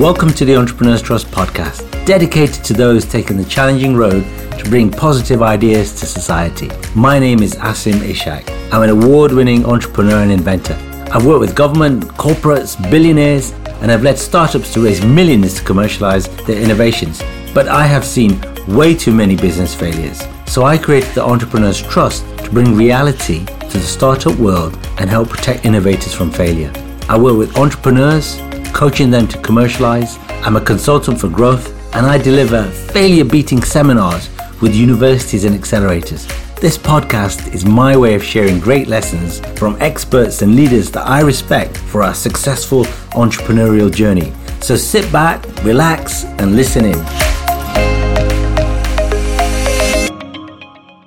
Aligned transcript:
Welcome 0.00 0.30
to 0.30 0.46
the 0.46 0.56
Entrepreneurs 0.56 1.02
Trust 1.02 1.26
podcast, 1.26 2.06
dedicated 2.06 2.64
to 2.64 2.72
those 2.72 3.04
taking 3.04 3.36
the 3.36 3.44
challenging 3.44 3.94
road 3.94 4.22
to 4.58 4.64
bring 4.70 4.90
positive 4.90 5.42
ideas 5.42 5.92
to 6.00 6.06
society. 6.06 6.70
My 6.94 7.18
name 7.18 7.42
is 7.42 7.54
Asim 7.56 8.00
Ishak. 8.00 8.48
I'm 8.72 8.82
an 8.82 8.88
award 8.88 9.30
winning 9.30 9.66
entrepreneur 9.66 10.22
and 10.22 10.32
inventor. 10.32 10.72
I've 11.12 11.26
worked 11.26 11.40
with 11.40 11.54
government, 11.54 12.04
corporates, 12.14 12.80
billionaires, 12.90 13.52
and 13.82 13.92
I've 13.92 14.02
led 14.02 14.18
startups 14.18 14.72
to 14.72 14.82
raise 14.82 15.04
millions 15.04 15.56
to 15.56 15.64
commercialize 15.64 16.28
their 16.46 16.58
innovations. 16.58 17.22
But 17.52 17.68
I 17.68 17.84
have 17.84 18.06
seen 18.06 18.40
way 18.68 18.94
too 18.94 19.12
many 19.12 19.36
business 19.36 19.74
failures. 19.74 20.22
So 20.46 20.64
I 20.64 20.78
created 20.78 21.14
the 21.14 21.24
Entrepreneurs 21.24 21.82
Trust 21.82 22.24
to 22.38 22.50
bring 22.50 22.74
reality 22.74 23.44
to 23.44 23.78
the 23.78 23.80
startup 23.80 24.38
world 24.38 24.78
and 24.98 25.10
help 25.10 25.28
protect 25.28 25.66
innovators 25.66 26.14
from 26.14 26.30
failure. 26.30 26.72
I 27.06 27.18
work 27.18 27.36
with 27.36 27.58
entrepreneurs, 27.58 28.40
coaching 28.72 29.10
them 29.10 29.26
to 29.28 29.38
commercialize. 29.38 30.18
I'm 30.44 30.56
a 30.56 30.60
consultant 30.60 31.20
for 31.20 31.28
growth 31.28 31.74
and 31.94 32.06
I 32.06 32.18
deliver 32.18 32.64
failure 32.92 33.24
beating 33.24 33.62
seminars 33.62 34.30
with 34.60 34.74
universities 34.74 35.44
and 35.44 35.54
accelerators. 35.56 36.26
This 36.60 36.76
podcast 36.76 37.54
is 37.54 37.64
my 37.64 37.96
way 37.96 38.14
of 38.14 38.22
sharing 38.22 38.60
great 38.60 38.86
lessons 38.86 39.40
from 39.58 39.76
experts 39.80 40.42
and 40.42 40.54
leaders 40.54 40.90
that 40.90 41.06
I 41.06 41.20
respect 41.20 41.76
for 41.76 42.02
our 42.02 42.14
successful 42.14 42.84
entrepreneurial 43.12 43.92
journey. 43.92 44.32
So 44.60 44.76
sit 44.76 45.10
back, 45.10 45.46
relax, 45.64 46.24
and 46.24 46.56
listen 46.56 46.84
in. 46.84 46.98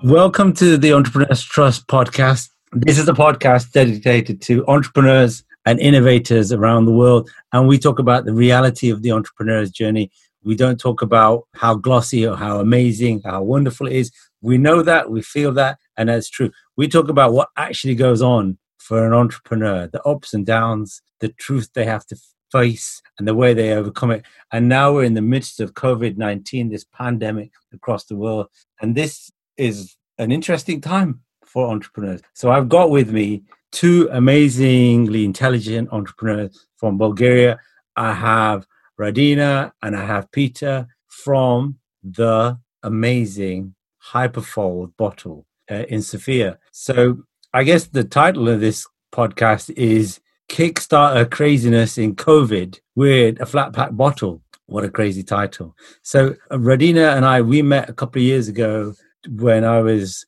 Welcome 0.03 0.53
to 0.53 0.75
the 0.77 0.91
Entrepreneurs 0.93 1.43
Trust 1.43 1.87
podcast. 1.87 2.49
This 2.73 2.97
is 2.97 3.07
a 3.07 3.13
podcast 3.13 3.71
dedicated 3.71 4.41
to 4.41 4.67
entrepreneurs 4.67 5.43
and 5.65 5.79
innovators 5.79 6.51
around 6.51 6.85
the 6.85 6.91
world. 6.91 7.29
And 7.51 7.67
we 7.67 7.77
talk 7.77 7.99
about 7.99 8.25
the 8.25 8.33
reality 8.33 8.89
of 8.89 9.01
the 9.01 9.11
entrepreneur's 9.11 9.71
journey. 9.71 10.11
We 10.43 10.55
don't 10.55 10.79
talk 10.79 11.01
about 11.01 11.47
how 11.53 11.75
glossy 11.75 12.27
or 12.27 12.35
how 12.35 12.59
amazing, 12.59 13.21
how 13.23 13.43
wonderful 13.43 13.87
it 13.87 13.93
is. 13.93 14.11
We 14.41 14.57
know 14.57 14.81
that, 14.81 15.09
we 15.09 15.21
feel 15.21 15.53
that, 15.53 15.79
and 15.95 16.09
that's 16.09 16.29
true. 16.29 16.51
We 16.75 16.87
talk 16.87 17.07
about 17.07 17.33
what 17.33 17.49
actually 17.55 17.95
goes 17.95 18.21
on 18.21 18.57
for 18.77 19.07
an 19.07 19.13
entrepreneur, 19.13 19.87
the 19.87 20.03
ups 20.03 20.33
and 20.33 20.45
downs, 20.45 21.01
the 21.21 21.29
truth 21.29 21.69
they 21.73 21.85
have 21.85 22.05
to 22.07 22.17
face, 22.51 23.01
and 23.17 23.25
the 23.25 23.33
way 23.33 23.53
they 23.53 23.71
overcome 23.71 24.11
it. 24.11 24.25
And 24.51 24.67
now 24.67 24.93
we're 24.93 25.05
in 25.05 25.13
the 25.13 25.21
midst 25.21 25.61
of 25.61 25.73
COVID 25.73 26.17
19, 26.17 26.69
this 26.69 26.83
pandemic 26.83 27.51
across 27.73 28.03
the 28.03 28.17
world. 28.17 28.47
And 28.81 28.95
this 28.95 29.31
is 29.55 29.95
an 30.17 30.31
interesting 30.33 30.81
time 30.81 31.21
for 31.45 31.69
entrepreneurs. 31.69 32.21
So 32.33 32.51
I've 32.51 32.67
got 32.67 32.89
with 32.89 33.11
me 33.11 33.43
two 33.73 34.07
amazingly 34.11 35.25
intelligent 35.25 35.89
entrepreneurs 35.91 36.65
from 36.77 36.97
Bulgaria. 36.97 37.59
I 37.97 38.13
have 38.13 38.65
Radina 38.99 39.71
and 39.81 39.95
I 39.95 40.05
have 40.05 40.31
Peter 40.31 40.87
from 41.07 41.77
the 42.03 42.57
amazing 42.83 43.75
Hyperfold 44.11 44.95
bottle 44.95 45.45
uh, 45.71 45.85
in 45.89 46.01
Sofia. 46.01 46.59
So 46.71 47.23
I 47.53 47.63
guess 47.63 47.87
the 47.87 48.03
title 48.03 48.47
of 48.47 48.59
this 48.59 48.85
podcast 49.13 49.71
is 49.71 50.19
Kickstarter 50.49 51.29
Craziness 51.29 51.97
in 51.97 52.15
COVID 52.15 52.79
with 52.95 53.41
a 53.41 53.45
flat 53.45 53.73
pack 53.73 53.89
bottle. 53.93 54.41
What 54.67 54.83
a 54.83 54.89
crazy 54.89 55.23
title. 55.23 55.75
So 56.03 56.35
Radina 56.51 57.15
and 57.15 57.25
I, 57.25 57.41
we 57.41 57.61
met 57.61 57.89
a 57.89 57.93
couple 57.93 58.21
of 58.21 58.25
years 58.25 58.47
ago 58.47 58.93
when 59.27 59.63
I 59.63 59.81
was 59.81 60.25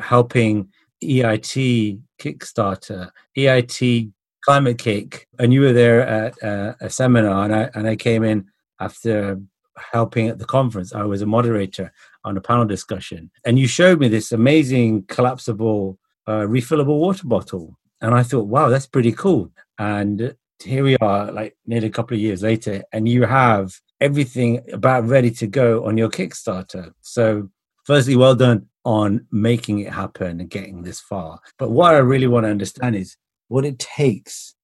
helping 0.00 0.68
EIT 1.04 2.00
Kickstarter, 2.18 3.10
EIT 3.36 4.10
Climate 4.42 4.76
KIC, 4.76 5.24
and 5.38 5.52
you 5.54 5.62
were 5.62 5.72
there 5.72 6.06
at 6.06 6.42
uh, 6.42 6.74
a 6.80 6.90
seminar, 6.90 7.44
and 7.44 7.54
I 7.54 7.70
and 7.74 7.88
I 7.88 7.96
came 7.96 8.24
in 8.24 8.46
after 8.80 9.40
helping 9.78 10.28
at 10.28 10.38
the 10.38 10.44
conference. 10.44 10.92
I 10.92 11.04
was 11.04 11.22
a 11.22 11.26
moderator 11.26 11.92
on 12.24 12.36
a 12.36 12.40
panel 12.40 12.66
discussion, 12.66 13.30
and 13.44 13.58
you 13.58 13.66
showed 13.66 14.00
me 14.00 14.08
this 14.08 14.32
amazing 14.32 15.04
collapsible, 15.04 15.98
uh, 16.26 16.42
refillable 16.42 16.98
water 16.98 17.26
bottle, 17.26 17.78
and 18.02 18.14
I 18.14 18.22
thought, 18.22 18.48
wow, 18.48 18.68
that's 18.68 18.86
pretty 18.86 19.12
cool. 19.12 19.50
And 19.78 20.36
here 20.62 20.84
we 20.84 20.96
are, 20.98 21.32
like 21.32 21.56
nearly 21.66 21.86
a 21.86 21.90
couple 21.90 22.14
of 22.14 22.20
years 22.20 22.42
later, 22.42 22.84
and 22.92 23.08
you 23.08 23.24
have 23.24 23.74
everything 24.00 24.60
about 24.72 25.08
ready 25.08 25.30
to 25.30 25.46
go 25.46 25.86
on 25.86 25.96
your 25.96 26.10
Kickstarter. 26.10 26.92
So 27.00 27.48
firstly, 27.84 28.16
well 28.16 28.34
done 28.34 28.66
on 28.84 29.26
making 29.30 29.80
it 29.80 29.92
happen 29.92 30.40
and 30.40 30.50
getting 30.50 30.82
this 30.82 31.00
far. 31.00 31.40
But 31.58 31.70
what 31.70 31.94
I 31.94 31.98
really 31.98 32.26
want 32.26 32.44
to 32.44 32.50
understand 32.50 32.96
is 32.96 33.16
what 33.48 33.64
it 33.64 33.78
takes 33.78 34.54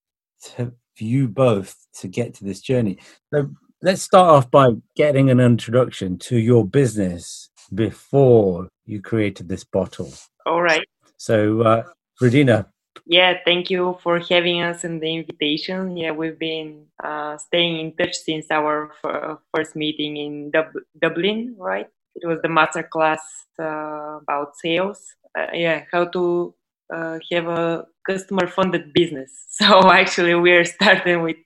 to 0.57 0.73
for 0.97 1.05
you 1.05 1.29
both 1.29 1.75
to 1.95 2.09
get 2.09 2.35
to 2.35 2.45
this 2.45 2.61
journey. 2.61 2.99
So 3.33 3.51
let's 3.83 4.03
start 4.03 4.29
off 4.29 4.51
by 4.51 4.71
getting 4.97 5.31
an 5.31 5.41
introduction 5.41 6.19
to 6.19 6.37
your 6.37 6.67
business 6.67 7.49
before 7.75 8.69
you 8.85 9.01
created 9.01 9.49
this 9.49 9.65
bottle. 9.65 10.13
All 10.45 10.61
right. 10.63 10.87
So, 11.17 11.63
uh, 11.63 11.85
Radina. 12.21 12.67
Yeah, 13.07 13.39
thank 13.45 13.71
you 13.71 13.99
for 14.03 14.19
having 14.19 14.63
us 14.63 14.85
and 14.85 15.01
the 15.01 15.15
invitation. 15.15 15.97
Yeah, 15.97 16.13
we've 16.13 16.39
been 16.39 16.87
uh, 17.03 17.39
staying 17.39 17.81
in 17.81 17.97
touch 17.97 18.17
since 18.17 18.47
our 18.51 18.93
f- 19.03 19.39
first 19.55 19.75
meeting 19.75 20.17
in 20.17 20.51
Dub- 20.51 20.85
Dublin, 21.01 21.55
right? 21.57 21.89
It 22.15 22.27
was 22.27 22.39
the 22.43 22.49
master 22.49 22.83
class 22.83 23.21
uh, 23.59 24.19
about 24.23 24.57
sales. 24.57 25.01
Uh, 25.39 25.47
yeah, 25.53 25.85
how 25.93 26.07
to 26.07 26.55
uh, 26.93 27.19
have 27.31 27.47
a 27.47 27.85
customer 28.07 28.47
funded 28.47 28.93
business. 28.93 29.31
So 29.51 29.91
actually, 29.91 30.35
we're 30.35 30.65
starting 30.65 31.23
with 31.23 31.37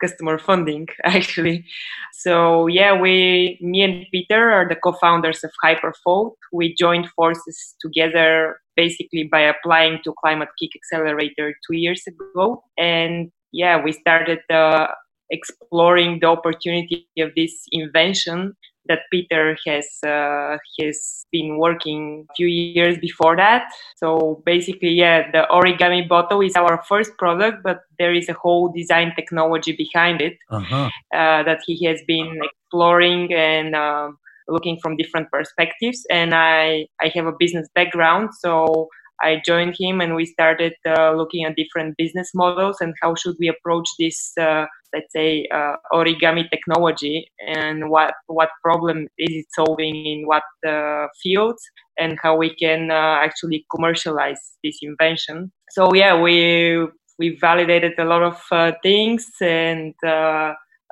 customer 0.00 0.38
funding 0.38 0.86
actually 1.04 1.64
so 2.12 2.66
yeah 2.66 2.98
we 2.98 3.58
me 3.60 3.82
and 3.82 4.06
peter 4.12 4.50
are 4.50 4.68
the 4.68 4.76
co-founders 4.76 5.42
of 5.44 5.50
hyperfold 5.64 6.32
we 6.52 6.74
joined 6.74 7.08
forces 7.16 7.74
together 7.80 8.58
basically 8.76 9.24
by 9.24 9.40
applying 9.40 9.98
to 10.04 10.12
climate 10.20 10.48
KIC 10.60 10.70
accelerator 10.76 11.54
two 11.66 11.76
years 11.76 12.02
ago 12.06 12.62
and 12.76 13.30
yeah 13.52 13.82
we 13.82 13.92
started 13.92 14.40
uh, 14.50 14.86
exploring 15.30 16.18
the 16.20 16.26
opportunity 16.26 17.08
of 17.18 17.30
this 17.34 17.54
invention 17.72 18.54
that 18.88 19.00
Peter 19.10 19.56
has 19.66 19.86
uh, 20.06 20.58
has 20.80 21.26
been 21.32 21.58
working 21.58 22.26
a 22.30 22.34
few 22.34 22.46
years 22.46 22.98
before 22.98 23.36
that. 23.36 23.68
So 23.96 24.42
basically, 24.44 24.90
yeah, 24.90 25.30
the 25.30 25.46
origami 25.50 26.08
bottle 26.08 26.40
is 26.40 26.56
our 26.56 26.82
first 26.88 27.12
product, 27.18 27.62
but 27.62 27.80
there 27.98 28.12
is 28.12 28.28
a 28.28 28.34
whole 28.34 28.72
design 28.72 29.12
technology 29.16 29.72
behind 29.72 30.20
it 30.20 30.36
uh-huh. 30.50 30.90
uh, 31.14 31.42
that 31.44 31.60
he 31.66 31.84
has 31.86 32.00
been 32.06 32.40
exploring 32.42 33.32
and 33.32 33.74
uh, 33.74 34.10
looking 34.48 34.78
from 34.82 34.96
different 34.96 35.30
perspectives. 35.30 36.06
And 36.10 36.34
I 36.34 36.86
I 37.00 37.10
have 37.14 37.26
a 37.26 37.32
business 37.38 37.68
background, 37.74 38.30
so 38.40 38.88
I 39.22 39.42
joined 39.44 39.76
him 39.78 40.00
and 40.00 40.14
we 40.14 40.26
started 40.26 40.74
uh, 40.86 41.12
looking 41.12 41.44
at 41.44 41.56
different 41.56 41.96
business 41.96 42.30
models 42.34 42.76
and 42.80 42.94
how 43.00 43.14
should 43.14 43.36
we 43.38 43.48
approach 43.48 43.88
this, 43.98 44.32
uh, 44.38 44.66
let's 44.92 45.12
say, 45.12 45.48
uh, 45.52 45.76
origami 45.92 46.48
technology 46.50 47.30
and 47.46 47.90
what 47.90 48.14
what 48.26 48.50
problem 48.62 49.08
is 49.18 49.30
it 49.30 49.46
solving 49.54 49.94
in 50.06 50.26
what 50.26 50.44
uh, 50.66 51.06
fields 51.22 51.62
and 51.98 52.18
how 52.22 52.36
we 52.36 52.54
can 52.54 52.90
uh, 52.90 53.18
actually 53.22 53.64
commercialize 53.74 54.40
this 54.62 54.78
invention. 54.82 55.50
So 55.70 55.94
yeah, 55.94 56.20
we 56.20 56.86
we 57.18 57.36
validated 57.40 57.94
a 57.98 58.04
lot 58.04 58.22
of 58.22 58.40
uh, 58.52 58.72
things 58.82 59.26
and 59.40 59.94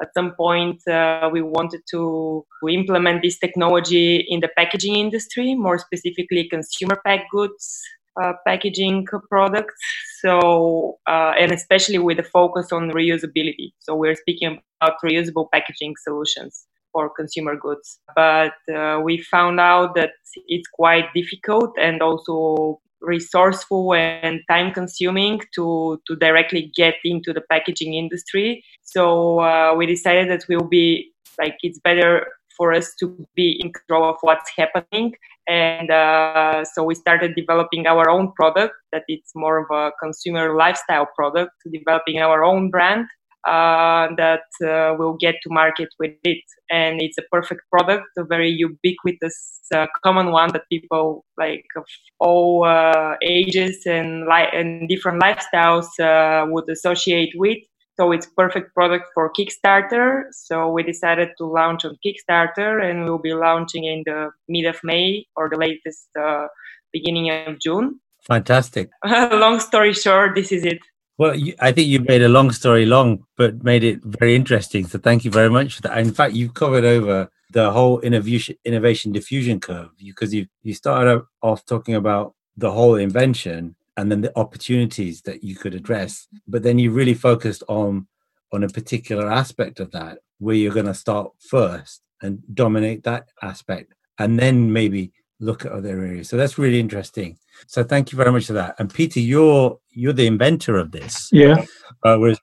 at 0.01 0.09
some 0.15 0.35
point 0.35 0.81
uh, 0.89 1.29
we 1.33 1.41
wanted 1.43 1.81
to, 1.91 2.45
to, 2.61 2.69
implement 2.69 3.23
this 3.23 3.39
technology 3.39 4.27
in 4.29 4.41
the 4.41 4.49
packaging 4.57 4.97
industry 4.97 5.55
more 5.55 5.79
specifically 5.79 6.49
consumer 6.49 7.01
packed 7.05 7.31
goods 7.31 7.81
uh, 8.21 8.33
packaging 8.47 9.07
products. 9.29 9.75
So, 10.21 10.99
uh, 11.07 11.33
and 11.39 11.53
especially 11.53 11.99
with 11.99 12.17
the 12.19 12.23
focus 12.23 12.73
on 12.73 12.91
reusability. 12.91 13.73
So, 13.81 13.95
we're 13.95 14.15
speaking 14.15 14.59
about 14.81 14.97
reusable 15.05 15.49
packaging 15.53 15.95
solutions 16.03 16.67
for 16.93 17.11
consumer 17.11 17.57
goods. 17.57 17.99
But 18.15 18.55
uh, 18.75 19.01
we 19.03 19.23
found 19.23 19.61
out 19.61 19.95
that 19.97 20.13
it's 20.47 20.69
quite 20.69 21.13
difficult 21.15 21.75
and 21.81 22.03
also 22.03 22.81
resourceful 23.01 23.95
and 23.95 24.41
time 24.49 24.73
consuming 24.73 25.41
to, 25.55 26.01
to 26.07 26.17
directly 26.17 26.73
get 26.75 26.95
into 27.05 27.33
the 27.33 27.43
packaging 27.51 27.95
industry. 27.95 28.65
So, 28.83 29.41
uh, 29.41 29.75
we 29.77 29.87
decided 29.87 30.31
that 30.31 30.45
we'll 30.49 30.69
be 30.69 31.11
like 31.39 31.57
it's 31.63 31.81
better 31.81 32.27
for 32.57 32.73
us 32.73 32.95
to 33.01 33.27
be 33.35 33.61
in 33.61 33.73
control 33.73 34.09
of 34.09 34.17
what's 34.21 34.51
happening 34.57 35.13
and 35.49 35.91
uh, 35.91 36.65
so 36.65 36.83
we 36.83 36.95
started 36.95 37.35
developing 37.37 37.87
our 37.87 38.09
own 38.09 38.33
product 38.33 38.75
that 38.93 39.03
it's 39.09 39.33
more 39.35 39.59
of 39.59 39.67
a 39.71 39.93
consumer 40.03 40.57
lifestyle 40.57 41.07
product 41.15 41.53
developing 41.71 42.19
our 42.19 42.45
own 42.45 42.71
brand 42.71 43.07
uh, 43.47 44.09
that 44.17 44.45
uh, 44.65 44.95
will 44.97 45.17
get 45.19 45.35
to 45.43 45.51
market 45.51 45.89
with 45.99 46.13
it. 46.25 46.43
And 46.71 47.03
it's 47.03 47.19
a 47.19 47.23
perfect 47.31 47.61
product 47.71 48.07
a 48.17 48.25
very 48.25 48.49
ubiquitous 48.49 49.61
uh, 49.75 49.87
common 50.03 50.31
one 50.31 50.51
that 50.53 50.63
people 50.71 51.27
like 51.37 51.67
of 51.77 51.85
all 52.21 52.65
uh, 52.65 53.17
ages 53.23 53.85
and, 53.87 54.27
li- 54.27 54.51
and 54.53 54.89
different 54.89 55.23
lifestyles 55.23 55.89
uh, 56.01 56.47
would 56.49 56.69
associate 56.71 57.35
with 57.37 57.59
so 57.97 58.13
it's 58.13 58.27
perfect 58.27 58.75
product 58.75 59.07
for 59.15 59.33
Kickstarter. 59.33 60.25
So 60.33 60.71
we 60.71 60.83
decided 60.83 61.31
to 61.39 61.47
launch 61.47 61.85
on 61.85 61.97
Kickstarter, 62.05 62.83
and 62.83 63.05
we'll 63.05 63.19
be 63.19 63.35
launching 63.35 63.85
in 63.85 64.03
the 64.05 64.31
mid 64.49 64.67
of 64.67 64.79
May 64.83 65.27
or 65.37 65.49
the 65.49 65.57
latest 65.57 66.09
uh, 66.19 66.49
beginning 66.93 67.31
of 67.31 67.61
June. 67.61 68.01
Fantastic. 68.23 68.91
long 69.07 69.61
story 69.61 69.93
short, 69.93 70.35
this 70.35 70.51
is 70.51 70.65
it. 70.65 70.79
Well, 71.17 71.37
you, 71.37 71.55
I 71.61 71.71
think 71.71 71.89
you 71.89 72.01
made 72.01 72.23
a 72.23 72.29
long 72.29 72.51
story 72.51 72.87
long, 72.87 73.25
but 73.37 73.63
made 73.63 73.85
it 73.85 74.03
very 74.03 74.35
interesting. 74.35 74.87
So 74.87 74.99
thank 74.99 75.25
you 75.25 75.31
very 75.31 75.51
much 75.51 75.77
for 75.77 75.83
that. 75.83 75.99
In 75.99 76.13
fact, 76.13 76.35
you've 76.35 76.55
covered 76.55 76.85
over 76.85 77.31
the 77.51 77.71
whole 77.71 78.01
innovation 78.01 78.57
innovation 78.65 79.13
diffusion 79.13 79.61
curve 79.61 79.91
because 79.97 80.35
you 80.35 80.47
you 80.63 80.75
started 80.75 81.23
off 81.41 81.65
talking 81.67 81.95
about 81.95 82.35
the 82.57 82.73
whole 82.73 82.97
invention 82.97 83.77
and 83.97 84.11
then 84.11 84.21
the 84.21 84.37
opportunities 84.39 85.23
that 85.23 85.45
you 85.45 85.55
could 85.55 85.75
address, 85.75 86.27
but 86.47 86.63
then 86.63 86.79
you 86.79 86.91
really 86.91 87.15
focused 87.15 87.63
on 87.69 88.07
on 88.53 88.63
a 88.63 88.69
particular 88.69 89.31
aspect 89.31 89.81
of 89.81 89.91
that 89.91 90.19
where 90.39 90.55
you're 90.55 90.73
going 90.73 90.87
to 90.87 90.95
start 90.95 91.31
first 91.39 92.03
and 92.23 92.41
dominate 92.55 93.03
that 93.05 93.29
aspect, 93.43 93.95
and 94.19 94.39
then 94.39 94.73
maybe 94.73 95.13
look 95.41 95.65
at 95.65 95.73
other 95.73 95.89
areas. 95.89 96.29
So 96.29 96.37
that's 96.37 96.59
really 96.59 96.81
interesting. 96.81 97.37
So 97.67 97.83
thank 97.83 98.13
you 98.13 98.17
very 98.17 98.33
much 98.33 98.47
for 98.47 98.53
that. 98.55 98.77
And 98.79 98.93
Peter, 98.93 99.21
you're 99.21 99.79
you're 99.91 100.13
the 100.13 100.27
inventor 100.27 100.77
of 100.77 100.93
this. 100.93 101.29
Yeah. 101.33 101.65
Uh, 102.03 102.17
whereas 102.17 102.41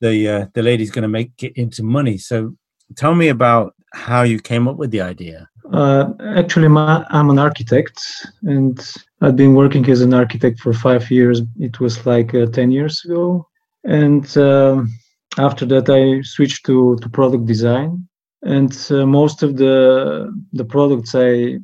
the 0.00 0.28
uh, 0.28 0.46
the 0.54 0.62
lady's 0.62 0.90
going 0.90 1.02
to 1.02 1.08
make 1.08 1.32
it 1.42 1.52
into 1.56 1.82
money. 1.82 2.18
So 2.18 2.56
tell 2.96 3.14
me 3.14 3.28
about 3.28 3.74
how 3.92 4.22
you 4.22 4.38
came 4.38 4.68
up 4.68 4.76
with 4.76 4.90
the 4.90 5.00
idea. 5.00 5.48
Uh, 5.72 6.12
actually, 6.36 6.68
my, 6.68 7.06
I'm 7.10 7.30
an 7.30 7.38
architect, 7.38 8.00
and 8.42 8.80
I've 9.20 9.36
been 9.36 9.54
working 9.54 9.88
as 9.88 10.00
an 10.00 10.12
architect 10.12 10.60
for 10.60 10.72
five 10.72 11.10
years. 11.10 11.42
It 11.58 11.78
was 11.80 12.04
like 12.06 12.34
uh, 12.34 12.46
ten 12.46 12.70
years 12.70 13.02
ago, 13.04 13.46
and 13.84 14.36
um, 14.36 14.90
after 15.38 15.64
that, 15.66 15.88
I 15.88 16.22
switched 16.22 16.66
to 16.66 16.96
to 17.02 17.08
product 17.08 17.46
design. 17.46 18.08
And 18.42 18.72
uh, 18.90 19.06
most 19.06 19.42
of 19.42 19.56
the 19.56 20.32
the 20.52 20.64
products 20.64 21.14
I 21.14 21.58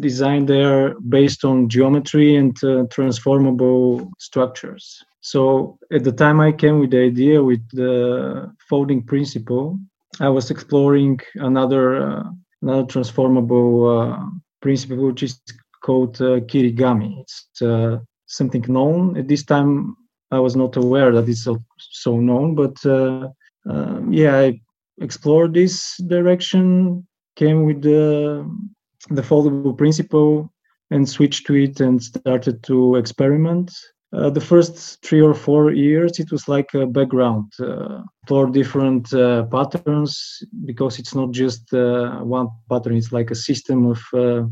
designed 0.00 0.48
there 0.48 0.98
based 1.00 1.44
on 1.44 1.68
geometry 1.68 2.36
and 2.36 2.56
uh, 2.64 2.84
transformable 2.90 4.10
structures. 4.18 5.04
So 5.20 5.78
at 5.92 6.02
the 6.02 6.12
time 6.12 6.40
I 6.40 6.50
came 6.52 6.80
with 6.80 6.90
the 6.90 7.02
idea 7.02 7.44
with 7.44 7.60
the 7.72 8.50
folding 8.68 9.02
principle, 9.04 9.78
I 10.18 10.30
was 10.30 10.50
exploring 10.50 11.20
another 11.36 12.02
uh, 12.02 12.22
another 12.62 12.86
transformable 12.86 13.98
uh, 13.98 14.24
principle 14.60 15.06
which 15.06 15.22
is 15.22 15.40
called 15.82 16.20
uh, 16.22 16.40
kirigami. 16.40 17.20
It's 17.20 17.62
uh, 17.62 17.98
something 18.26 18.64
known 18.68 19.16
at 19.16 19.28
this 19.28 19.44
time. 19.44 19.96
I 20.30 20.38
was 20.38 20.56
not 20.56 20.76
aware 20.76 21.12
that 21.12 21.28
it's 21.28 21.44
so, 21.44 21.62
so 21.78 22.18
known, 22.18 22.54
but 22.54 22.84
uh, 22.86 23.28
um, 23.68 24.12
yeah, 24.12 24.38
I 24.38 24.60
explored 25.00 25.54
this 25.54 25.96
direction. 26.06 27.06
Came 27.36 27.64
with 27.64 27.82
the 27.82 28.48
the 29.10 29.22
foldable 29.22 29.76
principle 29.76 30.52
and 30.90 31.08
switched 31.08 31.46
to 31.46 31.54
it 31.54 31.80
and 31.80 32.02
started 32.02 32.62
to 32.64 32.96
experiment. 32.96 33.72
Uh, 34.12 34.28
the 34.28 34.40
first 34.40 35.02
three 35.02 35.22
or 35.22 35.32
four 35.32 35.72
years, 35.72 36.18
it 36.18 36.30
was 36.30 36.46
like 36.46 36.74
a 36.74 36.86
background 36.86 37.50
uh, 37.60 38.02
for 38.28 38.46
different 38.46 39.12
uh, 39.14 39.44
patterns 39.44 40.42
because 40.66 40.98
it's 40.98 41.14
not 41.14 41.30
just 41.30 41.72
uh, 41.72 42.18
one 42.18 42.48
pattern, 42.68 42.96
it's 42.96 43.12
like 43.12 43.30
a 43.30 43.34
system 43.34 43.86
of 43.86 44.02
uh, 44.12 44.42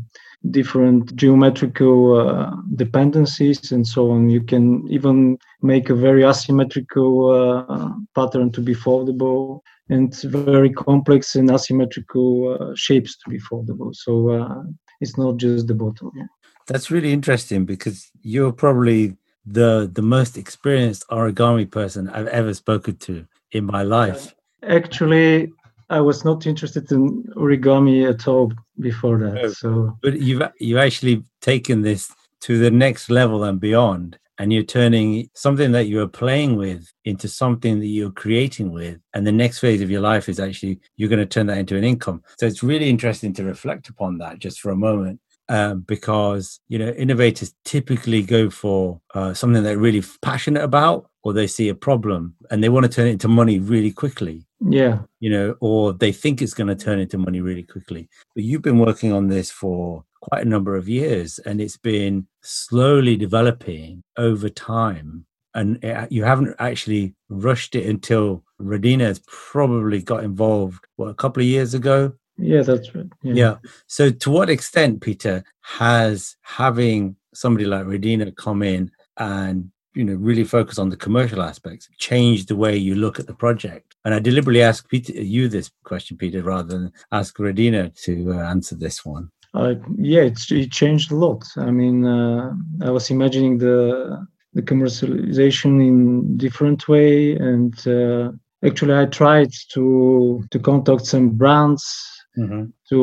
different 0.49 1.15
geometrical 1.15 2.55
dependencies 2.75 3.71
and 3.71 3.85
so 3.85 4.09
on. 4.09 4.29
You 4.29 4.41
can 4.41 4.87
even 4.89 5.37
make 5.61 5.91
a 5.91 5.95
very 5.95 6.23
asymmetrical 6.23 7.93
pattern 8.15 8.51
to 8.53 8.61
be 8.61 8.73
foldable 8.73 9.59
and 9.89 10.15
very 10.23 10.71
complex 10.71 11.35
and 11.35 11.51
asymmetrical 11.51 12.73
shapes 12.75 13.15
to 13.17 13.29
be 13.29 13.39
foldable. 13.39 13.93
So 13.93 14.65
it's 14.99 15.15
not 15.15 15.37
just 15.37 15.67
the 15.67 15.75
bottom. 15.75 16.11
Yeah. 16.15 16.25
That's 16.65 16.89
really 16.89 17.13
interesting 17.13 17.65
because 17.65 18.09
you're 18.23 18.53
probably 18.53 19.17
the 19.45 19.89
the 19.91 20.01
most 20.01 20.37
experienced 20.37 21.07
origami 21.09 21.69
person 21.69 22.09
I've 22.09 22.27
ever 22.27 22.53
spoken 22.53 22.97
to 22.97 23.25
in 23.51 23.65
my 23.65 23.83
life. 23.83 24.33
Actually, 24.63 25.51
I 25.89 25.99
was 25.99 26.23
not 26.23 26.45
interested 26.45 26.91
in 26.91 27.23
origami 27.35 28.09
at 28.09 28.27
all 28.27 28.53
before 28.79 29.17
that. 29.19 29.33
No, 29.33 29.47
so, 29.49 29.97
but 30.01 30.19
you've 30.19 30.41
you've 30.59 30.77
actually 30.77 31.23
taken 31.41 31.81
this 31.81 32.13
to 32.41 32.59
the 32.59 32.71
next 32.71 33.09
level 33.09 33.43
and 33.43 33.59
beyond, 33.59 34.17
and 34.37 34.53
you're 34.53 34.63
turning 34.63 35.29
something 35.33 35.71
that 35.71 35.85
you 35.85 36.01
are 36.01 36.07
playing 36.07 36.55
with 36.55 36.91
into 37.05 37.27
something 37.27 37.79
that 37.79 37.87
you're 37.87 38.11
creating 38.11 38.71
with. 38.71 38.99
And 39.13 39.25
the 39.25 39.31
next 39.31 39.59
phase 39.59 39.81
of 39.81 39.91
your 39.91 40.01
life 40.01 40.29
is 40.29 40.39
actually 40.39 40.79
you're 40.95 41.09
going 41.09 41.19
to 41.19 41.25
turn 41.25 41.47
that 41.47 41.57
into 41.57 41.75
an 41.75 41.83
income. 41.83 42.23
So 42.39 42.45
it's 42.45 42.63
really 42.63 42.89
interesting 42.89 43.33
to 43.33 43.43
reflect 43.43 43.89
upon 43.89 44.19
that 44.19 44.39
just 44.39 44.61
for 44.61 44.71
a 44.71 44.75
moment 44.75 45.19
um, 45.51 45.81
because 45.81 46.61
you 46.69 46.79
know 46.79 46.89
innovators 46.91 47.53
typically 47.65 48.23
go 48.23 48.49
for 48.49 49.01
uh, 49.13 49.33
something 49.33 49.61
they're 49.61 49.77
really 49.77 50.03
passionate 50.21 50.63
about 50.63 51.09
or 51.23 51.33
they 51.33 51.45
see 51.45 51.67
a 51.67 51.75
problem 51.75 52.33
and 52.49 52.63
they 52.63 52.69
want 52.69 52.85
to 52.85 52.89
turn 52.89 53.07
it 53.07 53.11
into 53.11 53.27
money 53.27 53.59
really 53.59 53.91
quickly. 53.91 54.45
Yeah. 54.65 54.99
You 55.19 55.29
know 55.29 55.55
or 55.59 55.93
they 55.93 56.13
think 56.13 56.41
it's 56.41 56.53
going 56.53 56.69
to 56.69 56.75
turn 56.75 56.99
into 56.99 57.17
money 57.17 57.41
really 57.41 57.63
quickly. 57.63 58.07
But 58.33 58.45
you've 58.45 58.61
been 58.61 58.79
working 58.79 59.11
on 59.11 59.27
this 59.27 59.51
for 59.51 60.05
quite 60.21 60.45
a 60.45 60.49
number 60.49 60.77
of 60.77 60.87
years 60.87 61.37
and 61.39 61.59
it's 61.59 61.77
been 61.77 62.27
slowly 62.41 63.17
developing 63.17 64.03
over 64.17 64.47
time. 64.47 65.25
And 65.53 65.83
it, 65.83 66.09
you 66.13 66.23
haven't 66.23 66.55
actually 66.59 67.13
rushed 67.27 67.75
it 67.75 67.85
until 67.87 68.45
Radina 68.61 69.01
has 69.01 69.19
probably 69.27 70.01
got 70.01 70.23
involved 70.23 70.85
what 70.95 71.09
a 71.09 71.13
couple 71.13 71.41
of 71.41 71.47
years 71.47 71.73
ago 71.73 72.13
yeah, 72.37 72.61
that's 72.61 72.93
right. 72.95 73.07
Yeah. 73.23 73.33
yeah. 73.33 73.55
So, 73.87 74.09
to 74.09 74.31
what 74.31 74.49
extent, 74.49 75.01
Peter, 75.01 75.43
has 75.61 76.35
having 76.41 77.15
somebody 77.33 77.65
like 77.65 77.85
Radina 77.85 78.35
come 78.35 78.63
in 78.63 78.91
and 79.17 79.71
you 79.93 80.05
know 80.05 80.13
really 80.13 80.43
focus 80.43 80.79
on 80.79 80.89
the 80.89 80.97
commercial 80.97 81.41
aspects 81.41 81.89
change 81.97 82.45
the 82.45 82.55
way 82.55 82.75
you 82.75 82.95
look 82.95 83.19
at 83.19 83.27
the 83.27 83.33
project 83.33 83.95
and 84.05 84.13
i 84.13 84.19
deliberately 84.19 84.61
ask 84.61 84.87
peter 84.89 85.11
you 85.13 85.47
this 85.47 85.71
question 85.83 86.17
peter 86.17 86.41
rather 86.41 86.69
than 86.69 86.91
ask 87.11 87.37
radina 87.37 87.93
to 88.01 88.31
uh, 88.31 88.37
answer 88.37 88.75
this 88.75 89.05
one 89.05 89.29
uh, 89.53 89.73
yeah 89.97 90.21
it's, 90.21 90.51
it 90.51 90.71
changed 90.71 91.11
a 91.11 91.15
lot 91.15 91.43
i 91.57 91.69
mean 91.69 92.05
uh, 92.05 92.51
i 92.83 92.89
was 92.89 93.09
imagining 93.09 93.57
the 93.57 94.25
the 94.53 94.61
commercialization 94.61 95.85
in 95.85 96.37
different 96.37 96.87
way 96.87 97.33
and 97.35 97.87
uh, 97.87 98.31
actually 98.65 98.95
i 98.95 99.05
tried 99.05 99.51
to 99.73 100.43
to 100.51 100.59
contact 100.59 101.05
some 101.05 101.29
brands 101.29 102.20
mm-hmm. 102.37 102.65
to 102.89 102.97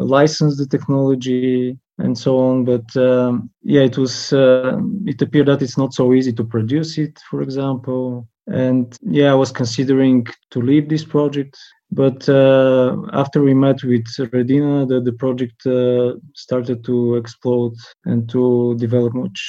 license 0.00 0.56
the 0.56 0.66
technology 0.66 1.78
and 1.98 2.16
so 2.16 2.38
on. 2.38 2.64
But 2.64 2.96
um, 2.96 3.50
yeah, 3.62 3.82
it 3.82 3.98
was 3.98 4.32
uh, 4.32 4.78
it 5.06 5.20
appeared 5.22 5.48
that 5.48 5.62
it's 5.62 5.78
not 5.78 5.94
so 5.94 6.12
easy 6.12 6.32
to 6.34 6.44
produce 6.44 6.98
it, 6.98 7.18
for 7.30 7.42
example. 7.42 8.28
And 8.46 8.96
yeah, 9.02 9.32
I 9.32 9.34
was 9.34 9.50
considering 9.50 10.26
to 10.50 10.60
leave 10.60 10.88
this 10.88 11.04
project, 11.04 11.58
but 11.90 12.28
uh, 12.28 12.96
after 13.12 13.42
we 13.42 13.54
met 13.54 13.82
with 13.82 14.06
Radina, 14.06 14.86
the, 14.86 15.00
the 15.00 15.12
project 15.12 15.66
uh, 15.66 16.14
started 16.34 16.84
to 16.84 17.16
explode 17.16 17.74
and 18.04 18.28
to 18.30 18.76
develop 18.78 19.14
much 19.14 19.40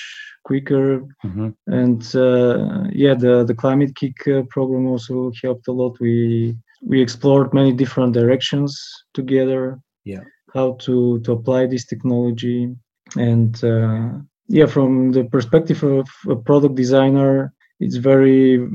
quicker. 0.46 1.02
Mm-hmm. 1.24 1.50
And 1.68 2.16
uh, 2.16 2.90
yeah, 2.92 3.14
the 3.14 3.44
the 3.44 3.54
climate 3.54 3.94
KIC 3.94 4.40
uh, 4.40 4.44
program 4.50 4.88
also 4.88 5.32
helped 5.44 5.68
a 5.68 5.72
lot. 5.72 6.00
We 6.00 6.58
we 6.82 7.02
explored 7.02 7.54
many 7.54 7.74
different 7.74 8.14
directions 8.14 8.80
together 9.14 9.80
yeah. 10.04 10.24
how 10.54 10.74
to 10.74 11.20
to 11.22 11.32
apply 11.32 11.66
this 11.66 11.86
technology. 11.86 12.76
And 13.16 13.64
uh, 13.64 14.20
yeah 14.48 14.66
from 14.66 15.12
the 15.12 15.26
perspective 15.26 15.84
of 15.84 16.08
a 16.30 16.36
product 16.36 16.76
designer 16.76 17.54
it's 17.80 17.98
very 17.98 18.68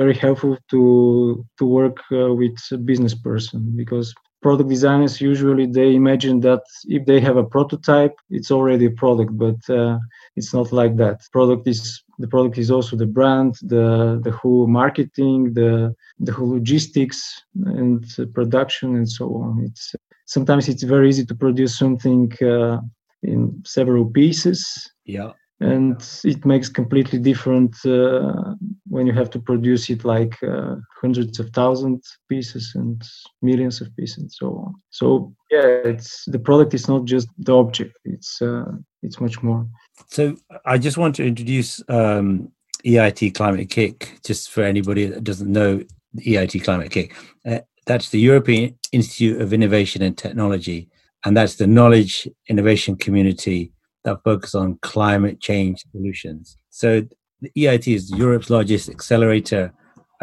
very 0.00 0.14
helpful 0.14 0.58
to 0.70 1.44
to 1.58 1.64
work 1.64 1.98
uh, 2.12 2.32
with 2.34 2.58
a 2.72 2.76
business 2.76 3.14
person 3.14 3.72
because 3.76 4.14
product 4.42 4.68
designers 4.68 5.20
usually 5.20 5.66
they 5.66 5.94
imagine 5.94 6.40
that 6.40 6.62
if 6.86 7.06
they 7.06 7.20
have 7.20 7.36
a 7.36 7.44
prototype 7.44 8.14
it's 8.30 8.50
already 8.50 8.86
a 8.86 8.90
product 8.90 9.36
but 9.36 9.58
uh, 9.70 9.98
it's 10.36 10.54
not 10.54 10.72
like 10.72 10.96
that. 10.96 11.20
Product 11.32 11.66
is 11.66 12.02
the 12.20 12.28
product 12.28 12.58
is 12.58 12.70
also 12.70 12.96
the 12.96 13.06
brand 13.06 13.54
the 13.62 14.20
the 14.22 14.30
whole 14.30 14.66
marketing 14.66 15.54
the 15.54 15.94
the 16.18 16.32
whole 16.32 16.50
logistics 16.50 17.20
and 17.64 18.04
production 18.34 18.96
and 18.96 19.08
so 19.08 19.24
on. 19.36 19.64
It's 19.64 19.94
sometimes 20.26 20.68
it's 20.68 20.82
very 20.82 21.08
easy 21.08 21.24
to 21.26 21.34
produce 21.34 21.76
something 21.76 22.32
uh, 22.42 22.78
in 23.22 23.62
several 23.64 24.04
pieces. 24.06 24.60
Yeah. 25.04 25.32
And 25.62 26.02
it 26.24 26.46
makes 26.46 26.70
completely 26.70 27.18
different 27.18 27.76
uh, 27.84 28.54
when 28.88 29.06
you 29.06 29.12
have 29.12 29.28
to 29.30 29.38
produce 29.38 29.90
it 29.90 30.06
like 30.06 30.42
uh, 30.42 30.76
hundreds 31.02 31.38
of 31.38 31.50
thousands 31.50 32.16
pieces 32.30 32.72
and 32.74 33.02
millions 33.42 33.82
of 33.82 33.94
pieces 33.94 34.18
and 34.18 34.32
so 34.32 34.46
on. 34.64 34.74
So 34.88 35.34
yeah 35.50 35.66
it's 35.84 36.24
the 36.26 36.38
product 36.38 36.72
is 36.72 36.88
not 36.88 37.04
just 37.04 37.28
the 37.36 37.54
object. 37.54 37.94
It's 38.04 38.40
uh, 38.40 38.72
it's 39.02 39.20
much 39.20 39.42
more 39.42 39.66
so 40.06 40.36
i 40.66 40.76
just 40.78 40.98
want 40.98 41.14
to 41.14 41.24
introduce 41.24 41.82
um, 41.88 42.50
EIT 42.84 43.34
Climate 43.34 43.68
KIC, 43.68 44.22
just 44.24 44.50
for 44.50 44.62
anybody 44.62 45.06
that 45.06 45.24
doesn't 45.24 45.50
know 45.50 45.82
EIT 46.18 46.64
Climate 46.64 46.90
KIC. 46.90 47.12
Uh, 47.46 47.60
that's 47.86 48.10
the 48.10 48.20
European 48.20 48.78
Institute 48.92 49.40
of 49.40 49.52
Innovation 49.52 50.02
and 50.02 50.16
Technology, 50.16 50.88
and 51.24 51.36
that's 51.36 51.56
the 51.56 51.66
knowledge 51.66 52.28
innovation 52.48 52.96
community 52.96 53.72
that 54.04 54.22
focus 54.24 54.54
on 54.54 54.78
climate 54.82 55.40
change 55.40 55.84
solutions. 55.92 56.56
So 56.70 57.06
the 57.40 57.50
EIT 57.56 57.94
is 57.94 58.10
Europe's 58.10 58.50
largest 58.50 58.88
accelerator 58.88 59.72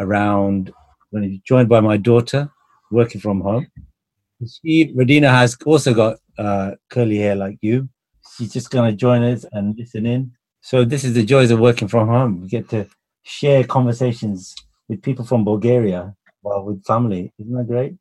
around. 0.00 0.72
When 1.10 1.24
I'm 1.24 1.42
joined 1.46 1.68
by 1.68 1.80
my 1.80 1.96
daughter, 1.96 2.50
working 2.90 3.20
from 3.20 3.40
home. 3.40 3.66
She, 4.46 4.94
Radina, 4.94 5.30
has 5.30 5.56
also 5.64 5.94
got 5.94 6.18
uh, 6.38 6.72
curly 6.90 7.18
hair 7.18 7.34
like 7.34 7.58
you. 7.60 7.88
She's 8.38 8.52
just 8.52 8.70
going 8.70 8.88
to 8.88 8.96
join 8.96 9.24
us 9.24 9.44
and 9.50 9.76
listen 9.76 10.06
in. 10.06 10.32
So 10.60 10.84
this 10.84 11.02
is 11.02 11.14
the 11.14 11.24
joys 11.24 11.50
of 11.50 11.58
working 11.58 11.88
from 11.88 12.06
home. 12.06 12.42
We 12.42 12.48
get 12.48 12.68
to 12.68 12.86
share 13.24 13.64
conversations 13.64 14.54
with 14.88 15.02
people 15.02 15.24
from 15.24 15.44
Bulgaria 15.44 16.14
while 16.42 16.62
with 16.62 16.84
family. 16.84 17.32
Isn't 17.40 17.54
that 17.54 17.66
great? 17.66 17.94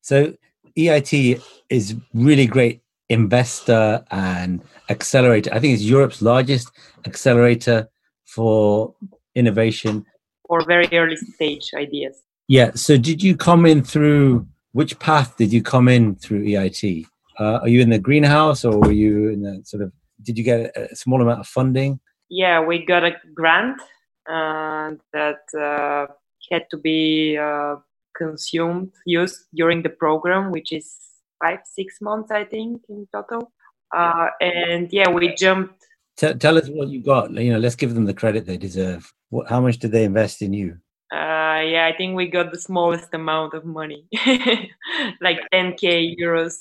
So 0.00 0.34
EIT 0.78 1.42
is 1.68 1.96
really 2.14 2.46
great 2.46 2.80
investor 3.10 4.02
and 4.10 4.62
accelerator. 4.88 5.52
I 5.52 5.60
think 5.60 5.74
it's 5.74 5.82
Europe's 5.82 6.22
largest 6.22 6.70
accelerator 7.06 7.88
for 8.24 8.94
innovation 9.34 10.06
or 10.44 10.64
very 10.64 10.88
early 10.92 11.16
stage 11.16 11.70
ideas. 11.74 12.22
Yeah. 12.48 12.72
So 12.74 12.96
did 12.96 13.22
you 13.22 13.36
come 13.36 13.66
in 13.66 13.84
through 13.84 14.46
which 14.72 14.98
path 14.98 15.36
did 15.36 15.52
you 15.52 15.62
come 15.62 15.88
in 15.88 16.14
through 16.16 16.44
EIT? 16.44 17.06
Uh, 17.38 17.58
are 17.62 17.68
you 17.68 17.80
in 17.80 17.90
the 17.90 17.98
greenhouse 17.98 18.64
or 18.64 18.78
were 18.78 18.92
you 18.92 19.28
in 19.28 19.42
the 19.42 19.62
sort 19.64 19.82
of 19.82 19.92
did 20.22 20.38
you 20.38 20.44
get 20.44 20.76
a 20.76 20.94
small 20.94 21.20
amount 21.20 21.40
of 21.40 21.46
funding? 21.46 22.00
Yeah, 22.28 22.60
we 22.60 22.84
got 22.84 23.04
a 23.04 23.12
grant 23.34 23.80
uh, 24.28 24.92
that 25.12 25.42
uh, 25.58 26.06
had 26.50 26.64
to 26.70 26.76
be 26.76 27.36
uh, 27.36 27.76
consumed, 28.16 28.92
used 29.06 29.46
during 29.54 29.82
the 29.82 29.90
program, 29.90 30.50
which 30.50 30.72
is 30.72 30.96
five, 31.42 31.60
six 31.64 32.00
months, 32.00 32.30
I 32.30 32.44
think, 32.44 32.82
in 32.88 33.06
total. 33.12 33.52
Uh, 33.94 34.28
and 34.40 34.92
yeah, 34.92 35.08
we 35.08 35.34
jumped. 35.34 35.84
Tell, 36.16 36.34
tell 36.34 36.58
us 36.58 36.68
what 36.68 36.88
you 36.88 37.02
got. 37.02 37.30
You 37.32 37.52
know, 37.52 37.58
let's 37.58 37.76
give 37.76 37.94
them 37.94 38.06
the 38.06 38.14
credit 38.14 38.46
they 38.46 38.56
deserve. 38.56 39.12
What, 39.30 39.48
how 39.48 39.60
much 39.60 39.78
did 39.78 39.92
they 39.92 40.04
invest 40.04 40.42
in 40.42 40.52
you? 40.52 40.78
Uh, 41.12 41.60
yeah, 41.60 41.88
I 41.92 41.96
think 41.96 42.16
we 42.16 42.26
got 42.26 42.50
the 42.50 42.58
smallest 42.58 43.12
amount 43.12 43.54
of 43.54 43.64
money, 43.64 44.06
like 45.20 45.38
10k 45.52 46.16
euros. 46.20 46.54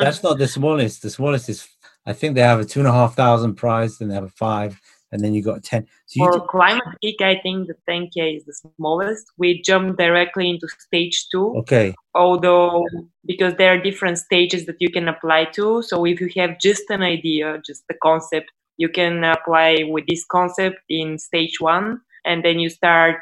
That's 0.00 0.22
not 0.22 0.38
the 0.38 0.48
smallest. 0.48 1.02
The 1.02 1.10
smallest 1.10 1.48
is, 1.48 1.68
I 2.04 2.12
think 2.12 2.34
they 2.34 2.42
have 2.42 2.60
a 2.60 2.64
two 2.64 2.80
and 2.80 2.88
a 2.88 2.92
half 2.92 3.14
thousand 3.14 3.54
prize, 3.54 3.98
then 3.98 4.08
they 4.08 4.14
have 4.14 4.24
a 4.24 4.28
five, 4.28 4.80
and 5.12 5.22
then 5.22 5.34
you 5.34 5.42
got 5.42 5.62
10. 5.62 5.86
So 6.06 6.18
For 6.18 6.32
t- 6.32 6.46
climate 6.50 6.82
KIC, 7.04 7.20
I 7.20 7.40
think 7.40 7.68
the 7.68 7.76
10K 7.88 8.36
is 8.36 8.44
the 8.44 8.54
smallest. 8.76 9.26
We 9.38 9.62
jump 9.62 9.98
directly 9.98 10.50
into 10.50 10.68
stage 10.78 11.28
two. 11.30 11.54
Okay. 11.58 11.94
Although, 12.14 12.84
because 13.24 13.54
there 13.54 13.72
are 13.72 13.78
different 13.78 14.18
stages 14.18 14.66
that 14.66 14.76
you 14.80 14.90
can 14.90 15.08
apply 15.08 15.46
to. 15.54 15.82
So 15.82 16.04
if 16.04 16.20
you 16.20 16.30
have 16.36 16.58
just 16.60 16.90
an 16.90 17.02
idea, 17.02 17.60
just 17.64 17.84
the 17.88 17.94
concept, 18.02 18.50
you 18.78 18.88
can 18.88 19.24
apply 19.24 19.84
with 19.88 20.04
this 20.08 20.24
concept 20.24 20.76
in 20.88 21.18
stage 21.18 21.60
one. 21.60 22.00
And 22.24 22.44
then 22.44 22.58
you 22.58 22.68
start 22.68 23.20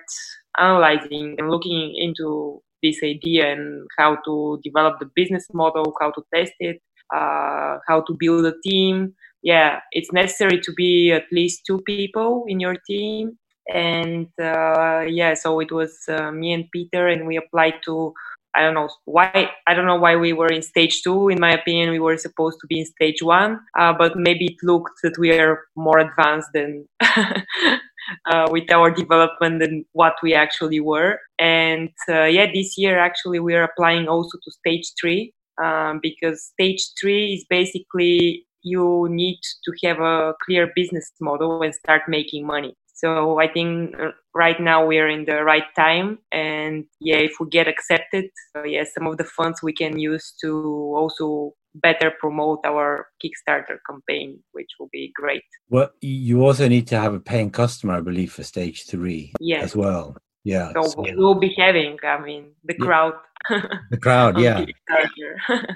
analyzing 0.58 1.36
and 1.38 1.50
looking 1.50 1.94
into 1.96 2.62
this 2.84 3.00
idea 3.04 3.52
and 3.52 3.88
how 3.98 4.18
to 4.26 4.60
develop 4.64 5.00
the 5.00 5.10
business 5.16 5.46
model, 5.54 5.94
how 6.00 6.12
to 6.12 6.22
test 6.34 6.54
it, 6.60 6.82
uh, 7.16 7.78
how 7.88 8.02
to 8.06 8.16
build 8.20 8.46
a 8.46 8.54
team, 8.64 9.14
yeah, 9.44 9.80
it's 9.92 10.12
necessary 10.12 10.60
to 10.62 10.72
be 10.74 11.12
at 11.12 11.24
least 11.32 11.64
two 11.66 11.82
people 11.82 12.44
in 12.48 12.60
your 12.60 12.76
team. 12.88 13.38
And 13.72 14.28
uh, 14.42 15.02
yeah, 15.08 15.34
so 15.34 15.60
it 15.60 15.72
was 15.72 15.96
uh, 16.08 16.32
me 16.32 16.54
and 16.54 16.66
Peter, 16.72 17.08
and 17.08 17.26
we 17.26 17.38
applied 17.38 17.76
to. 17.86 18.14
I 18.56 18.62
don't 18.62 18.74
know 18.74 18.90
why. 19.06 19.50
I 19.68 19.74
don't 19.74 19.86
know 19.86 19.96
why 19.98 20.16
we 20.16 20.34
were 20.34 20.48
in 20.48 20.62
stage 20.62 21.02
two. 21.02 21.28
In 21.30 21.40
my 21.40 21.52
opinion, 21.52 21.90
we 21.92 22.00
were 22.00 22.18
supposed 22.18 22.58
to 22.62 22.68
be 22.68 22.80
in 22.80 22.86
stage 22.86 23.22
one, 23.22 23.60
uh, 23.78 23.94
but 23.98 24.16
maybe 24.16 24.46
it 24.46 24.58
looked 24.62 25.00
that 25.04 25.18
we 25.18 25.32
are 25.38 25.64
more 25.76 26.00
advanced 26.00 26.50
than 26.54 26.88
uh, 28.26 28.48
with 28.50 28.70
our 28.70 28.90
development 28.90 29.62
and 29.62 29.84
what 29.92 30.14
we 30.22 30.34
actually 30.34 30.80
were. 30.80 31.18
And 31.38 31.90
uh, 32.08 32.24
yeah, 32.24 32.46
this 32.52 32.76
year 32.76 32.98
actually 32.98 33.40
we 33.40 33.54
are 33.54 33.64
applying 33.64 34.08
also 34.08 34.38
to 34.42 34.50
stage 34.50 34.92
three 35.00 35.32
um, 35.62 36.00
because 36.02 36.44
stage 36.46 36.88
three 37.00 37.34
is 37.34 37.44
basically 37.48 38.46
you 38.62 39.06
need 39.10 39.38
to 39.64 39.72
have 39.86 40.00
a 40.00 40.34
clear 40.44 40.72
business 40.74 41.12
model 41.20 41.62
and 41.62 41.74
start 41.74 42.02
making 42.08 42.46
money. 42.46 42.74
So 42.94 43.40
I 43.40 43.48
think 43.48 43.94
uh, 44.00 44.12
right 44.34 44.58
now 44.58 44.86
we're 44.86 45.08
in 45.08 45.24
the 45.24 45.42
right 45.44 45.64
time, 45.76 46.18
and 46.32 46.84
yeah, 47.00 47.16
if 47.16 47.32
we 47.40 47.48
get 47.48 47.66
accepted, 47.68 48.26
uh, 48.56 48.62
yeah, 48.62 48.84
some 48.84 49.06
of 49.06 49.18
the 49.18 49.24
funds 49.24 49.62
we 49.62 49.72
can 49.72 49.98
use 49.98 50.32
to 50.40 50.94
also 50.96 51.54
better 51.74 52.12
promote 52.18 52.60
our 52.64 53.08
Kickstarter 53.22 53.78
campaign, 53.88 54.38
which 54.52 54.70
will 54.78 54.88
be 54.92 55.12
great. 55.14 55.42
Well, 55.68 55.90
you 56.00 56.44
also 56.44 56.68
need 56.68 56.86
to 56.88 57.00
have 57.00 57.14
a 57.14 57.20
paying 57.20 57.50
customer, 57.50 57.94
I 57.94 58.00
believe, 58.00 58.32
for 58.32 58.44
stage 58.44 58.86
three 58.86 59.32
yes. 59.40 59.64
as 59.64 59.76
well. 59.76 60.16
Yeah. 60.44 60.72
So, 60.74 60.82
so, 60.82 61.04
we'll 61.16 61.34
be 61.34 61.54
having, 61.56 61.96
I 62.04 62.20
mean, 62.20 62.52
the 62.64 62.74
crowd. 62.74 63.14
the 63.90 63.98
crowd, 63.98 64.38
yeah. 64.38 64.64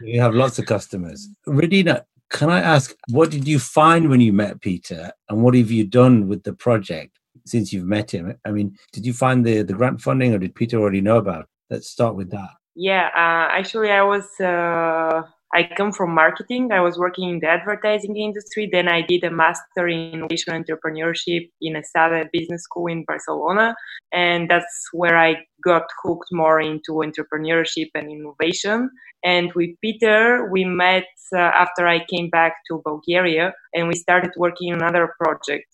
you 0.02 0.20
have 0.20 0.34
lots 0.34 0.58
of 0.58 0.66
customers. 0.66 1.28
Radina, 1.46 2.04
can 2.30 2.50
I 2.50 2.60
ask, 2.60 2.94
what 3.08 3.30
did 3.30 3.48
you 3.48 3.58
find 3.58 4.10
when 4.10 4.20
you 4.20 4.32
met 4.32 4.60
Peter, 4.60 5.12
and 5.28 5.42
what 5.42 5.54
have 5.54 5.70
you 5.70 5.84
done 5.84 6.28
with 6.28 6.42
the 6.42 6.52
project 6.52 7.18
since 7.46 7.72
you've 7.72 7.86
met 7.86 8.10
him? 8.10 8.36
I 8.44 8.50
mean, 8.50 8.76
did 8.92 9.06
you 9.06 9.14
find 9.14 9.46
the 9.46 9.62
the 9.62 9.72
grant 9.72 10.02
funding, 10.02 10.34
or 10.34 10.38
did 10.38 10.54
Peter 10.54 10.78
already 10.78 11.00
know 11.00 11.16
about? 11.16 11.42
It? 11.42 11.48
Let's 11.70 11.88
start 11.88 12.16
with 12.16 12.30
that. 12.30 12.50
Yeah, 12.74 13.08
uh, 13.14 13.48
actually, 13.58 13.90
I 13.90 14.02
was 14.02 14.28
uh, 14.40 15.22
I 15.54 15.68
come 15.76 15.92
from 15.92 16.14
marketing. 16.14 16.72
I 16.72 16.80
was 16.80 16.98
working 16.98 17.28
in 17.30 17.40
the 17.40 17.48
advertising 17.48 18.16
industry. 18.16 18.68
Then 18.70 18.86
I 18.88 19.00
did 19.02 19.24
a 19.24 19.30
master 19.30 19.88
in 19.88 20.12
innovation 20.12 20.52
entrepreneurship 20.52 21.50
in 21.62 21.76
a 21.76 21.80
ESADE 21.80 22.28
business 22.32 22.64
school 22.64 22.86
in 22.86 23.04
Barcelona. 23.04 23.74
And 24.12 24.50
that's 24.50 24.88
where 24.92 25.16
I 25.16 25.46
got 25.64 25.84
hooked 26.02 26.28
more 26.32 26.60
into 26.60 27.02
entrepreneurship 27.06 27.88
and 27.94 28.10
innovation. 28.10 28.90
And 29.24 29.52
with 29.54 29.70
Peter, 29.80 30.48
we 30.50 30.64
met 30.64 31.06
uh, 31.34 31.38
after 31.38 31.86
I 31.86 32.04
came 32.04 32.28
back 32.30 32.54
to 32.68 32.82
Bulgaria 32.84 33.54
and 33.74 33.88
we 33.88 33.94
started 33.94 34.30
working 34.36 34.72
on 34.72 34.80
another 34.80 35.14
project, 35.20 35.66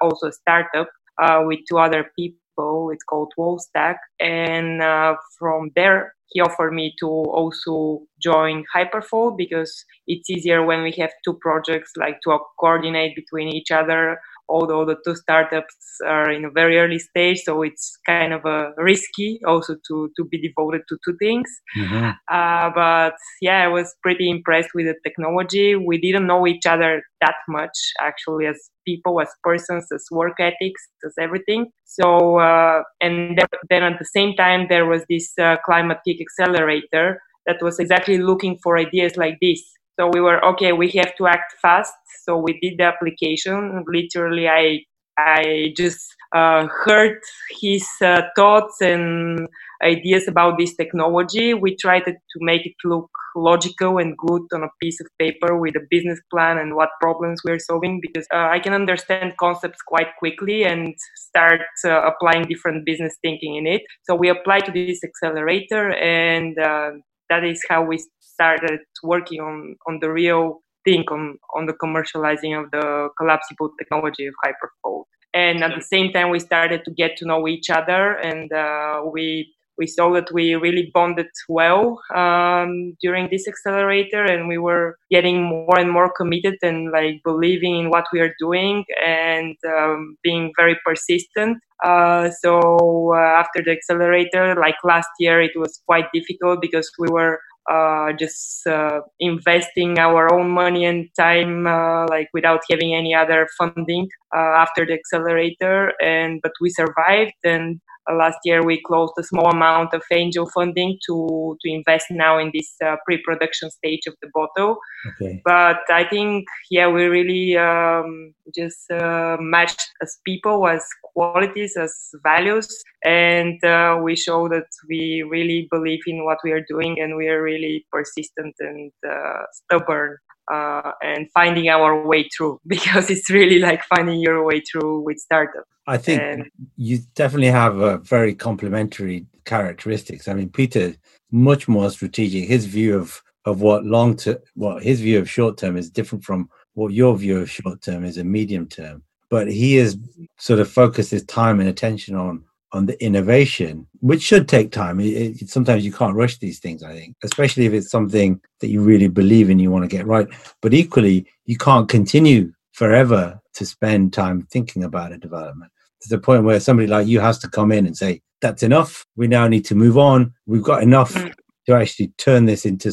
also 0.00 0.28
a 0.28 0.32
startup 0.32 0.88
uh, 1.20 1.42
with 1.44 1.60
two 1.68 1.78
other 1.78 2.10
people. 2.16 2.90
It's 2.92 3.04
called 3.04 3.32
Wallstack. 3.38 3.96
And 4.20 4.82
uh, 4.82 5.16
from 5.38 5.70
there, 5.74 6.14
he 6.32 6.40
offered 6.40 6.72
me 6.72 6.94
to 7.00 7.06
also 7.06 8.02
join 8.20 8.64
Hyperfold 8.74 9.36
because 9.36 9.84
it's 10.06 10.30
easier 10.30 10.64
when 10.64 10.82
we 10.82 10.92
have 10.92 11.10
two 11.24 11.34
projects, 11.34 11.92
like 11.96 12.20
to 12.24 12.38
coordinate 12.58 13.14
between 13.14 13.48
each 13.48 13.70
other. 13.70 14.18
Although 14.52 14.84
the 14.84 14.96
two 15.04 15.16
startups 15.16 15.74
are 16.06 16.30
in 16.30 16.44
a 16.44 16.50
very 16.50 16.78
early 16.78 16.98
stage, 16.98 17.40
so 17.42 17.62
it's 17.62 17.96
kind 18.06 18.32
of 18.32 18.44
a 18.44 18.72
risky 18.76 19.40
also 19.46 19.76
to 19.88 20.10
to 20.16 20.24
be 20.24 20.38
devoted 20.46 20.82
to 20.88 20.98
two 21.04 21.16
things. 21.18 21.48
Mm-hmm. 21.78 22.10
Uh, 22.30 22.70
but 22.74 23.14
yeah, 23.40 23.64
I 23.64 23.68
was 23.68 23.94
pretty 24.02 24.28
impressed 24.28 24.70
with 24.74 24.86
the 24.86 24.96
technology. 25.06 25.74
We 25.76 25.98
didn't 25.98 26.26
know 26.26 26.46
each 26.46 26.66
other 26.66 27.02
that 27.22 27.36
much 27.48 27.76
actually 28.00 28.46
as 28.46 28.58
people, 28.86 29.20
as 29.20 29.28
persons, 29.42 29.86
as 29.92 30.04
work 30.10 30.38
ethics, 30.38 30.82
as 31.06 31.14
everything. 31.18 31.70
So, 31.84 32.38
uh, 32.38 32.82
and 33.00 33.40
then 33.70 33.82
at 33.82 33.98
the 33.98 34.04
same 34.04 34.34
time, 34.34 34.66
there 34.68 34.86
was 34.86 35.02
this 35.08 35.32
uh, 35.38 35.56
Climate 35.64 35.98
KIC 36.06 36.20
Accelerator 36.20 37.20
that 37.46 37.62
was 37.62 37.78
exactly 37.78 38.18
looking 38.18 38.58
for 38.62 38.78
ideas 38.78 39.16
like 39.16 39.38
this. 39.40 39.62
So 39.98 40.08
we 40.12 40.20
were 40.20 40.44
okay. 40.46 40.72
We 40.72 40.90
have 40.92 41.14
to 41.16 41.26
act 41.26 41.54
fast. 41.60 41.92
So 42.24 42.38
we 42.38 42.58
did 42.60 42.78
the 42.78 42.84
application. 42.84 43.84
Literally, 43.86 44.48
I 44.48 44.80
I 45.18 45.74
just 45.76 46.00
uh, 46.34 46.66
heard 46.84 47.18
his 47.60 47.86
uh, 48.00 48.22
thoughts 48.34 48.80
and 48.80 49.46
ideas 49.82 50.28
about 50.28 50.58
this 50.58 50.74
technology. 50.74 51.54
We 51.54 51.76
tried 51.76 52.04
to 52.04 52.14
make 52.40 52.64
it 52.64 52.74
look 52.84 53.10
logical 53.34 53.98
and 53.98 54.16
good 54.16 54.42
on 54.52 54.62
a 54.62 54.68
piece 54.80 55.00
of 55.00 55.06
paper 55.18 55.58
with 55.58 55.74
a 55.76 55.86
business 55.90 56.20
plan 56.30 56.58
and 56.58 56.74
what 56.76 56.90
problems 57.00 57.40
we're 57.44 57.58
solving 57.58 58.00
because 58.00 58.26
uh, 58.32 58.48
I 58.50 58.60
can 58.60 58.72
understand 58.72 59.34
concepts 59.38 59.78
quite 59.86 60.08
quickly 60.18 60.64
and 60.64 60.94
start 61.16 61.60
uh, 61.84 62.02
applying 62.02 62.44
different 62.44 62.86
business 62.86 63.16
thinking 63.22 63.56
in 63.56 63.66
it. 63.66 63.82
So 64.04 64.14
we 64.14 64.28
applied 64.28 64.66
to 64.66 64.72
this 64.72 65.02
accelerator 65.04 65.92
and 65.94 66.58
uh, 66.58 66.90
that 67.32 67.44
is 67.44 67.60
how 67.70 67.82
we 67.82 67.96
started 68.20 68.80
working 69.02 69.40
on, 69.40 69.76
on 69.88 69.98
the 70.00 70.10
real 70.10 70.62
thing 70.84 71.04
on, 71.10 71.38
on 71.56 71.64
the 71.66 71.72
commercializing 71.84 72.52
of 72.60 72.70
the 72.70 73.08
collapsible 73.18 73.70
technology 73.78 74.26
of 74.26 74.34
Hyperfold. 74.44 75.04
And 75.32 75.64
at 75.64 75.72
the 75.74 75.82
same 75.94 76.12
time 76.12 76.28
we 76.28 76.40
started 76.40 76.84
to 76.84 76.90
get 76.90 77.16
to 77.18 77.26
know 77.26 77.48
each 77.48 77.70
other 77.70 78.02
and 78.30 78.52
uh, 78.52 79.02
we 79.10 79.54
we 79.78 79.86
saw 79.86 80.12
that 80.12 80.30
we 80.32 80.54
really 80.54 80.90
bonded 80.92 81.26
well 81.48 82.00
um, 82.14 82.96
during 83.00 83.28
this 83.30 83.48
accelerator 83.48 84.24
and 84.24 84.48
we 84.48 84.58
were 84.58 84.96
getting 85.10 85.42
more 85.42 85.78
and 85.78 85.90
more 85.90 86.12
committed 86.16 86.56
and 86.62 86.90
like 86.90 87.20
believing 87.24 87.78
in 87.80 87.90
what 87.90 88.04
we 88.12 88.20
are 88.20 88.34
doing 88.38 88.84
and 89.04 89.56
um, 89.66 90.16
being 90.22 90.52
very 90.56 90.78
persistent. 90.84 91.58
Uh, 91.84 92.30
so 92.30 93.12
uh, 93.14 93.18
after 93.18 93.62
the 93.64 93.72
accelerator 93.72 94.54
like 94.54 94.76
last 94.84 95.08
year 95.18 95.40
it 95.42 95.52
was 95.56 95.80
quite 95.86 96.06
difficult 96.12 96.60
because 96.60 96.88
we 96.98 97.08
were 97.08 97.40
uh, 97.70 98.12
just 98.18 98.66
uh, 98.66 99.00
investing 99.20 99.98
our 99.98 100.32
own 100.32 100.50
money 100.50 100.84
and 100.84 101.08
time 101.16 101.66
uh, 101.66 102.06
like 102.08 102.28
without 102.34 102.60
having 102.70 102.94
any 102.94 103.14
other 103.14 103.48
funding 103.56 104.08
uh, 104.34 104.54
after 104.56 104.84
the 104.84 104.92
accelerator 104.92 105.92
and 106.02 106.40
but 106.42 106.52
we 106.60 106.70
survived 106.70 107.34
and 107.44 107.80
last 108.10 108.38
year 108.44 108.64
we 108.64 108.80
closed 108.86 109.12
a 109.18 109.22
small 109.22 109.50
amount 109.50 109.94
of 109.94 110.02
angel 110.12 110.48
funding 110.54 110.98
to 111.06 111.56
to 111.60 111.70
invest 111.70 112.06
now 112.10 112.38
in 112.38 112.50
this 112.54 112.74
uh, 112.84 112.96
pre-production 113.04 113.70
stage 113.70 114.06
of 114.06 114.14
the 114.22 114.28
bottle. 114.34 114.78
Okay. 115.10 115.40
but 115.44 115.80
i 115.90 116.04
think 116.04 116.46
yeah 116.70 116.88
we 116.88 117.04
really 117.04 117.56
um, 117.56 118.34
just 118.54 118.90
uh, 118.90 119.36
matched 119.40 119.82
as 120.02 120.18
people 120.24 120.68
as 120.68 120.84
qualities 121.14 121.76
as 121.76 121.94
values. 122.22 122.68
And 123.04 123.62
uh, 123.64 123.98
we 124.02 124.16
show 124.16 124.48
that 124.48 124.66
we 124.88 125.24
really 125.28 125.68
believe 125.70 126.00
in 126.06 126.24
what 126.24 126.38
we 126.44 126.52
are 126.52 126.64
doing 126.68 127.00
and 127.00 127.16
we 127.16 127.28
are 127.28 127.42
really 127.42 127.86
persistent 127.90 128.54
and 128.60 128.92
uh, 129.08 129.42
stubborn 129.52 130.16
uh, 130.50 130.92
and 131.02 131.30
finding 131.32 131.68
our 131.68 132.06
way 132.06 132.28
through 132.36 132.60
because 132.66 133.10
it's 133.10 133.30
really 133.30 133.58
like 133.58 133.82
finding 133.84 134.20
your 134.20 134.44
way 134.44 134.60
through 134.60 135.00
with 135.00 135.18
startup. 135.18 135.64
I 135.86 135.96
think 135.96 136.22
and, 136.22 136.50
you 136.76 137.00
definitely 137.14 137.48
have 137.48 137.78
a 137.78 137.98
very 137.98 138.34
complementary 138.34 139.26
characteristics. 139.44 140.28
I 140.28 140.34
mean, 140.34 140.48
Peter 140.48 140.94
much 141.32 141.66
more 141.66 141.90
strategic. 141.90 142.48
His 142.48 142.66
view 142.66 142.96
of 142.96 143.22
of 143.44 143.60
what 143.60 143.84
long 143.84 144.16
term, 144.16 144.38
what 144.54 144.82
his 144.82 145.00
view 145.00 145.18
of 145.18 145.28
short 145.28 145.58
term 145.58 145.76
is 145.76 145.90
different 145.90 146.22
from 146.22 146.48
what 146.74 146.92
your 146.92 147.16
view 147.16 147.38
of 147.38 147.50
short 147.50 147.82
term 147.82 148.04
is 148.04 148.18
a 148.18 148.24
medium 148.24 148.68
term. 148.68 149.02
But 149.30 149.50
he 149.50 149.76
has 149.76 149.96
sort 150.38 150.60
of 150.60 150.70
focused 150.70 151.10
his 151.10 151.24
time 151.24 151.58
and 151.58 151.68
attention 151.68 152.14
on 152.14 152.44
on 152.72 152.86
the 152.86 153.02
innovation, 153.04 153.86
which 154.00 154.22
should 154.22 154.48
take 154.48 154.72
time. 154.72 154.98
It, 154.98 155.42
it, 155.42 155.50
sometimes 155.50 155.84
you 155.84 155.92
can't 155.92 156.16
rush 156.16 156.38
these 156.38 156.58
things, 156.58 156.82
I 156.82 156.94
think, 156.94 157.16
especially 157.22 157.66
if 157.66 157.72
it's 157.72 157.90
something 157.90 158.40
that 158.60 158.68
you 158.68 158.80
really 158.80 159.08
believe 159.08 159.50
in, 159.50 159.58
you 159.58 159.70
want 159.70 159.84
to 159.84 159.96
get 159.96 160.06
right. 160.06 160.26
But 160.62 160.72
equally, 160.72 161.26
you 161.44 161.58
can't 161.58 161.88
continue 161.88 162.52
forever 162.72 163.40
to 163.54 163.66
spend 163.66 164.12
time 164.12 164.46
thinking 164.50 164.84
about 164.84 165.12
a 165.12 165.18
development. 165.18 165.70
To 166.02 166.08
the 166.08 166.18
point 166.18 166.44
where 166.44 166.58
somebody 166.60 166.88
like 166.88 167.06
you 167.06 167.20
has 167.20 167.38
to 167.40 167.48
come 167.48 167.70
in 167.70 167.86
and 167.86 167.96
say, 167.96 168.22
that's 168.40 168.62
enough. 168.62 169.06
We 169.16 169.28
now 169.28 169.46
need 169.46 169.64
to 169.66 169.74
move 169.74 169.98
on. 169.98 170.32
We've 170.46 170.62
got 170.62 170.82
enough 170.82 171.14
mm. 171.14 171.32
to 171.66 171.74
actually 171.74 172.08
turn 172.18 172.46
this 172.46 172.64
into, 172.64 172.92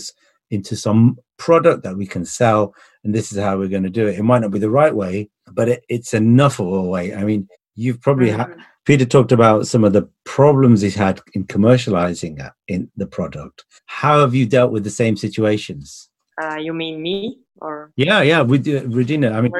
into 0.51 0.75
some 0.75 1.17
product 1.37 1.83
that 1.83 1.97
we 1.97 2.05
can 2.05 2.25
sell. 2.25 2.75
And 3.03 3.15
this 3.15 3.31
is 3.31 3.39
how 3.39 3.57
we're 3.57 3.69
going 3.69 3.83
to 3.83 3.89
do 3.89 4.07
it. 4.07 4.19
It 4.19 4.23
might 4.23 4.41
not 4.41 4.51
be 4.51 4.59
the 4.59 4.69
right 4.69 4.93
way, 4.93 5.29
but 5.51 5.69
it, 5.69 5.85
it's 5.89 6.13
enough 6.13 6.59
of 6.59 6.67
a 6.67 6.81
way. 6.83 7.15
I 7.15 7.23
mean, 7.23 7.47
you've 7.75 8.01
probably 8.01 8.29
had 8.29 8.53
Peter 8.89 9.05
talked 9.05 9.31
about 9.31 9.67
some 9.67 9.83
of 9.83 9.93
the 9.93 10.09
problems 10.25 10.81
he's 10.81 10.95
had 10.95 11.21
in 11.33 11.45
commercializing 11.45 12.43
uh, 12.43 12.49
in 12.67 12.89
the 12.97 13.05
product. 13.05 13.63
How 13.85 14.21
have 14.21 14.33
you 14.33 14.47
dealt 14.47 14.71
with 14.71 14.83
the 14.83 14.89
same 14.89 15.15
situations? 15.15 16.08
Uh, 16.41 16.55
you 16.55 16.73
mean 16.73 17.01
me 17.01 17.39
or? 17.61 17.91
Yeah, 17.95 18.21
yeah, 18.21 18.41
with 18.41 18.67
uh, 18.67 18.81
Radina. 18.87 19.33
I 19.33 19.41
mean, 19.41 19.51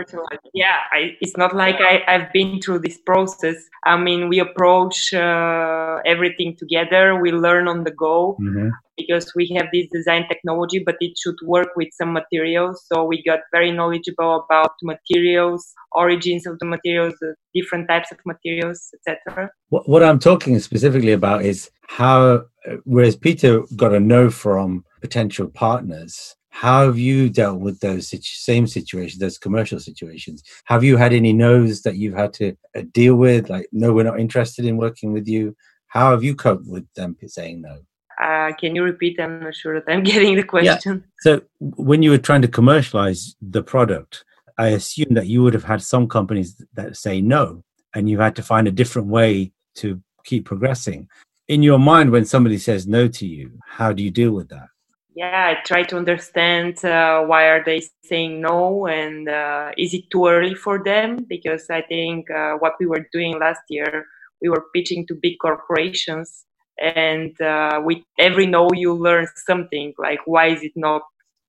yeah, 0.53 0.77
I, 0.91 1.17
it's 1.21 1.35
not 1.37 1.55
like 1.55 1.75
I, 1.79 2.03
I've 2.07 2.31
been 2.31 2.61
through 2.61 2.79
this 2.79 2.97
process. 2.99 3.57
I 3.85 3.97
mean, 3.97 4.29
we 4.29 4.39
approach 4.39 5.13
uh, 5.13 5.97
everything 6.05 6.55
together. 6.57 7.19
We 7.19 7.31
learn 7.31 7.67
on 7.67 7.83
the 7.83 7.91
go. 7.91 8.37
Mm-hmm 8.41 8.69
because 8.99 9.31
we 9.35 9.47
have 9.57 9.67
this 9.71 9.87
design 9.91 10.27
technology, 10.27 10.79
but 10.85 10.95
it 10.99 11.17
should 11.17 11.35
work 11.43 11.69
with 11.75 11.89
some 11.93 12.11
materials. 12.13 12.85
So 12.91 13.05
we 13.05 13.23
got 13.23 13.39
very 13.51 13.71
knowledgeable 13.71 14.45
about 14.45 14.71
materials, 14.83 15.73
origins 15.93 16.45
of 16.45 16.59
the 16.59 16.65
materials, 16.65 17.15
the 17.21 17.35
different 17.53 17.87
types 17.87 18.11
of 18.11 18.17
materials, 18.25 18.91
etc. 18.95 19.49
What, 19.69 19.87
what 19.87 20.03
I'm 20.03 20.19
talking 20.19 20.59
specifically 20.59 21.13
about 21.13 21.43
is 21.43 21.71
how, 21.87 22.43
whereas 22.83 23.15
Peter 23.15 23.63
got 23.75 23.93
a 23.93 23.99
no 23.99 24.29
from 24.29 24.83
potential 25.01 25.47
partners, 25.47 26.35
how 26.49 26.85
have 26.85 26.97
you 26.97 27.29
dealt 27.29 27.59
with 27.59 27.79
those 27.79 28.13
same 28.21 28.67
situations, 28.67 29.19
those 29.19 29.37
commercial 29.37 29.79
situations? 29.79 30.43
Have 30.65 30.83
you 30.83 30.97
had 30.97 31.13
any 31.13 31.31
no's 31.31 31.83
that 31.83 31.95
you've 31.95 32.15
had 32.15 32.33
to 32.33 32.55
uh, 32.75 32.83
deal 32.91 33.15
with? 33.15 33.49
Like, 33.49 33.67
no, 33.71 33.93
we're 33.93 34.03
not 34.03 34.19
interested 34.19 34.65
in 34.65 34.77
working 34.77 35.13
with 35.13 35.27
you. 35.27 35.55
How 35.87 36.11
have 36.11 36.23
you 36.23 36.35
coped 36.35 36.67
with 36.67 36.91
them 36.95 37.15
saying 37.25 37.61
no? 37.61 37.79
Uh, 38.21 38.51
can 38.59 38.75
you 38.75 38.83
repeat? 38.83 39.19
I'm 39.19 39.39
not 39.41 39.55
sure 39.55 39.79
that 39.79 39.91
I'm 39.91 40.03
getting 40.13 40.35
the 40.35 40.43
question. 40.43 41.03
Yeah. 41.03 41.21
So 41.21 41.41
when 41.59 42.03
you 42.03 42.11
were 42.11 42.17
trying 42.17 42.41
to 42.41 42.47
commercialize 42.47 43.35
the 43.41 43.63
product, 43.63 44.25
I 44.57 44.69
assume 44.69 45.13
that 45.13 45.27
you 45.27 45.41
would 45.41 45.53
have 45.53 45.63
had 45.63 45.81
some 45.81 46.07
companies 46.07 46.61
that 46.73 46.97
say 46.97 47.21
no, 47.21 47.63
and 47.95 48.09
you 48.09 48.19
had 48.19 48.35
to 48.35 48.43
find 48.43 48.67
a 48.67 48.71
different 48.71 49.07
way 49.07 49.53
to 49.75 50.01
keep 50.25 50.45
progressing. 50.45 51.07
In 51.47 51.63
your 51.63 51.79
mind, 51.79 52.11
when 52.11 52.25
somebody 52.25 52.57
says 52.57 52.85
no 52.85 53.07
to 53.07 53.25
you, 53.25 53.57
how 53.65 53.93
do 53.93 54.03
you 54.03 54.11
deal 54.11 54.31
with 54.31 54.49
that? 54.49 54.67
Yeah, 55.15 55.53
I 55.57 55.63
try 55.65 55.83
to 55.83 55.97
understand 55.97 56.83
uh, 56.85 57.23
why 57.23 57.49
are 57.49 57.63
they 57.63 57.81
saying 58.03 58.41
no, 58.41 58.87
and 58.87 59.27
uh, 59.27 59.71
is 59.77 59.93
it 59.93 60.09
too 60.11 60.27
early 60.27 60.55
for 60.55 60.81
them? 60.83 61.25
Because 61.27 61.69
I 61.69 61.81
think 61.81 62.29
uh, 62.31 62.53
what 62.53 62.73
we 62.79 62.85
were 62.85 63.07
doing 63.11 63.39
last 63.39 63.61
year, 63.69 64.05
we 64.41 64.49
were 64.49 64.65
pitching 64.73 65.05
to 65.07 65.15
big 65.15 65.37
corporations 65.41 66.45
and 66.79 67.39
uh, 67.41 67.81
with 67.83 67.99
every 68.17 68.45
no 68.45 68.69
you 68.73 68.93
learn 68.93 69.27
something 69.35 69.93
like 69.97 70.19
why 70.25 70.47
is 70.47 70.63
it 70.63 70.71
not 70.75 71.01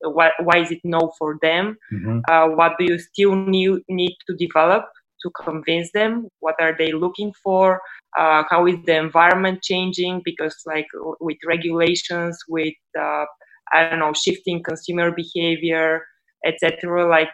why, 0.03 0.31
why 0.41 0.59
is 0.59 0.71
it 0.71 0.81
no 0.83 1.13
for 1.19 1.39
them 1.43 1.77
mm-hmm. 1.93 2.21
uh, 2.29 2.49
what 2.49 2.73
do 2.79 2.85
you 2.85 2.99
still 2.99 3.35
need, 3.35 3.81
need 3.89 4.17
to 4.27 4.35
develop 4.37 4.87
to 5.23 5.31
convince 5.31 5.93
them 5.93 6.27
what 6.41 6.57
are 6.61 6.75
they 6.77 6.93
looking 6.93 7.33
for 7.43 7.81
uh, 8.19 8.43
how 8.49 8.67
is 8.67 8.77
the 8.87 8.97
environment 8.97 9.63
changing 9.63 10.21
because 10.25 10.57
like 10.67 10.87
with 11.21 11.37
regulations 11.47 12.39
with 12.49 12.75
uh, 12.99 13.25
i 13.73 13.89
don't 13.89 13.99
know 13.99 14.13
shifting 14.13 14.63
consumer 14.63 15.11
behavior 15.11 16.05
etc 16.47 17.09
like 17.09 17.31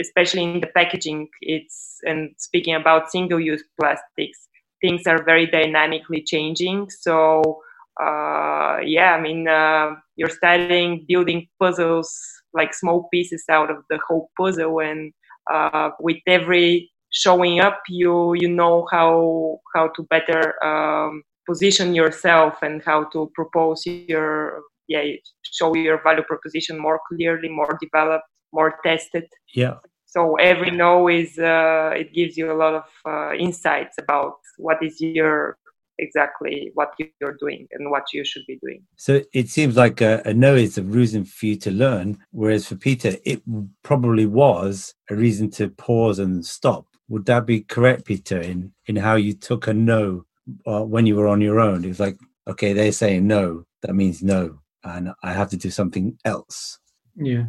especially 0.00 0.42
in 0.42 0.60
the 0.60 0.66
packaging 0.68 1.28
it's 1.40 1.96
and 2.04 2.34
speaking 2.38 2.74
about 2.74 3.10
single 3.10 3.40
use 3.40 3.64
plastics 3.80 4.46
things 4.80 5.06
are 5.06 5.22
very 5.22 5.46
dynamically 5.46 6.22
changing. 6.22 6.88
So 6.90 7.62
uh, 8.00 8.78
yeah, 8.84 9.14
I 9.14 9.20
mean, 9.20 9.48
uh, 9.48 9.94
you're 10.16 10.28
studying 10.28 11.06
building 11.08 11.48
puzzles 11.58 12.14
like 12.52 12.74
small 12.74 13.08
pieces 13.12 13.44
out 13.50 13.70
of 13.70 13.78
the 13.90 13.98
whole 14.06 14.30
puzzle, 14.38 14.80
and 14.80 15.12
uh, 15.52 15.90
with 16.00 16.18
every 16.26 16.90
showing 17.10 17.60
up, 17.60 17.80
you 17.88 18.34
you 18.34 18.48
know 18.48 18.86
how 18.90 19.60
how 19.74 19.88
to 19.88 20.02
better 20.10 20.62
um, 20.64 21.22
position 21.48 21.94
yourself 21.94 22.62
and 22.62 22.82
how 22.84 23.04
to 23.04 23.30
propose 23.34 23.86
your 23.86 24.62
yeah 24.88 25.02
show 25.42 25.74
your 25.74 26.02
value 26.02 26.22
proposition 26.22 26.78
more 26.78 27.00
clearly, 27.08 27.48
more 27.48 27.78
developed, 27.80 28.26
more 28.52 28.78
tested. 28.84 29.24
Yeah. 29.54 29.76
So 30.06 30.36
every 30.36 30.70
no 30.70 31.08
is 31.08 31.38
uh, 31.38 31.90
it 31.94 32.14
gives 32.14 32.36
you 32.36 32.50
a 32.50 32.54
lot 32.54 32.74
of 32.74 32.84
uh, 33.04 33.34
insights 33.34 33.96
about 33.98 34.34
what 34.56 34.78
is 34.82 35.00
your 35.00 35.58
exactly 35.98 36.70
what 36.74 36.92
you're 36.98 37.36
doing 37.40 37.66
and 37.72 37.90
what 37.90 38.04
you 38.12 38.24
should 38.24 38.44
be 38.46 38.58
doing. 38.62 38.82
So 38.96 39.22
it 39.32 39.48
seems 39.48 39.76
like 39.76 40.00
a, 40.00 40.22
a, 40.24 40.34
no 40.34 40.54
is 40.54 40.78
a 40.78 40.82
reason 40.82 41.24
for 41.24 41.46
you 41.46 41.56
to 41.56 41.70
learn, 41.70 42.18
whereas 42.30 42.66
for 42.66 42.76
Peter, 42.76 43.16
it 43.24 43.42
probably 43.82 44.26
was 44.26 44.94
a 45.10 45.16
reason 45.16 45.50
to 45.52 45.68
pause 45.68 46.18
and 46.18 46.44
stop. 46.44 46.86
Would 47.08 47.26
that 47.26 47.46
be 47.46 47.60
correct, 47.60 48.04
Peter, 48.04 48.40
in, 48.40 48.72
in 48.86 48.96
how 48.96 49.14
you 49.16 49.32
took 49.32 49.66
a 49.66 49.74
no 49.74 50.24
uh, 50.66 50.82
when 50.82 51.06
you 51.06 51.16
were 51.16 51.28
on 51.28 51.40
your 51.40 51.60
own? 51.60 51.84
It 51.84 51.88
was 51.88 52.00
like, 52.00 52.18
okay, 52.48 52.72
they're 52.72 52.92
saying 52.92 53.26
no, 53.26 53.64
that 53.82 53.94
means 53.94 54.22
no, 54.22 54.60
and 54.86 55.12
I 55.22 55.32
have 55.32 55.50
to 55.50 55.56
do 55.56 55.70
something 55.70 56.18
else. 56.24 56.78
Yeah. 57.16 57.44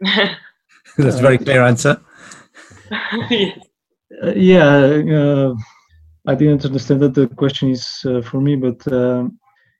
That's 0.96 1.18
a 1.18 1.22
very 1.22 1.38
clear 1.38 1.62
answer. 1.62 2.00
yes. 3.30 3.58
uh, 4.22 4.32
yeah. 4.34 4.68
Uh, 4.68 5.54
I 6.26 6.34
didn't 6.34 6.64
understand 6.64 7.00
that 7.00 7.14
the 7.14 7.26
question 7.28 7.70
is 7.70 8.04
uh, 8.06 8.22
for 8.22 8.40
me, 8.40 8.56
but 8.56 8.86
uh, 8.92 9.28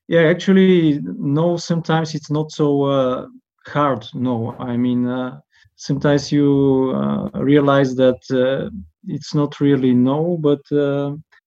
yeah, 0.09 0.23
actually, 0.23 1.01
no. 1.03 1.57
Sometimes 1.57 2.15
it's 2.15 2.31
not 2.31 2.51
so 2.51 2.83
uh, 2.85 3.27
hard. 3.67 4.07
No, 4.15 4.57
I 4.59 4.77
mean, 4.77 5.07
uh, 5.07 5.39
sometimes 5.77 6.33
you 6.33 6.93
uh, 6.97 7.31
realize 7.39 7.95
that 7.97 8.21
uh, 8.31 8.71
it's 9.07 9.35
not 9.35 9.61
really 9.61 9.95
no, 9.95 10.37
but 10.41 10.61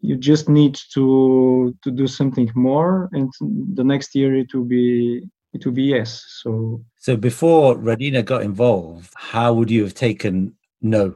you 0.08 0.16
just 0.16 0.50
need 0.50 0.76
to 0.94 1.76
to 1.84 1.92
do 1.92 2.08
something 2.08 2.50
more, 2.56 3.10
and 3.12 3.32
the 3.78 3.84
next 3.84 4.16
year 4.16 4.36
it 4.36 4.54
will 4.54 4.70
be 4.78 5.24
it 5.54 5.66
will 5.66 5.74
be 5.74 5.88
yes. 5.96 6.10
So 6.42 6.82
so 6.98 7.18
before 7.18 7.76
Radina 7.76 8.24
got 8.24 8.44
involved, 8.44 9.12
how 9.16 9.54
would 9.54 9.72
you 9.72 9.84
have 9.84 9.94
taken 9.94 10.56
no? 10.82 11.16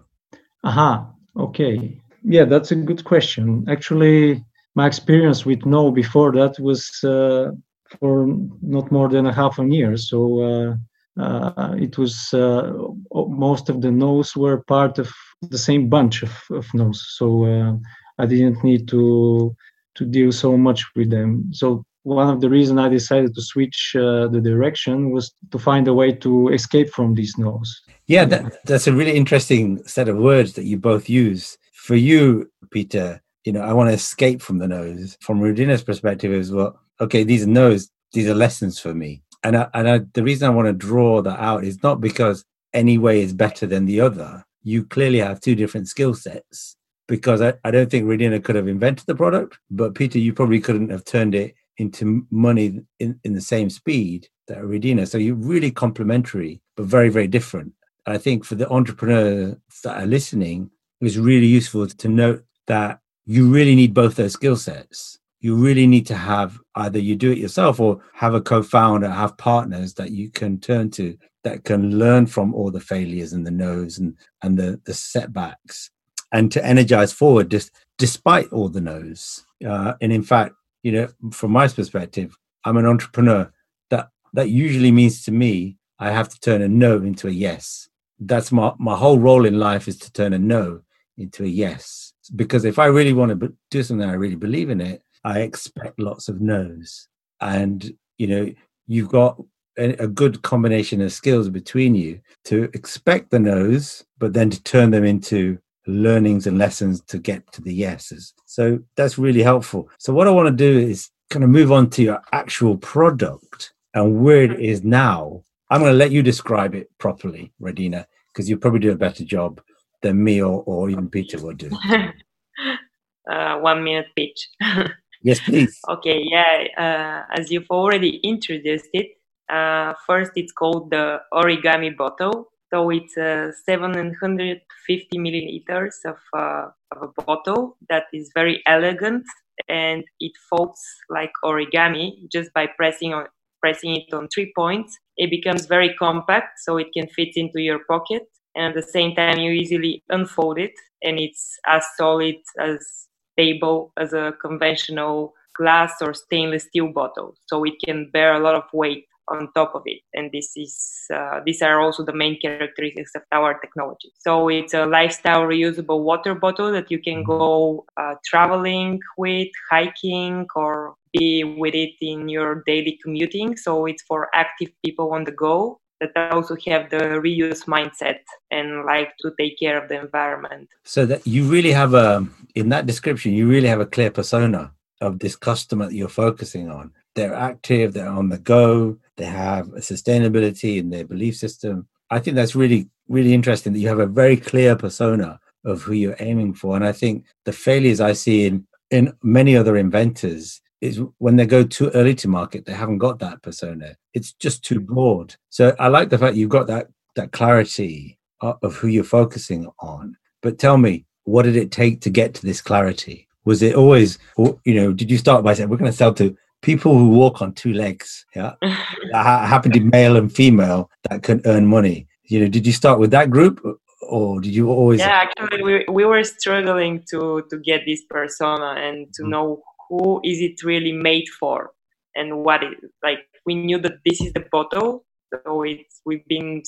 Aha. 0.63 1.07
Okay 1.35 1.99
yeah, 2.23 2.45
that's 2.45 2.71
a 2.71 2.75
good 2.75 3.03
question. 3.03 3.65
Actually, 3.69 4.43
my 4.75 4.87
experience 4.87 5.45
with 5.45 5.65
no 5.65 5.91
before 5.91 6.31
that 6.33 6.59
was 6.59 7.03
uh, 7.03 7.51
for 7.99 8.27
not 8.61 8.91
more 8.91 9.09
than 9.09 9.25
a 9.25 9.33
half 9.33 9.59
a 9.59 9.65
year. 9.65 9.97
So 9.97 10.41
uh, 10.41 11.21
uh, 11.21 11.75
it 11.77 11.97
was 11.97 12.33
uh, 12.33 12.73
most 13.13 13.69
of 13.69 13.81
the 13.81 13.91
no's 13.91 14.35
were 14.35 14.63
part 14.63 14.99
of 14.99 15.11
the 15.41 15.57
same 15.57 15.89
bunch 15.89 16.23
of, 16.23 16.31
of 16.51 16.67
no's. 16.73 17.05
So 17.17 17.45
uh, 17.45 17.73
I 18.19 18.25
didn't 18.25 18.63
need 18.63 18.87
to 18.89 19.55
to 19.95 20.05
deal 20.05 20.31
so 20.31 20.57
much 20.57 20.85
with 20.95 21.09
them. 21.09 21.49
So 21.51 21.83
one 22.03 22.29
of 22.29 22.41
the 22.41 22.49
reasons 22.49 22.79
I 22.79 22.89
decided 22.89 23.35
to 23.35 23.41
switch 23.41 23.95
uh, 23.95 24.27
the 24.27 24.41
direction 24.41 25.11
was 25.11 25.33
to 25.51 25.59
find 25.59 25.87
a 25.87 25.93
way 25.93 26.13
to 26.13 26.49
escape 26.49 26.89
from 26.89 27.15
these 27.15 27.37
no's. 27.37 27.81
Yeah, 28.07 28.25
that, 28.25 28.65
that's 28.65 28.87
a 28.87 28.93
really 28.93 29.15
interesting 29.15 29.83
set 29.85 30.07
of 30.07 30.17
words 30.17 30.53
that 30.53 30.63
you 30.63 30.77
both 30.77 31.09
use. 31.09 31.57
For 31.73 31.95
you, 31.95 32.49
Peter, 32.71 33.21
you 33.43 33.51
know, 33.51 33.61
I 33.61 33.73
want 33.73 33.89
to 33.89 33.93
escape 33.93 34.41
from 34.41 34.59
the 34.59 34.67
no's. 34.67 35.17
From 35.21 35.41
Radina's 35.41 35.83
perspective, 35.83 36.31
is 36.31 36.51
well, 36.51 36.79
okay, 37.01 37.23
these 37.23 37.43
are 37.43 37.47
no's, 37.47 37.89
these 38.13 38.27
are 38.27 38.35
lessons 38.35 38.79
for 38.79 38.93
me. 38.93 39.21
And 39.43 39.57
I, 39.57 39.67
and 39.73 39.89
I, 39.89 39.99
the 40.13 40.23
reason 40.23 40.47
I 40.47 40.55
want 40.55 40.67
to 40.67 40.73
draw 40.73 41.21
that 41.21 41.39
out 41.39 41.63
is 41.63 41.81
not 41.83 42.01
because 42.01 42.45
any 42.73 42.97
way 42.97 43.21
is 43.21 43.33
better 43.33 43.65
than 43.65 43.85
the 43.85 44.01
other. 44.01 44.45
You 44.63 44.85
clearly 44.85 45.19
have 45.19 45.39
two 45.39 45.55
different 45.55 45.87
skill 45.87 46.13
sets 46.13 46.75
because 47.09 47.41
I, 47.41 47.53
I 47.65 47.71
don't 47.71 47.89
think 47.89 48.05
Radina 48.05 48.41
could 48.41 48.55
have 48.55 48.67
invented 48.67 49.07
the 49.07 49.15
product, 49.15 49.57
but 49.71 49.95
Peter, 49.95 50.19
you 50.19 50.31
probably 50.31 50.61
couldn't 50.61 50.91
have 50.91 51.03
turned 51.03 51.33
it 51.33 51.55
into 51.77 52.25
money 52.29 52.81
in, 52.99 53.19
in 53.23 53.33
the 53.33 53.41
same 53.41 53.69
speed 53.69 54.29
that 54.47 54.59
Radina. 54.59 55.07
So 55.07 55.17
you're 55.17 55.35
really 55.35 55.71
complementary, 55.71 56.61
but 56.77 56.85
very, 56.85 57.09
very 57.09 57.27
different. 57.27 57.73
I 58.05 58.19
think 58.19 58.45
for 58.45 58.55
the 58.55 58.69
entrepreneurs 58.69 59.57
that 59.83 60.01
are 60.01 60.05
listening, 60.05 60.69
it 61.01 61.03
was 61.03 61.17
really 61.17 61.47
useful 61.47 61.87
to 61.87 62.07
note 62.07 62.43
that 62.67 62.99
you 63.25 63.49
really 63.49 63.75
need 63.75 63.93
both 63.93 64.15
those 64.15 64.33
skill 64.33 64.55
sets. 64.55 65.17
You 65.41 65.55
really 65.55 65.87
need 65.87 66.05
to 66.07 66.15
have 66.15 66.59
either 66.75 66.99
you 66.99 67.15
do 67.15 67.31
it 67.31 67.37
yourself 67.37 67.79
or 67.79 68.01
have 68.13 68.35
a 68.35 68.41
co-founder, 68.41 69.09
have 69.09 69.37
partners 69.37 69.95
that 69.95 70.11
you 70.11 70.29
can 70.29 70.59
turn 70.59 70.91
to 70.91 71.17
that 71.43 71.63
can 71.63 71.97
learn 71.97 72.25
from 72.27 72.53
all 72.53 72.69
the 72.69 72.79
failures 72.79 73.33
and 73.33 73.47
the 73.47 73.51
no's 73.51 73.97
and, 73.97 74.17
and 74.43 74.57
the, 74.57 74.81
the 74.85 74.93
setbacks 74.93 75.89
and 76.31 76.51
to 76.51 76.65
energize 76.65 77.11
forward 77.11 77.51
just 77.51 77.71
despite 77.97 78.51
all 78.51 78.69
the 78.69 78.81
no's. 78.81 79.45
Uh, 79.65 79.93
and 80.01 80.11
in 80.11 80.23
fact, 80.23 80.55
you 80.83 80.91
know, 80.91 81.07
from 81.31 81.51
my 81.51 81.67
perspective, 81.67 82.37
I'm 82.65 82.77
an 82.77 82.85
entrepreneur. 82.85 83.51
That 83.89 84.09
that 84.33 84.49
usually 84.49 84.91
means 84.91 85.23
to 85.23 85.31
me, 85.31 85.77
I 85.99 86.11
have 86.11 86.29
to 86.29 86.39
turn 86.39 86.61
a 86.61 86.67
no 86.67 86.97
into 86.97 87.27
a 87.27 87.31
yes. 87.31 87.89
That's 88.19 88.51
my 88.51 88.73
my 88.79 88.95
whole 88.95 89.19
role 89.19 89.45
in 89.45 89.59
life 89.59 89.87
is 89.87 89.97
to 89.99 90.11
turn 90.11 90.33
a 90.33 90.39
no 90.39 90.81
into 91.17 91.43
a 91.43 91.47
yes. 91.47 92.13
Because 92.35 92.63
if 92.63 92.79
I 92.79 92.85
really 92.85 93.13
want 93.13 93.39
to 93.39 93.53
do 93.71 93.83
something, 93.83 94.07
I 94.07 94.13
really 94.13 94.35
believe 94.35 94.69
in 94.69 94.81
it. 94.81 95.03
I 95.23 95.41
expect 95.41 95.99
lots 95.99 96.29
of 96.29 96.39
no's, 96.39 97.07
and 97.41 97.91
you 98.17 98.27
know, 98.27 98.53
you've 98.87 99.09
got 99.09 99.41
a, 99.77 100.03
a 100.03 100.07
good 100.07 100.41
combination 100.43 101.01
of 101.01 101.11
skills 101.11 101.49
between 101.49 101.95
you 101.95 102.21
to 102.45 102.69
expect 102.73 103.31
the 103.31 103.39
no's, 103.39 104.05
but 104.17 104.33
then 104.33 104.49
to 104.49 104.63
turn 104.63 104.91
them 104.91 105.03
into 105.03 105.59
learnings 105.89 106.47
and 106.47 106.57
lessons 106.57 107.01
to 107.01 107.17
get 107.17 107.51
to 107.53 107.61
the 107.61 107.73
yeses. 107.73 108.33
So 108.45 108.79
that's 108.95 109.17
really 109.17 109.43
helpful. 109.43 109.89
So 109.97 110.13
what 110.13 110.27
I 110.27 110.31
want 110.31 110.47
to 110.47 110.55
do 110.55 110.77
is 110.77 111.09
kind 111.29 111.43
of 111.43 111.49
move 111.49 111.71
on 111.71 111.89
to 111.91 112.03
your 112.03 112.21
actual 112.31 112.77
product 112.77 113.73
and 113.93 114.21
where 114.21 114.43
it 114.43 114.59
is 114.59 114.83
now. 114.83 115.43
I'm 115.69 115.81
going 115.81 115.91
to 115.91 115.97
let 115.97 116.11
you 116.11 116.23
describe 116.23 116.73
it 116.75 116.89
properly, 116.97 117.51
Radina, 117.61 118.05
because 118.33 118.49
you 118.49 118.57
probably 118.57 118.79
do 118.79 118.91
a 118.91 118.95
better 118.95 119.23
job 119.23 119.61
than 120.01 120.23
me 120.23 120.41
or, 120.41 120.63
or 120.63 120.89
even 120.89 121.09
Peter 121.09 121.39
will 121.39 121.53
do. 121.53 121.69
uh, 123.31 123.57
one 123.59 123.83
minute 123.83 124.07
pitch. 124.15 124.49
yes, 125.23 125.39
please. 125.41 125.79
Okay, 125.87 126.21
yeah. 126.23 126.65
Uh, 126.77 127.39
as 127.39 127.51
you've 127.51 127.69
already 127.69 128.17
introduced 128.23 128.89
it, 128.93 129.07
uh, 129.49 129.93
first 130.05 130.31
it's 130.35 130.51
called 130.51 130.91
the 130.91 131.19
origami 131.33 131.95
bottle 131.95 132.48
so 132.71 132.89
it's 132.89 133.17
uh, 133.17 133.51
750 133.65 135.17
milliliters 135.17 135.95
of, 136.05 136.17
uh, 136.37 136.67
of 136.95 137.09
a 137.09 137.21
bottle 137.23 137.77
that 137.89 138.03
is 138.13 138.31
very 138.35 138.61
elegant 138.67 139.25
and 139.67 140.03
it 140.19 140.31
folds 140.49 140.81
like 141.09 141.31
origami 141.43 142.29
just 142.31 142.53
by 142.53 142.67
pressing 142.77 143.13
on 143.13 143.25
pressing 143.61 143.95
it 143.95 144.13
on 144.13 144.27
three 144.29 144.53
points. 144.55 144.97
It 145.17 145.29
becomes 145.29 145.65
very 145.65 145.93
compact, 145.95 146.59
so 146.59 146.77
it 146.77 146.87
can 146.93 147.07
fit 147.07 147.35
into 147.35 147.59
your 147.61 147.79
pocket, 147.89 148.23
and 148.55 148.65
at 148.67 148.75
the 148.75 148.91
same 148.91 149.15
time 149.15 149.37
you 149.39 149.51
easily 149.51 150.01
unfold 150.09 150.59
it, 150.59 150.71
and 151.03 151.19
it's 151.19 151.57
as 151.67 151.83
solid 151.97 152.35
as 152.59 153.07
stable 153.33 153.91
as 153.97 154.13
a 154.13 154.33
conventional 154.41 155.33
glass 155.57 155.93
or 156.01 156.13
stainless 156.13 156.63
steel 156.63 156.91
bottle. 156.93 157.35
So 157.47 157.65
it 157.65 157.73
can 157.83 158.09
bear 158.11 158.33
a 158.33 158.39
lot 158.39 158.55
of 158.55 158.63
weight 158.73 159.05
on 159.29 159.51
top 159.53 159.75
of 159.75 159.83
it. 159.85 160.01
And 160.13 160.31
this 160.31 160.51
is 160.55 161.05
uh, 161.13 161.39
these 161.45 161.61
are 161.61 161.79
also 161.79 162.03
the 162.03 162.13
main 162.13 162.39
characteristics 162.39 163.11
of 163.15 163.23
our 163.31 163.59
technology. 163.59 164.11
So 164.19 164.49
it's 164.49 164.73
a 164.73 164.85
lifestyle 164.85 165.43
reusable 165.43 166.03
water 166.03 166.35
bottle 166.35 166.71
that 166.71 166.91
you 166.91 166.99
can 166.99 167.23
go 167.23 167.85
uh, 167.97 168.15
traveling 168.25 168.99
with 169.17 169.49
hiking 169.69 170.47
or 170.55 170.95
be 171.13 171.43
with 171.43 171.73
it 171.73 171.95
in 172.01 172.29
your 172.29 172.63
daily 172.65 172.99
commuting. 173.03 173.57
So 173.57 173.85
it's 173.85 174.03
for 174.03 174.29
active 174.33 174.69
people 174.83 175.13
on 175.13 175.23
the 175.23 175.31
go 175.31 175.79
that 175.99 176.11
also 176.31 176.55
have 176.65 176.89
the 176.89 176.97
reuse 176.97 177.65
mindset 177.65 178.19
and 178.51 178.85
like 178.85 179.11
to 179.19 179.31
take 179.37 179.59
care 179.59 179.81
of 179.81 179.89
the 179.89 179.99
environment. 179.99 180.69
So 180.83 181.05
that 181.05 181.25
you 181.27 181.43
really 181.43 181.71
have 181.71 181.93
a 181.93 182.25
in 182.55 182.69
that 182.69 182.85
description 182.85 183.33
you 183.33 183.47
really 183.47 183.67
have 183.67 183.79
a 183.79 183.85
clear 183.85 184.11
persona 184.11 184.71
of 185.01 185.19
this 185.19 185.35
customer 185.35 185.85
that 185.87 185.95
you're 185.95 186.09
focusing 186.09 186.69
on 186.69 186.91
they're 187.15 187.33
active, 187.33 187.93
they're 187.93 188.07
on 188.07 188.29
the 188.29 188.37
go, 188.37 188.97
they 189.17 189.25
have 189.25 189.67
a 189.69 189.79
sustainability 189.79 190.77
in 190.77 190.89
their 190.89 191.05
belief 191.05 191.35
system. 191.35 191.87
I 192.09 192.19
think 192.19 192.35
that's 192.35 192.55
really, 192.55 192.89
really 193.07 193.33
interesting 193.33 193.73
that 193.73 193.79
you 193.79 193.87
have 193.87 193.99
a 193.99 194.05
very 194.05 194.37
clear 194.37 194.75
persona 194.75 195.39
of 195.65 195.81
who 195.81 195.93
you're 195.93 196.15
aiming 196.19 196.53
for. 196.53 196.75
And 196.75 196.85
I 196.85 196.91
think 196.91 197.25
the 197.45 197.51
failures 197.51 197.99
I 197.99 198.13
see 198.13 198.47
in, 198.47 198.65
in 198.89 199.13
many 199.21 199.55
other 199.55 199.77
inventors 199.77 200.61
is 200.81 201.01
when 201.17 201.35
they 201.35 201.45
go 201.45 201.63
too 201.63 201.89
early 201.89 202.15
to 202.15 202.27
market, 202.27 202.65
they 202.65 202.73
haven't 202.73 202.99
got 202.99 203.19
that 203.19 203.41
persona. 203.41 203.95
It's 204.13 204.33
just 204.33 204.63
too 204.63 204.79
mm-hmm. 204.79 204.93
broad. 204.93 205.35
So 205.49 205.75
I 205.79 205.87
like 205.87 206.09
the 206.09 206.17
fact 206.17 206.35
you've 206.35 206.49
got 206.49 206.67
that 206.67 206.87
that 207.15 207.31
clarity 207.31 208.17
of 208.41 208.75
who 208.75 208.87
you're 208.87 209.03
focusing 209.03 209.67
on. 209.79 210.15
But 210.41 210.57
tell 210.57 210.77
me, 210.77 211.05
what 211.25 211.43
did 211.43 211.57
it 211.57 211.71
take 211.71 211.99
to 212.01 212.09
get 212.09 212.33
to 212.35 212.45
this 212.45 212.61
clarity? 212.61 213.27
Was 213.43 213.61
it 213.61 213.75
always, 213.75 214.17
you 214.37 214.75
know, 214.75 214.93
did 214.93 215.11
you 215.11 215.17
start 215.17 215.43
by 215.43 215.53
saying 215.53 215.67
we're 215.67 215.77
going 215.77 215.91
to 215.91 215.97
sell 215.97 216.13
to 216.13 216.37
people 216.61 216.97
who 216.97 217.09
walk 217.09 217.41
on 217.41 217.53
two 217.53 217.73
legs, 217.73 218.25
yeah, 218.35 218.53
happen 219.13 219.71
to 219.71 219.79
be 219.79 219.85
male 219.85 220.17
and 220.17 220.33
female 220.33 220.89
that 221.09 221.23
can 221.23 221.41
earn 221.45 221.65
money. 221.67 222.07
You 222.23 222.41
know, 222.41 222.47
did 222.47 222.65
you 222.67 222.73
start 222.73 222.99
with 222.99 223.11
that 223.11 223.29
group, 223.29 223.61
or 224.01 224.39
did 224.41 224.53
you 224.53 224.69
always? 224.69 224.99
Yeah, 224.99 225.25
actually, 225.25 225.63
we 225.63 225.85
we 225.89 226.05
were 226.05 226.23
struggling 226.23 227.03
to 227.09 227.43
to 227.49 227.57
get 227.59 227.81
this 227.85 228.03
persona 228.09 228.75
and 228.77 229.11
to 229.13 229.23
mm-hmm. 229.23 229.31
know 229.31 229.63
who 229.87 230.21
is 230.23 230.39
it 230.41 230.63
really 230.63 230.93
made 230.93 231.27
for, 231.39 231.71
and 232.15 232.43
what 232.43 232.63
it 232.63 232.77
like. 233.03 233.19
We 233.45 233.55
knew 233.55 233.79
that 233.79 233.99
this 234.05 234.21
is 234.21 234.33
the 234.33 234.45
bottle, 234.51 235.05
so 235.33 235.63
it's 235.63 236.01
we've 236.05 236.27
been 236.27 236.61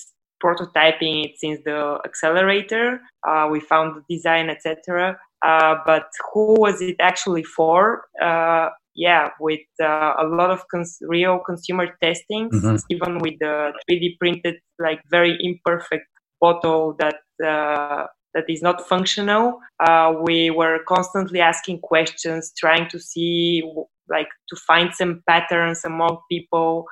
prototyping 0.44 1.26
it 1.26 1.38
since 1.38 1.60
the 1.64 2.00
accelerator. 2.06 3.02
Uh, 3.28 3.48
we 3.52 3.60
found 3.60 3.96
the 3.96 4.16
design, 4.16 4.50
etc. 4.50 5.20
Uh, 5.46 5.76
but 5.86 6.08
who 6.34 6.56
was 6.60 6.82
it 6.82 6.96
actually 7.00 7.44
for? 7.44 8.06
Uh, 8.22 8.70
yeah, 8.96 9.30
with 9.40 9.62
uh, 9.82 10.14
a 10.20 10.26
lot 10.26 10.52
of 10.52 10.68
cons- 10.70 11.00
real 11.02 11.40
consumer 11.40 11.96
testing, 12.02 12.50
mm-hmm. 12.50 12.76
even 12.90 13.20
with 13.20 13.36
the 13.40 13.72
3D 13.90 14.18
printed, 14.20 14.56
like 14.80 15.02
very 15.10 15.38
imperfect 15.42 16.06
bottle 16.40 16.96
that 17.00 17.20
uh, 17.46 18.08
that 18.34 18.46
is 18.50 18.62
not 18.62 18.88
functional. 18.88 19.60
Uh, 19.80 20.14
we 20.22 20.50
were 20.50 20.80
constantly 20.88 21.42
asking 21.42 21.80
questions, 21.80 22.54
trying 22.58 22.90
to 22.90 23.00
see, 23.00 23.64
like, 24.10 24.28
to 24.50 24.56
find 24.56 24.94
some 24.94 25.22
patterns 25.28 25.84
among 25.84 26.18
people. 26.30 26.86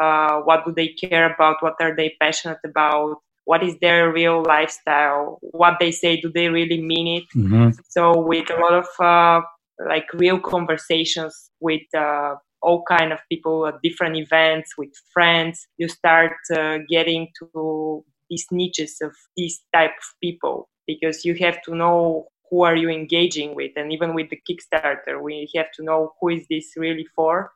Uh, 0.00 0.40
what 0.40 0.64
do 0.64 0.72
they 0.72 0.88
care 0.88 1.32
about? 1.32 1.56
What 1.60 1.74
are 1.80 1.94
they 1.94 2.16
passionate 2.20 2.58
about? 2.64 3.16
What 3.44 3.62
is 3.62 3.76
their 3.80 4.12
real 4.12 4.42
lifestyle? 4.42 5.38
What 5.42 5.76
they 5.80 5.90
say, 5.90 6.20
do 6.20 6.30
they 6.32 6.48
really 6.48 6.80
mean 6.80 7.22
it? 7.22 7.24
Mm-hmm. 7.36 7.70
So, 7.88 8.18
with 8.18 8.48
a 8.50 8.58
lot 8.58 8.72
of 8.72 8.86
uh, 8.98 9.46
like 9.86 10.06
real 10.14 10.38
conversations 10.38 11.50
with 11.60 11.82
uh, 11.96 12.34
all 12.62 12.82
kind 12.88 13.12
of 13.12 13.18
people 13.30 13.66
at 13.66 13.80
different 13.82 14.16
events 14.16 14.76
with 14.76 14.90
friends. 15.12 15.66
You 15.78 15.88
start 15.88 16.32
uh, 16.54 16.78
getting 16.88 17.28
to 17.38 18.04
these 18.28 18.46
niches 18.50 18.98
of 19.02 19.14
these 19.36 19.60
type 19.72 19.90
of 19.90 20.20
people 20.22 20.68
because 20.86 21.24
you 21.24 21.34
have 21.36 21.62
to 21.62 21.74
know 21.74 22.28
who 22.50 22.62
are 22.62 22.76
you 22.76 22.88
engaging 22.88 23.54
with. 23.54 23.72
And 23.76 23.92
even 23.92 24.14
with 24.14 24.28
the 24.30 24.40
kickstarter 24.48 25.22
we 25.22 25.48
have 25.54 25.70
to 25.76 25.84
know 25.84 26.12
who 26.20 26.30
is 26.30 26.46
this 26.50 26.72
really 26.76 27.06
for 27.14 27.52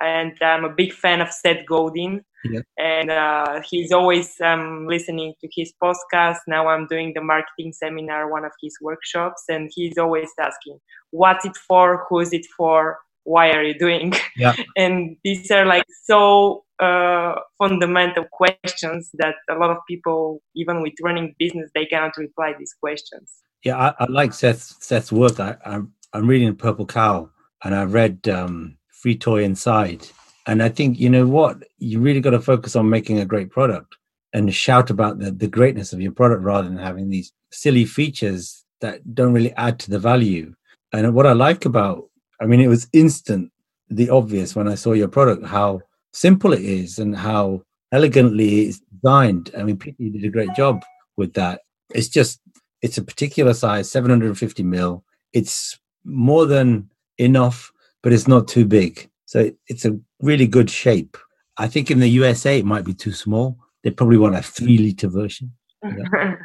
and 0.00 0.32
I'm 0.40 0.64
a 0.64 0.68
big 0.70 0.92
fan 0.92 1.20
of 1.20 1.30
Seth 1.30 1.66
Godin. 1.66 2.24
Yeah. 2.44 2.60
And 2.78 3.10
uh, 3.10 3.60
he's 3.68 3.90
always 3.92 4.40
um, 4.40 4.86
listening 4.86 5.34
to 5.40 5.48
his 5.52 5.72
podcast. 5.82 6.38
Now 6.46 6.68
I'm 6.68 6.86
doing 6.86 7.12
the 7.14 7.20
marketing 7.20 7.72
seminar, 7.72 8.30
one 8.30 8.44
of 8.44 8.52
his 8.62 8.76
workshops, 8.80 9.42
and 9.48 9.70
he's 9.74 9.98
always 9.98 10.30
asking, 10.40 10.78
"What's 11.10 11.44
it 11.44 11.56
for? 11.56 12.06
Who's 12.08 12.32
it 12.32 12.46
for? 12.56 12.98
Why 13.24 13.50
are 13.50 13.62
you 13.62 13.76
doing?" 13.76 14.14
Yeah. 14.36 14.54
and 14.76 15.16
these 15.24 15.50
are 15.50 15.66
like 15.66 15.84
so 16.04 16.64
uh, 16.78 17.34
fundamental 17.58 18.24
questions 18.30 19.10
that 19.14 19.34
a 19.50 19.54
lot 19.54 19.70
of 19.70 19.78
people, 19.88 20.40
even 20.54 20.80
with 20.80 20.94
running 21.02 21.34
business, 21.40 21.70
they 21.74 21.86
cannot 21.86 22.16
reply 22.16 22.54
these 22.56 22.74
questions. 22.80 23.32
Yeah, 23.64 23.76
I, 23.76 24.04
I 24.04 24.06
like 24.08 24.32
Seth's 24.32 24.76
Seth's 24.80 25.10
work. 25.10 25.40
I, 25.40 25.56
I'm 25.64 25.92
I'm 26.12 26.28
reading 26.28 26.54
Purple 26.54 26.86
Cow, 26.86 27.30
and 27.64 27.74
I 27.74 27.82
read 27.82 28.28
um, 28.28 28.77
Free 29.00 29.16
Toy 29.16 29.44
Inside, 29.44 30.06
and 30.46 30.62
I 30.62 30.68
think 30.68 30.98
you 30.98 31.10
know 31.10 31.26
what 31.26 31.62
you 31.78 32.00
really 32.00 32.20
got 32.20 32.30
to 32.30 32.40
focus 32.40 32.76
on 32.76 32.90
making 32.90 33.18
a 33.18 33.24
great 33.26 33.50
product 33.50 33.96
and 34.32 34.52
shout 34.54 34.90
about 34.90 35.18
the 35.18 35.30
the 35.30 35.48
greatness 35.48 35.92
of 35.92 36.00
your 36.00 36.12
product 36.12 36.42
rather 36.42 36.68
than 36.68 36.78
having 36.78 37.08
these 37.08 37.32
silly 37.50 37.84
features 37.84 38.64
that 38.80 39.14
don't 39.14 39.32
really 39.32 39.54
add 39.54 39.78
to 39.80 39.90
the 39.90 39.98
value. 39.98 40.54
And 40.92 41.14
what 41.14 41.26
I 41.26 41.32
like 41.32 41.64
about, 41.64 42.08
I 42.40 42.46
mean, 42.46 42.60
it 42.60 42.68
was 42.68 42.88
instant, 42.92 43.50
the 43.90 44.10
obvious 44.10 44.54
when 44.54 44.68
I 44.68 44.74
saw 44.74 44.92
your 44.92 45.08
product, 45.08 45.46
how 45.46 45.80
simple 46.12 46.52
it 46.52 46.62
is 46.62 46.98
and 46.98 47.16
how 47.16 47.62
elegantly 47.92 48.66
it's 48.66 48.80
designed. 48.80 49.50
I 49.56 49.62
mean, 49.62 49.80
you 49.98 50.10
did 50.10 50.24
a 50.24 50.30
great 50.30 50.54
job 50.54 50.82
with 51.16 51.34
that. 51.34 51.62
It's 51.94 52.08
just, 52.08 52.40
it's 52.82 52.98
a 52.98 53.02
particular 53.02 53.54
size, 53.54 53.90
750 53.90 54.62
mil. 54.62 55.04
It's 55.32 55.78
more 56.04 56.46
than 56.46 56.90
enough, 57.18 57.72
but 58.02 58.12
it's 58.12 58.28
not 58.28 58.48
too 58.48 58.64
big. 58.64 59.10
So 59.26 59.50
it's 59.66 59.84
a 59.84 59.98
really 60.22 60.46
good 60.46 60.70
shape. 60.70 61.16
I 61.56 61.66
think 61.68 61.90
in 61.90 62.00
the 62.00 62.08
USA, 62.08 62.58
it 62.58 62.64
might 62.64 62.84
be 62.84 62.94
too 62.94 63.12
small. 63.12 63.58
They 63.82 63.90
probably 63.90 64.18
want 64.18 64.36
a 64.36 64.42
three 64.42 64.78
liter 64.78 65.08
version. 65.08 65.52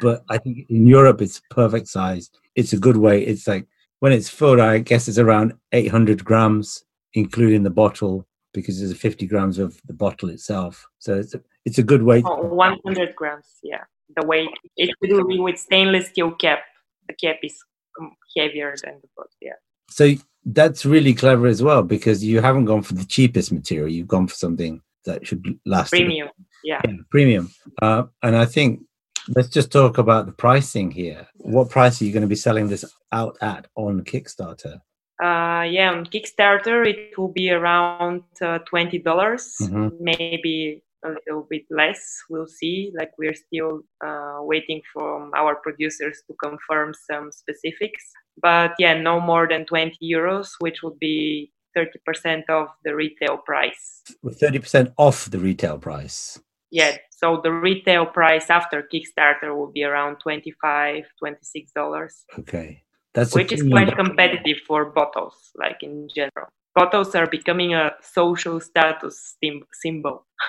But 0.00 0.24
I 0.30 0.38
think 0.38 0.66
in 0.68 0.86
Europe, 0.86 1.20
it's 1.22 1.40
perfect 1.50 1.88
size. 1.88 2.30
It's 2.54 2.72
a 2.72 2.78
good 2.78 2.96
way. 2.96 3.22
It's 3.24 3.46
like 3.46 3.66
when 4.00 4.12
it's 4.12 4.28
full, 4.28 4.60
I 4.60 4.78
guess 4.78 5.08
it's 5.08 5.18
around 5.18 5.54
800 5.72 6.24
grams, 6.24 6.84
including 7.14 7.62
the 7.62 7.70
bottle 7.70 8.26
because 8.52 8.78
there's 8.78 8.96
50 8.96 9.26
grams 9.26 9.58
of 9.58 9.80
the 9.86 9.92
bottle 9.92 10.28
itself. 10.28 10.86
So 10.98 11.14
it's 11.18 11.34
a, 11.34 11.40
it's 11.64 11.78
a 11.78 11.82
good 11.82 12.02
weight. 12.02 12.24
Oh, 12.26 12.42
100 12.42 13.16
grams, 13.16 13.46
yeah. 13.62 13.84
The 14.16 14.26
weight. 14.26 14.50
It 14.76 14.94
will 15.00 15.26
be 15.26 15.40
with 15.40 15.58
stainless 15.58 16.08
steel 16.08 16.32
cap. 16.32 16.60
The 17.08 17.14
cap 17.14 17.36
is 17.42 17.58
um, 18.00 18.12
heavier 18.36 18.74
than 18.84 19.00
the 19.00 19.08
bottle, 19.16 19.32
yeah. 19.40 19.54
So 19.90 20.12
that's 20.44 20.84
really 20.84 21.14
clever 21.14 21.46
as 21.46 21.62
well 21.62 21.82
because 21.82 22.22
you 22.24 22.40
haven't 22.40 22.66
gone 22.66 22.82
for 22.82 22.94
the 22.94 23.04
cheapest 23.04 23.52
material. 23.52 23.88
You've 23.88 24.08
gone 24.08 24.26
for 24.26 24.34
something 24.34 24.80
that 25.04 25.26
should 25.26 25.58
last. 25.64 25.90
Premium, 25.90 26.28
yeah. 26.64 26.80
Yeah, 26.84 26.92
premium. 27.10 27.50
Uh, 27.80 28.04
and 28.22 28.36
I 28.36 28.44
think 28.44 28.80
let's 29.36 29.48
just 29.48 29.70
talk 29.70 29.98
about 29.98 30.26
the 30.26 30.32
pricing 30.32 30.90
here. 30.90 31.26
What 31.36 31.70
price 31.70 32.00
are 32.00 32.04
you 32.04 32.12
going 32.12 32.22
to 32.22 32.26
be 32.28 32.34
selling 32.36 32.68
this 32.68 32.84
out 33.12 33.36
at 33.40 33.66
on 33.76 34.02
Kickstarter? 34.02 34.80
Uh, 35.22 35.62
yeah, 35.62 35.92
on 35.92 36.04
Kickstarter, 36.06 36.86
it 36.86 37.16
will 37.16 37.28
be 37.32 37.50
around 37.50 38.22
uh, 38.42 38.58
$20, 38.70 39.02
dollars 39.04 39.54
Mhm. 39.62 39.92
maybe 40.00 40.82
a 41.04 41.10
little 41.10 41.46
bit 41.48 41.64
less. 41.70 42.00
We'll 42.28 42.46
see. 42.48 42.90
Like, 42.98 43.12
we're 43.18 43.34
still 43.34 43.82
uh, 44.04 44.38
waiting 44.40 44.80
from 44.92 45.30
our 45.36 45.54
producers 45.54 46.22
to 46.26 46.34
confirm 46.42 46.94
some 47.10 47.30
specifics. 47.30 48.04
But 48.40 48.72
yeah, 48.78 48.94
no 48.94 49.20
more 49.20 49.46
than 49.48 49.64
20 49.64 49.96
euros, 50.02 50.50
which 50.58 50.82
would 50.82 50.98
be 50.98 51.52
30% 51.76 52.42
of 52.48 52.68
the 52.84 52.94
retail 52.94 53.38
price. 53.38 54.02
30% 54.24 54.92
off 54.98 55.30
the 55.30 55.38
retail 55.38 55.78
price. 55.78 56.40
Yeah, 56.70 56.96
so 57.10 57.40
the 57.42 57.52
retail 57.52 58.06
price 58.06 58.50
after 58.50 58.82
Kickstarter 58.92 59.56
will 59.56 59.70
be 59.72 59.84
around 59.84 60.16
25 60.16 61.04
$26. 61.22 62.24
Okay. 62.40 62.82
That's 63.14 63.32
which 63.32 63.52
is 63.52 63.62
quite 63.62 63.94
competitive 63.94 64.58
for 64.66 64.86
bottles, 64.86 65.52
like 65.54 65.82
in 65.82 66.08
general. 66.14 66.48
Bottles 66.74 67.14
are 67.14 67.28
becoming 67.28 67.74
a 67.74 67.92
social 68.02 68.60
status 68.60 69.36
symbol, 69.80 70.26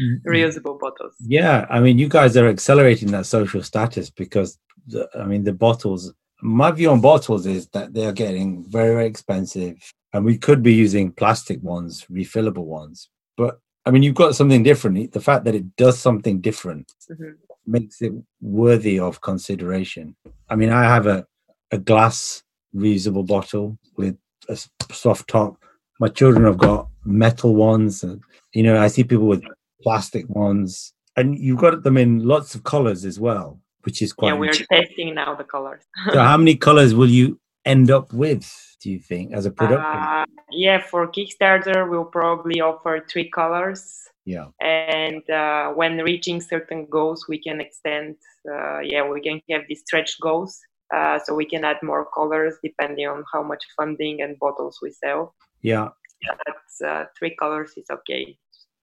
Mm, 0.00 0.22
reusable 0.26 0.78
bottles. 0.78 1.14
Yeah, 1.20 1.66
I 1.70 1.80
mean, 1.80 1.98
you 1.98 2.08
guys 2.08 2.36
are 2.36 2.48
accelerating 2.48 3.10
that 3.12 3.26
social 3.26 3.62
status 3.62 4.10
because, 4.10 4.58
the, 4.86 5.08
I 5.14 5.24
mean, 5.24 5.44
the 5.44 5.52
bottles. 5.52 6.12
My 6.46 6.70
view 6.70 6.90
on 6.90 7.00
bottles 7.00 7.46
is 7.46 7.68
that 7.68 7.94
they 7.94 8.04
are 8.04 8.12
getting 8.12 8.64
very, 8.64 8.92
very 8.94 9.06
expensive, 9.06 9.76
and 10.12 10.26
we 10.26 10.36
could 10.36 10.62
be 10.62 10.74
using 10.74 11.10
plastic 11.10 11.62
ones, 11.62 12.04
refillable 12.10 12.66
ones. 12.66 13.08
But 13.38 13.58
I 13.86 13.90
mean, 13.90 14.02
you've 14.02 14.14
got 14.14 14.36
something 14.36 14.62
different. 14.62 15.12
The 15.12 15.20
fact 15.22 15.44
that 15.44 15.54
it 15.54 15.74
does 15.76 15.98
something 15.98 16.40
different 16.42 16.92
Mhm. 17.10 17.36
makes 17.66 18.02
it 18.02 18.12
worthy 18.42 18.98
of 18.98 19.22
consideration. 19.22 20.16
I 20.50 20.56
mean, 20.56 20.68
I 20.68 20.82
have 20.84 21.06
a 21.06 21.26
a 21.70 21.78
glass 21.78 22.42
reusable 22.76 23.26
bottle 23.26 23.78
with 23.96 24.16
a 24.50 24.56
soft 24.92 25.26
top. 25.28 25.56
My 25.98 26.08
children 26.08 26.44
have 26.44 26.58
got 26.58 26.88
metal 27.06 27.54
ones, 27.54 28.02
and 28.04 28.20
you 28.52 28.62
know, 28.62 28.76
I 28.78 28.88
see 28.88 29.02
people 29.02 29.28
with 29.28 29.44
plastic 29.82 30.28
ones, 30.28 30.92
and 31.16 31.38
you've 31.38 31.58
got 31.66 31.82
them 31.82 31.96
in 31.96 32.22
lots 32.22 32.54
of 32.54 32.64
colors 32.64 33.06
as 33.06 33.18
well, 33.18 33.60
which 33.84 34.02
is 34.02 34.12
quite. 34.12 34.30
Yeah, 34.30 34.38
we're 34.38 34.52
testing 34.52 35.14
now 35.14 35.34
the 35.34 35.44
colors. 35.44 35.82
so, 36.12 36.20
how 36.20 36.36
many 36.36 36.56
colors 36.56 36.94
will 36.94 37.10
you 37.10 37.38
end 37.64 37.90
up 37.90 38.12
with? 38.12 38.50
Do 38.82 38.90
you 38.90 38.98
think 38.98 39.32
as 39.32 39.46
a 39.46 39.50
product? 39.50 39.82
Uh, 39.82 40.26
yeah, 40.50 40.78
for 40.78 41.08
Kickstarter, 41.08 41.88
we'll 41.88 42.04
probably 42.04 42.60
offer 42.60 43.04
three 43.10 43.30
colors. 43.30 44.08
yeah. 44.24 44.46
And 44.60 45.28
uh, 45.30 45.70
when 45.70 45.98
reaching 45.98 46.40
certain 46.40 46.86
goals, 46.90 47.26
we 47.28 47.38
can 47.38 47.60
extend. 47.60 48.16
Uh, 48.50 48.80
yeah, 48.80 49.08
we 49.08 49.20
can 49.20 49.40
have 49.50 49.62
these 49.68 49.80
stretch 49.80 50.20
goals, 50.20 50.60
uh, 50.94 51.18
so 51.24 51.34
we 51.34 51.46
can 51.46 51.64
add 51.64 51.78
more 51.82 52.06
colors 52.14 52.54
depending 52.62 53.06
on 53.06 53.24
how 53.32 53.42
much 53.42 53.64
funding 53.76 54.20
and 54.22 54.38
bottles 54.38 54.78
we 54.82 54.90
sell. 54.90 55.34
Yeah. 55.62 55.88
But 56.26 56.86
uh, 56.86 57.04
three 57.18 57.34
colors 57.36 57.72
is 57.76 57.86
okay 57.90 58.36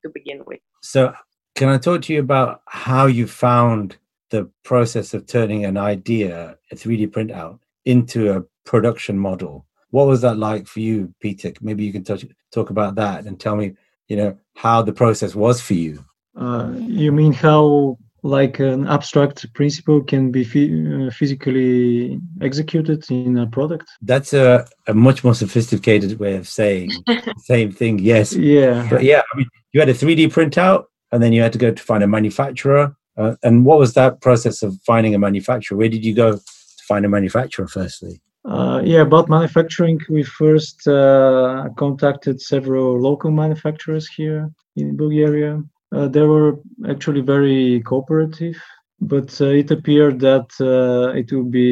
to 0.04 0.10
begin 0.10 0.44
with. 0.46 0.60
So, 0.82 1.14
can 1.56 1.70
I 1.70 1.78
talk 1.78 2.04
to 2.04 2.14
you 2.14 2.20
about 2.20 2.62
how 2.68 3.06
you 3.06 3.28
found 3.28 3.98
the 4.32 4.50
process 4.64 5.14
of 5.14 5.28
turning 5.28 5.66
an 5.66 5.78
idea, 5.78 6.58
a 6.72 6.76
3D 6.76 7.08
printout, 7.10 7.60
into 7.86 8.34
a 8.36 8.44
production 8.66 9.18
model? 9.18 9.66
What 9.92 10.08
was 10.08 10.22
that 10.22 10.38
like 10.38 10.68
for 10.68 10.80
you, 10.80 11.14
Peter? 11.20 11.54
Maybe 11.62 11.84
you 11.84 11.92
can 11.94 12.04
touch, 12.04 12.26
talk 12.52 12.70
about 12.70 12.96
that 12.96 13.26
and 13.26 13.40
tell 13.40 13.56
me, 13.56 13.74
you 14.08 14.16
know, 14.18 14.38
how 14.56 14.82
the 14.82 14.94
process 14.94 15.36
was 15.36 15.62
for 15.62 15.74
you. 15.76 16.04
Uh, 16.36 16.72
you 16.78 17.12
mean 17.12 17.34
how 17.34 17.98
like 18.24 18.60
an 18.60 18.88
abstract 18.88 19.52
principle 19.54 20.02
can 20.02 20.32
be 20.32 20.44
phy- 20.44 21.08
uh, 21.08 21.10
physically 21.12 22.20
executed 22.42 23.04
in 23.10 23.38
a 23.38 23.48
product? 23.48 23.90
That's 24.02 24.32
a, 24.34 24.66
a 24.88 24.94
much 24.94 25.24
more 25.24 25.36
sophisticated 25.36 26.20
way 26.20 26.36
of 26.36 26.48
saying 26.48 26.92
the 27.08 27.34
same 27.44 27.72
thing. 27.72 28.00
Yes, 28.00 28.34
Yeah. 28.34 28.88
but 28.90 29.04
yeah, 29.04 29.22
I 29.34 29.38
mean, 29.38 29.48
you 29.74 29.80
had 29.80 29.90
a 29.90 29.94
3D 29.94 30.28
printout, 30.28 30.86
and 31.12 31.22
then 31.22 31.34
you 31.34 31.42
had 31.42 31.52
to 31.54 31.60
go 31.60 31.72
to 31.72 31.84
find 31.84 32.04
a 32.04 32.08
manufacturer. 32.08 32.96
Uh, 33.18 33.36
and 33.44 33.66
what 33.66 33.80
was 33.80 33.94
that 33.94 34.22
process 34.22 34.64
of 34.64 34.78
finding 34.86 35.14
a 35.16 35.20
manufacturer? 35.20 35.78
Where 35.78 35.90
did 35.90 36.06
you 36.06 36.14
go 36.14 36.34
to 36.34 36.42
find 36.88 37.06
a 37.06 37.10
manufacturer? 37.10 37.68
Firstly, 37.68 38.22
Uh, 38.56 38.82
yeah, 38.84 39.02
about 39.02 39.30
manufacturing, 39.30 40.00
we 40.10 40.24
first 40.24 40.78
uh, 40.88 41.70
contacted 41.84 42.42
several 42.42 43.00
local 43.10 43.32
manufacturers 43.44 44.06
here 44.18 44.42
in 44.82 44.98
Bulgaria. 45.04 45.54
Uh, 45.96 46.08
they 46.08 46.26
were 46.34 46.52
actually 46.94 47.22
very 47.36 47.82
cooperative, 47.90 48.58
but 49.14 49.30
uh, 49.42 49.62
it 49.62 49.70
appeared 49.78 50.20
that 50.30 50.50
uh, 50.60 51.08
it 51.22 51.28
would 51.34 51.52
be 51.52 51.72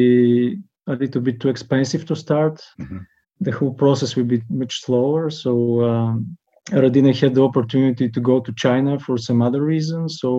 a 0.86 0.94
little 1.02 1.22
bit 1.28 1.40
too 1.40 1.48
expensive 1.48 2.04
to 2.06 2.14
start. 2.24 2.56
Mhm. 2.78 3.00
The 3.46 3.52
whole 3.58 3.74
process 3.84 4.10
will 4.16 4.30
be 4.34 4.42
much 4.62 4.74
slower. 4.84 5.30
So 5.30 5.50
um, 5.90 6.36
Radina 6.82 7.12
had 7.22 7.34
the 7.34 7.42
opportunity 7.50 8.06
to 8.14 8.20
go 8.30 8.36
to 8.40 8.52
China 8.64 8.92
for 9.06 9.16
some 9.18 9.40
other 9.46 9.62
reasons. 9.74 10.08
So 10.22 10.30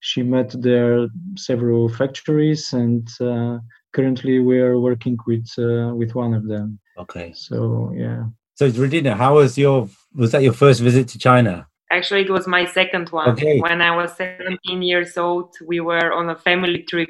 she 0.00 0.22
met 0.22 0.50
there 0.62 1.08
several 1.36 1.88
factories 1.88 2.72
and 2.72 3.08
uh, 3.20 3.58
currently 3.92 4.38
we 4.38 4.58
are 4.58 4.78
working 4.78 5.16
with 5.26 5.48
uh, 5.58 5.94
with 5.94 6.14
one 6.14 6.34
of 6.34 6.46
them 6.46 6.78
okay. 6.98 7.32
so 7.34 7.92
yeah 7.94 8.24
So, 8.60 8.70
Radina, 8.72 9.16
how 9.16 9.36
was 9.36 9.56
your 9.56 9.88
was 10.14 10.32
that 10.32 10.42
your 10.42 10.52
first 10.52 10.82
visit 10.82 11.08
to 11.08 11.18
China? 11.18 11.66
Actually, 11.90 12.20
it 12.26 12.30
was 12.30 12.46
my 12.46 12.66
second 12.66 13.08
one. 13.08 13.30
Okay. 13.30 13.58
When 13.58 13.80
I 13.80 13.96
was 13.96 14.12
17 14.18 14.82
years 14.82 15.16
old, 15.16 15.54
we 15.66 15.80
were 15.80 16.12
on 16.12 16.28
a 16.28 16.36
family 16.36 16.82
trip 16.82 17.08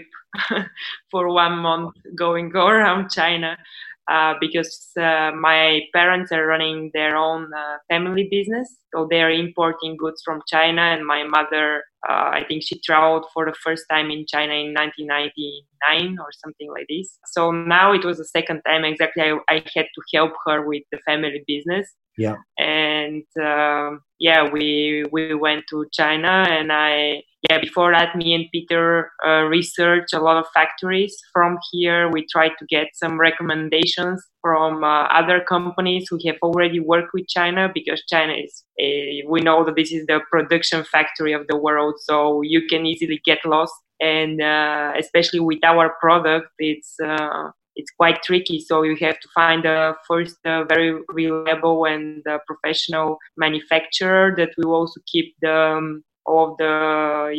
for 1.11 1.29
one 1.29 1.59
month 1.59 1.97
going 2.17 2.51
go 2.51 2.69
around 2.77 3.11
China 3.11 3.59
uh, 4.07 4.35
because 4.41 4.93
uh, 4.97 5.33
my 5.35 5.81
parents 5.93 6.31
are 6.31 6.47
running 6.47 6.93
their 6.95 7.17
own 7.17 7.53
uh, 7.53 7.79
family 7.89 8.29
business. 8.31 8.69
So 8.95 9.09
they're 9.11 9.33
importing 9.33 9.97
goods 9.97 10.23
from 10.25 10.43
China, 10.47 10.83
and 10.83 11.05
my 11.05 11.25
mother, 11.25 11.83
uh, 12.09 12.31
I 12.33 12.45
think 12.49 12.63
she 12.63 12.81
traveled 12.81 13.27
for 13.35 13.45
the 13.45 13.55
first 13.63 13.85
time 13.91 14.11
in 14.11 14.25
China 14.27 14.55
in 14.55 14.73
1999 14.73 16.17
or 16.19 16.29
something 16.45 16.71
like 16.71 16.87
this. 16.89 17.19
So 17.27 17.51
now 17.51 17.93
it 17.93 18.05
was 18.05 18.19
the 18.19 18.25
second 18.25 18.63
time 18.67 18.85
exactly 18.85 19.23
I, 19.23 19.37
I 19.49 19.63
had 19.75 19.87
to 19.95 20.03
help 20.15 20.33
her 20.47 20.67
with 20.67 20.83
the 20.93 20.99
family 21.07 21.45
business. 21.47 21.95
Yeah. 22.17 22.37
And 22.59 23.25
uh, 23.41 23.97
yeah, 24.19 24.49
we 24.51 25.05
we 25.11 25.35
went 25.35 25.65
to 25.71 25.87
China, 25.93 26.45
and 26.49 26.71
I 26.71 27.23
yeah 27.49 27.59
before 27.59 27.93
that, 27.93 28.15
me 28.17 28.35
and 28.35 28.45
Peter 28.53 29.11
uh, 29.27 29.45
researched 29.45 30.13
a 30.13 30.21
lot 30.21 30.37
of 30.37 30.47
factories 30.53 31.17
from 31.33 31.57
here. 31.71 32.11
We 32.11 32.27
tried 32.31 32.53
to 32.59 32.67
get 32.69 32.89
some 32.95 33.19
recommendations 33.19 34.23
from 34.43 34.85
uh, 34.85 35.05
other 35.05 35.41
companies 35.41 36.07
who 36.11 36.19
have 36.27 36.37
already 36.43 36.81
worked 36.81 37.15
with 37.15 37.27
China 37.29 37.71
because 37.73 38.03
China 38.09 38.35
is 38.35 38.65
a, 38.79 39.23
we 39.29 39.41
know 39.41 39.65
that 39.65 39.77
this 39.77 39.93
is 39.93 40.05
the 40.07 40.21
production 40.31 40.85
factory 40.85 41.33
of 41.33 41.47
the 41.49 41.57
world, 41.57 41.95
so 42.01 42.43
you 42.43 42.67
can 42.69 42.85
easily 42.85 43.21
get 43.25 43.39
lost. 43.47 43.73
And 44.01 44.41
uh, 44.41 44.93
especially 44.99 45.41
with 45.41 45.63
our 45.63 45.95
product, 46.01 46.49
it's 46.59 46.95
uh, 47.05 47.51
it's 47.81 47.93
quite 48.01 48.23
tricky. 48.23 48.59
So 48.69 48.83
you 48.83 48.97
have 49.07 49.19
to 49.25 49.29
find 49.41 49.65
a 49.65 49.95
first 50.09 50.37
a 50.45 50.65
very 50.75 50.91
reliable 51.09 51.79
and 51.87 52.27
uh, 52.27 52.39
professional 52.51 53.19
manufacturer 53.37 54.35
that 54.39 54.51
will 54.59 54.75
also 54.79 55.01
keep 55.13 55.29
the 55.45 55.59
um, 55.77 56.05
all 56.27 56.49
the 56.63 56.75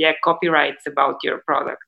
yeah 0.04 0.14
copyrights 0.24 0.86
about 0.88 1.16
your 1.24 1.38
product. 1.50 1.84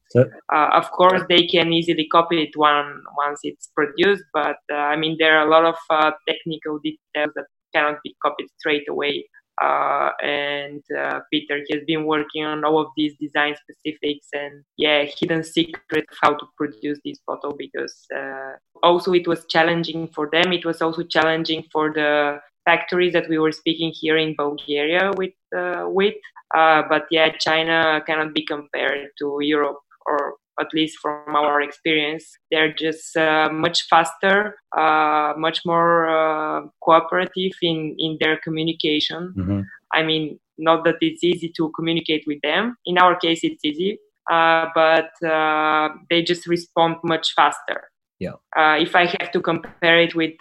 Uh, 0.55 0.69
of 0.79 0.85
course, 0.91 1.21
they 1.27 1.43
can 1.53 1.73
easily 1.73 2.07
copy 2.17 2.37
it 2.45 2.55
one 2.55 2.89
once 3.17 3.39
it's 3.43 3.67
produced, 3.79 4.25
but 4.33 4.59
uh, 4.71 4.91
I 4.93 4.95
mean 5.01 5.17
there 5.19 5.33
are 5.37 5.45
a 5.47 5.49
lot 5.55 5.65
of 5.65 5.77
uh, 5.89 6.11
technical 6.29 6.79
details 6.87 7.31
that 7.35 7.47
cannot 7.73 7.97
be 8.03 8.15
copied 8.23 8.49
straight 8.59 8.87
away. 8.89 9.25
Uh, 9.61 10.09
and 10.23 10.83
uh, 10.97 11.19
Peter 11.31 11.59
has 11.71 11.81
been 11.85 12.05
working 12.05 12.43
on 12.43 12.63
all 12.63 12.79
of 12.79 12.87
these 12.97 13.13
design 13.19 13.55
specifics 13.55 14.27
and 14.33 14.63
yeah, 14.77 15.03
hidden 15.03 15.43
secret 15.43 16.05
of 16.11 16.17
how 16.21 16.33
to 16.33 16.45
produce 16.57 16.99
this 17.05 17.19
bottle 17.27 17.53
because 17.57 18.05
uh, 18.15 18.53
also 18.81 19.13
it 19.13 19.27
was 19.27 19.45
challenging 19.45 20.07
for 20.07 20.29
them. 20.31 20.51
It 20.53 20.65
was 20.65 20.81
also 20.81 21.03
challenging 21.03 21.65
for 21.71 21.93
the 21.93 22.39
factories 22.65 23.13
that 23.13 23.29
we 23.29 23.37
were 23.37 23.51
speaking 23.51 23.91
here 23.93 24.17
in 24.17 24.35
Bulgaria 24.35 25.11
with 25.15 25.33
uh, 25.55 25.85
with. 25.87 26.15
Uh, 26.55 26.83
but 26.89 27.05
yeah, 27.11 27.29
China 27.39 28.01
cannot 28.05 28.33
be 28.33 28.45
compared 28.45 29.09
to 29.19 29.37
Europe 29.41 29.79
or 30.05 30.35
at 30.59 30.67
least 30.73 30.97
from 31.01 31.35
our 31.35 31.61
experience. 31.61 32.25
They're 32.51 32.73
just 32.73 33.15
uh, 33.17 33.49
much 33.51 33.83
faster, 33.89 34.55
uh, 34.77 35.33
much 35.37 35.61
more 35.65 36.07
uh, 36.07 36.67
cooperative 36.83 37.53
in, 37.61 37.95
in 37.97 38.17
their 38.19 38.39
communication. 38.43 39.33
Mm-hmm. 39.37 39.61
I 39.93 40.03
mean, 40.03 40.39
not 40.57 40.83
that 40.85 40.95
it's 41.01 41.23
easy 41.23 41.51
to 41.57 41.71
communicate 41.75 42.23
with 42.27 42.39
them. 42.43 42.75
In 42.85 42.97
our 42.97 43.15
case, 43.15 43.39
it's 43.43 43.63
easy, 43.65 43.97
uh, 44.31 44.67
but 44.75 45.11
uh, 45.27 45.89
they 46.09 46.21
just 46.21 46.47
respond 46.47 46.97
much 47.03 47.33
faster. 47.33 47.89
Yeah. 48.19 48.33
Uh, 48.55 48.77
if 48.79 48.95
I 48.95 49.05
have 49.19 49.31
to 49.33 49.41
compare 49.41 49.99
it 49.99 50.15
with 50.15 50.35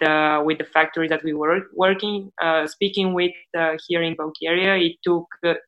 with 0.45 0.57
the 0.57 0.67
factory 0.73 1.09
that 1.09 1.21
we 1.23 1.33
were 1.33 1.63
working, 1.75 2.31
speaking 2.65 3.13
with 3.13 3.33
here 3.87 4.01
in 4.01 4.15
Bulgaria, 4.15 4.77
it 4.77 4.95
took 5.03 5.25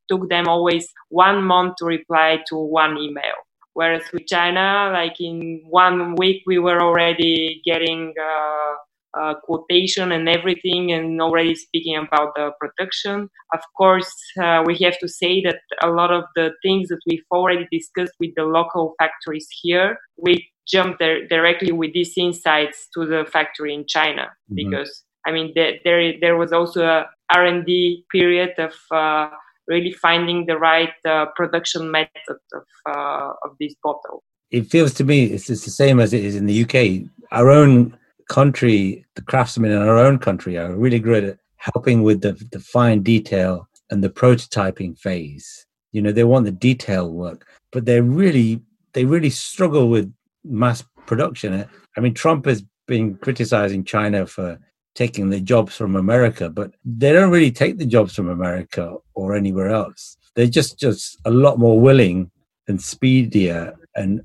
took 0.08 0.30
them 0.30 0.48
always 0.48 0.88
one 1.10 1.44
month 1.44 1.76
to 1.80 1.86
reply 1.86 2.40
to 2.48 2.56
one 2.56 2.98
email 2.98 3.36
Whereas 3.76 4.04
with 4.14 4.26
China, 4.26 4.90
like 4.92 5.20
in 5.20 5.62
one 5.70 6.16
week, 6.16 6.44
we 6.48 6.60
were 6.60 6.82
already 6.82 7.62
getting 7.66 8.14
uh, 8.20 8.74
uh, 9.20 9.34
quotation 9.44 10.14
and 10.14 10.30
everything 10.30 10.94
and 10.94 11.22
already 11.22 11.56
speaking 11.56 11.98
about 11.98 12.34
the 12.36 12.52
production. 12.60 13.30
Of 13.54 13.60
course, 13.78 14.14
uh, 14.42 14.64
we 14.66 14.78
have 14.80 14.98
to 15.00 15.10
say 15.10 15.42
that 15.42 15.60
a 15.84 15.90
lot 15.90 16.12
of 16.12 16.24
the 16.38 16.52
things 16.64 16.88
that 16.88 17.00
we've 17.06 17.26
already 17.32 17.68
discussed 17.70 18.14
with 18.20 18.32
the 18.38 18.46
local 18.46 18.96
factories 18.98 19.48
here, 19.62 19.98
we 20.18 20.50
jumped 20.66 21.00
there 21.00 21.28
directly 21.28 21.74
with 21.74 21.94
these 21.94 22.14
insights 22.18 22.88
to 22.94 23.06
the 23.06 23.26
factory 23.32 23.74
in 23.74 23.86
China 23.88 24.24
mm-hmm. 24.24 24.56
because 24.56 25.04
I 25.28 25.32
mean 25.32 25.52
there, 25.54 25.74
there 25.84 26.14
there 26.20 26.38
was 26.38 26.52
also 26.52 26.86
a 26.86 27.06
R&D 27.34 28.06
period 28.12 28.54
of 28.58 28.74
uh, 28.92 29.30
really 29.68 29.92
finding 29.92 30.46
the 30.46 30.58
right 30.58 30.94
uh, 31.06 31.26
production 31.36 31.92
method 31.92 32.38
of, 32.54 32.64
uh, 32.86 33.34
of 33.44 33.52
this 33.60 33.74
bottle. 33.84 34.24
It 34.52 34.68
feels 34.68 34.94
to 34.96 35.04
me 35.04 35.26
it's, 35.26 35.50
it's 35.50 35.66
the 35.66 35.72
same 35.72 36.00
as 36.00 36.14
it 36.14 36.24
is 36.24 36.36
in 36.36 36.46
the 36.46 36.64
UK. 36.64 37.10
Our 37.32 37.50
own 37.50 37.98
country, 38.30 39.06
the 39.16 39.22
craftsmen 39.22 39.72
in 39.72 39.78
our 39.78 39.98
own 39.98 40.20
country 40.20 40.58
are 40.58 40.74
really 40.76 41.00
good 41.00 41.24
at 41.24 41.40
helping 41.58 42.04
with 42.04 42.22
the, 42.22 42.34
the 42.52 42.60
fine 42.60 43.02
detail 43.02 43.68
and 43.90 44.04
the 44.04 44.10
prototyping 44.10 44.98
phase. 44.98 45.66
You 45.92 46.02
know, 46.02 46.12
they 46.12 46.24
want 46.24 46.46
the 46.46 46.52
detail 46.52 47.12
work, 47.12 47.48
but 47.72 47.86
they 47.86 48.02
really 48.02 48.62
they 48.94 49.06
really 49.06 49.30
struggle 49.30 49.90
with 49.90 50.14
mass 50.44 50.84
production. 51.06 51.66
I 51.98 52.00
mean, 52.00 52.14
Trump 52.14 52.46
has 52.46 52.64
been 52.88 53.16
criticizing 53.16 53.84
China 53.84 54.26
for 54.26 54.60
taking 54.96 55.30
the 55.30 55.42
jobs 55.42 55.76
from 55.76 55.96
America, 55.96 56.50
but 56.50 56.74
they 56.86 57.12
don't 57.12 57.30
really 57.30 57.52
take 57.52 57.78
the 57.78 57.86
jobs 57.86 58.16
from 58.16 58.30
America 58.30 58.96
or 59.14 59.36
anywhere 59.36 59.70
else. 59.70 60.18
They're 60.36 60.48
just 60.48 60.80
just 60.80 61.20
a 61.26 61.32
lot 61.32 61.60
more 61.60 61.80
willing 61.80 62.32
and 62.68 62.82
speedier 62.82 63.76
and 63.96 64.22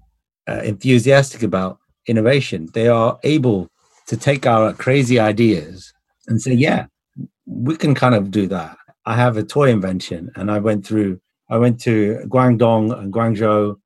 uh, 0.49 0.63
enthusiastic 0.63 1.43
about 1.43 1.79
innovation. 2.07 2.69
They 2.73 2.89
are 2.89 3.19
able 3.25 3.69
to 4.07 4.17
take 4.17 4.47
our 4.47 4.73
crazy 4.73 5.19
ideas 5.19 5.93
and 6.29 6.41
say, 6.41 6.55
"Yeah, 6.55 6.87
we 7.47 7.77
can 7.77 7.95
kind 7.95 8.15
of 8.15 8.31
do 8.31 8.47
that." 8.49 8.77
I 9.07 9.15
have 9.15 9.37
a 9.37 9.43
toy 9.43 9.71
invention, 9.71 10.31
and 10.37 10.51
I 10.51 10.59
went 10.59 10.87
through. 10.87 11.21
I 11.49 11.59
went 11.59 11.81
to 11.83 12.23
Guangdong 12.29 12.97
and 12.99 13.13
Guangzhou, 13.13 13.77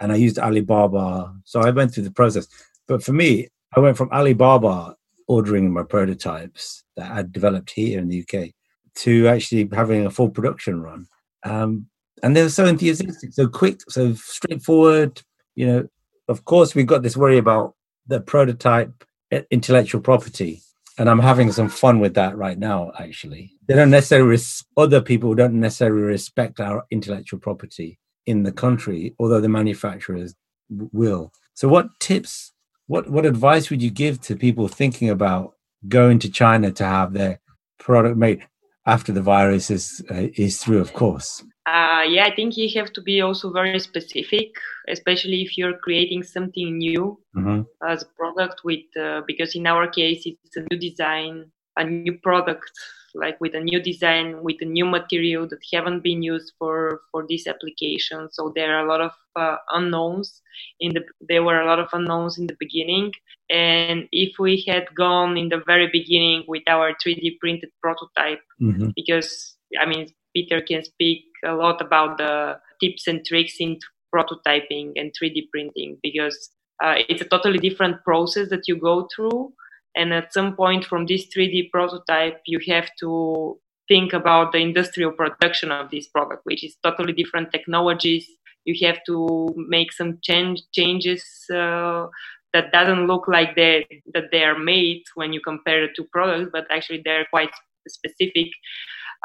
and 0.00 0.12
I 0.12 0.16
used 0.16 0.38
Alibaba. 0.38 1.34
So 1.44 1.60
I 1.60 1.70
went 1.70 1.92
through 1.92 2.04
the 2.04 2.10
process. 2.10 2.48
But 2.88 3.02
for 3.02 3.12
me, 3.12 3.48
I 3.76 3.80
went 3.80 3.96
from 3.96 4.10
Alibaba 4.10 4.96
ordering 5.30 5.72
my 5.72 5.84
prototypes 5.84 6.82
that 6.96 7.12
I'd 7.12 7.32
developed 7.32 7.70
here 7.70 8.00
in 8.00 8.08
the 8.08 8.24
UK 8.24 8.50
to 8.96 9.28
actually 9.28 9.68
having 9.72 10.04
a 10.04 10.10
full 10.10 10.28
production 10.28 10.82
run. 10.82 11.06
Um, 11.44 11.86
and 12.24 12.36
they 12.36 12.42
were 12.42 12.48
so 12.48 12.66
enthusiastic, 12.66 13.32
so 13.32 13.46
quick, 13.46 13.80
so 13.88 14.12
straightforward. 14.14 15.22
You 15.54 15.66
know, 15.66 15.88
of 16.26 16.44
course, 16.44 16.74
we've 16.74 16.92
got 16.92 17.04
this 17.04 17.16
worry 17.16 17.38
about 17.38 17.76
the 18.08 18.20
prototype 18.20 19.04
intellectual 19.52 20.00
property, 20.00 20.62
and 20.98 21.08
I'm 21.08 21.20
having 21.20 21.52
some 21.52 21.68
fun 21.68 22.00
with 22.00 22.14
that 22.14 22.36
right 22.36 22.58
now. 22.58 22.90
Actually, 22.98 23.52
they 23.68 23.76
don't 23.76 23.90
necessarily 23.90 24.30
res- 24.30 24.64
other 24.76 25.00
people 25.00 25.36
don't 25.36 25.60
necessarily 25.60 26.02
respect 26.02 26.58
our 26.58 26.84
intellectual 26.90 27.38
property 27.38 28.00
in 28.26 28.42
the 28.42 28.52
country, 28.52 29.14
although 29.20 29.40
the 29.40 29.48
manufacturers 29.48 30.34
will. 30.68 31.32
So, 31.54 31.68
what 31.68 31.88
tips 32.00 32.52
what 32.90 33.08
what 33.08 33.24
advice 33.24 33.70
would 33.70 33.80
you 33.80 33.92
give 34.04 34.20
to 34.20 34.34
people 34.34 34.66
thinking 34.66 35.10
about 35.10 35.54
going 35.86 36.18
to 36.18 36.28
China 36.28 36.72
to 36.72 36.84
have 36.84 37.12
their 37.12 37.38
product 37.78 38.16
made 38.16 38.40
after 38.84 39.12
the 39.12 39.22
virus 39.22 39.70
is 39.70 40.02
uh, 40.10 40.26
is 40.44 40.58
through, 40.60 40.80
of 40.80 40.92
course? 40.92 41.44
Uh, 41.66 42.02
yeah, 42.14 42.24
I 42.26 42.34
think 42.34 42.56
you 42.56 42.68
have 42.80 42.92
to 42.94 43.00
be 43.00 43.20
also 43.20 43.52
very 43.52 43.78
specific, 43.78 44.48
especially 44.88 45.40
if 45.42 45.56
you're 45.56 45.78
creating 45.86 46.24
something 46.24 46.78
new 46.78 47.16
mm-hmm. 47.36 47.60
as 47.88 48.02
a 48.02 48.10
product. 48.18 48.62
With 48.64 48.88
uh, 49.00 49.20
because 49.24 49.54
in 49.54 49.68
our 49.68 49.86
case, 49.86 50.26
it's 50.26 50.56
a 50.56 50.66
new 50.68 50.78
design, 50.88 51.34
a 51.76 51.84
new 51.84 52.18
product 52.18 52.72
like 53.14 53.40
with 53.40 53.54
a 53.54 53.60
new 53.60 53.80
design 53.82 54.42
with 54.42 54.56
a 54.60 54.64
new 54.64 54.86
material 54.86 55.46
that 55.48 55.58
haven't 55.72 56.02
been 56.02 56.22
used 56.22 56.52
for 56.58 57.02
for 57.10 57.26
this 57.28 57.46
application. 57.46 58.28
So 58.32 58.52
there 58.54 58.76
are 58.76 58.84
a 58.84 58.88
lot 58.88 59.00
of 59.00 59.12
uh, 59.36 59.56
unknowns 59.70 60.42
in 60.80 60.94
the 60.94 61.02
there 61.20 61.42
were 61.42 61.60
a 61.60 61.66
lot 61.66 61.78
of 61.78 61.88
unknowns 61.92 62.38
in 62.38 62.46
the 62.46 62.56
beginning. 62.58 63.12
And 63.50 64.08
if 64.12 64.38
we 64.38 64.64
had 64.66 64.94
gone 64.94 65.36
in 65.36 65.48
the 65.48 65.62
very 65.66 65.88
beginning 65.92 66.44
with 66.46 66.62
our 66.68 66.94
3d 66.94 67.38
printed 67.40 67.70
prototype 67.82 68.40
mm-hmm. 68.60 68.90
because 68.94 69.56
i 69.80 69.86
mean 69.86 70.06
peter 70.34 70.60
can 70.60 70.82
speak 70.84 71.24
a 71.44 71.52
lot 71.52 71.80
about 71.80 72.18
the 72.18 72.58
tips 72.80 73.06
and 73.06 73.24
tricks 73.24 73.56
in 73.60 73.78
prototyping 74.14 74.92
and 74.96 75.12
3d 75.20 75.48
printing 75.52 75.98
because 76.02 76.50
uh, 76.82 76.94
it's 77.08 77.22
a 77.22 77.26
totally 77.26 77.58
different 77.58 78.02
process 78.04 78.48
that 78.48 78.66
you 78.66 78.76
go 78.76 79.08
through 79.14 79.52
and 79.96 80.12
at 80.12 80.32
some 80.32 80.54
point 80.56 80.84
from 80.84 81.06
this 81.06 81.26
3d 81.34 81.70
prototype 81.70 82.40
you 82.46 82.58
have 82.68 82.88
to 82.98 83.58
think 83.88 84.12
about 84.12 84.52
the 84.52 84.58
industrial 84.58 85.10
production 85.10 85.72
of 85.72 85.90
this 85.90 86.08
product 86.08 86.42
which 86.44 86.62
is 86.64 86.76
totally 86.82 87.12
different 87.12 87.50
technologies. 87.50 88.26
You 88.64 88.86
have 88.86 89.00
to 89.06 89.16
make 89.56 89.92
some 89.92 90.18
change 90.22 90.62
changes 90.72 91.24
uh, 91.52 92.06
that 92.52 92.72
doesn't 92.72 93.06
look 93.06 93.26
like 93.26 93.56
they 93.56 93.86
that 94.14 94.30
they 94.30 94.44
are 94.44 94.58
made 94.58 95.02
when 95.14 95.32
you 95.32 95.40
compare 95.40 95.80
the 95.82 95.92
two 95.96 96.06
products 96.12 96.50
but 96.52 96.66
actually 96.70 97.02
they're 97.04 97.26
quite 97.30 97.50
specific. 97.88 98.48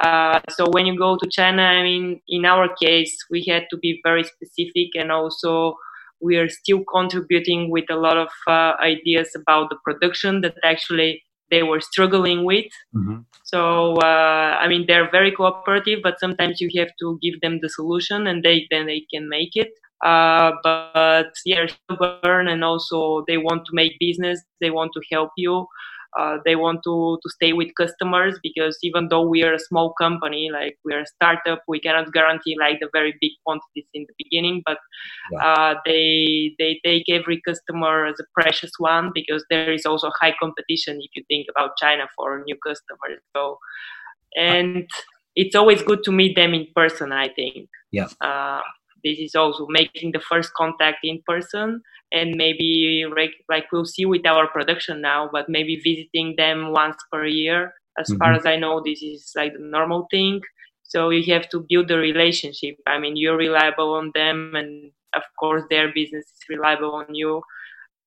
Uh, 0.01 0.39
so 0.49 0.65
when 0.71 0.85
you 0.85 0.97
go 0.97 1.15
to 1.15 1.29
china 1.31 1.61
i 1.61 1.81
mean 1.81 2.19
in 2.27 2.43
our 2.43 2.67
case 2.83 3.15
we 3.31 3.45
had 3.47 3.63
to 3.69 3.77
be 3.77 4.01
very 4.03 4.25
specific 4.25 4.89
and 4.93 5.09
also 5.09 5.73
we 6.21 6.37
are 6.37 6.49
still 6.49 6.83
contributing 6.91 7.69
with 7.69 7.85
a 7.89 7.95
lot 7.95 8.17
of 8.17 8.29
uh, 8.47 8.73
ideas 8.81 9.35
about 9.35 9.69
the 9.69 9.77
production 9.83 10.41
that 10.41 10.55
actually 10.63 11.23
they 11.51 11.63
were 11.63 11.81
struggling 11.81 12.43
with. 12.43 12.65
Mm-hmm. 12.95 13.21
So 13.43 13.95
uh, 13.97 14.57
I 14.59 14.67
mean, 14.67 14.85
they're 14.87 15.09
very 15.11 15.31
cooperative, 15.31 15.99
but 16.01 16.19
sometimes 16.19 16.59
you 16.59 16.69
have 16.79 16.89
to 16.99 17.19
give 17.21 17.39
them 17.41 17.59
the 17.61 17.69
solution, 17.69 18.27
and 18.27 18.43
they 18.43 18.67
then 18.71 18.87
they 18.87 19.05
can 19.13 19.29
make 19.29 19.55
it. 19.55 19.69
Uh, 20.03 20.51
but 20.63 21.31
yeah, 21.45 21.67
stubborn, 21.67 22.47
and 22.47 22.63
also 22.63 23.23
they 23.27 23.37
want 23.37 23.65
to 23.65 23.71
make 23.73 23.97
business. 23.99 24.41
They 24.61 24.71
want 24.71 24.91
to 24.93 25.01
help 25.11 25.31
you. 25.37 25.67
Uh, 26.19 26.37
they 26.45 26.55
want 26.55 26.79
to 26.83 27.17
to 27.21 27.29
stay 27.29 27.53
with 27.53 27.69
customers 27.75 28.39
because 28.41 28.77
even 28.83 29.07
though 29.09 29.27
we 29.27 29.43
are 29.43 29.53
a 29.53 29.59
small 29.59 29.93
company 29.93 30.49
like 30.51 30.77
we 30.85 30.93
are 30.93 31.01
a 31.01 31.07
startup 31.07 31.61
we 31.67 31.79
cannot 31.79 32.11
guarantee 32.13 32.55
like 32.59 32.79
the 32.79 32.89
very 32.93 33.13
big 33.19 33.31
quantities 33.45 33.85
in 33.93 34.05
the 34.07 34.13
beginning 34.17 34.61
but 34.65 34.77
uh, 35.41 35.75
they 35.85 36.55
they 36.57 36.79
take 36.85 37.03
every 37.09 37.41
customer 37.47 38.05
as 38.05 38.15
a 38.19 38.25
precious 38.39 38.71
one 38.77 39.11
because 39.13 39.45
there 39.49 39.71
is 39.71 39.85
also 39.85 40.09
high 40.21 40.33
competition 40.39 40.99
if 41.01 41.11
you 41.15 41.23
think 41.27 41.47
about 41.49 41.71
china 41.77 42.07
for 42.15 42.43
new 42.45 42.57
customers. 42.65 43.19
So 43.35 43.59
and 44.35 44.89
it's 45.35 45.55
always 45.55 45.81
good 45.81 46.03
to 46.03 46.11
meet 46.11 46.35
them 46.35 46.53
in 46.53 46.67
person 46.75 47.11
i 47.11 47.29
think. 47.29 47.69
Yeah. 47.91 48.07
Uh, 48.21 48.61
this 49.05 49.19
is 49.19 49.35
also 49.35 49.67
making 49.69 50.11
the 50.11 50.19
first 50.19 50.51
contact 50.55 50.97
in 51.03 51.21
person 51.27 51.81
and 52.11 52.35
maybe 52.35 53.05
like 53.47 53.65
we'll 53.71 53.85
see 53.85 54.05
with 54.05 54.25
our 54.25 54.47
production 54.47 54.99
now 54.99 55.29
but 55.31 55.47
maybe 55.47 55.75
visiting 55.75 56.33
them 56.37 56.71
once 56.71 56.97
per 57.11 57.25
year. 57.25 57.73
As 57.99 58.09
mm-hmm. 58.09 58.17
far 58.17 58.33
as 58.33 58.45
i 58.45 58.55
know 58.57 58.81
this 58.83 59.01
is 59.01 59.31
like 59.35 59.53
the 59.53 59.59
normal 59.59 60.07
thing. 60.09 60.41
So 60.83 61.09
you 61.09 61.33
have 61.33 61.47
to 61.49 61.65
build 61.69 61.91
a 61.91 61.97
relationship. 61.97 62.75
I 62.87 62.97
mean 62.97 63.15
you're 63.15 63.37
reliable 63.37 63.93
on 63.93 64.11
them 64.15 64.53
and 64.55 64.91
of 65.15 65.23
course 65.39 65.63
their 65.69 65.93
business 65.93 66.25
is 66.25 66.49
reliable 66.49 66.95
on 66.95 67.13
you. 67.13 67.43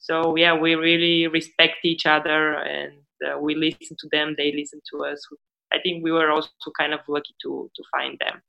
So 0.01 0.37
yeah 0.37 0.55
we 0.55 0.75
really 0.75 1.29
respect 1.29 1.79
each 1.85 2.07
other 2.07 2.55
and 2.55 2.95
uh, 3.25 3.39
we 3.39 3.55
listen 3.55 3.97
to 4.01 4.09
them. 4.11 4.35
They 4.37 4.53
listen 4.53 4.81
to 4.91 5.05
us. 5.05 5.25
I 5.73 5.79
think 5.81 6.03
we 6.03 6.11
were 6.11 6.31
also 6.31 6.51
kind 6.77 6.93
of 6.93 7.01
lucky 7.07 7.35
to 7.43 7.71
to 7.77 7.83
find 7.93 8.19
them. 8.19 8.43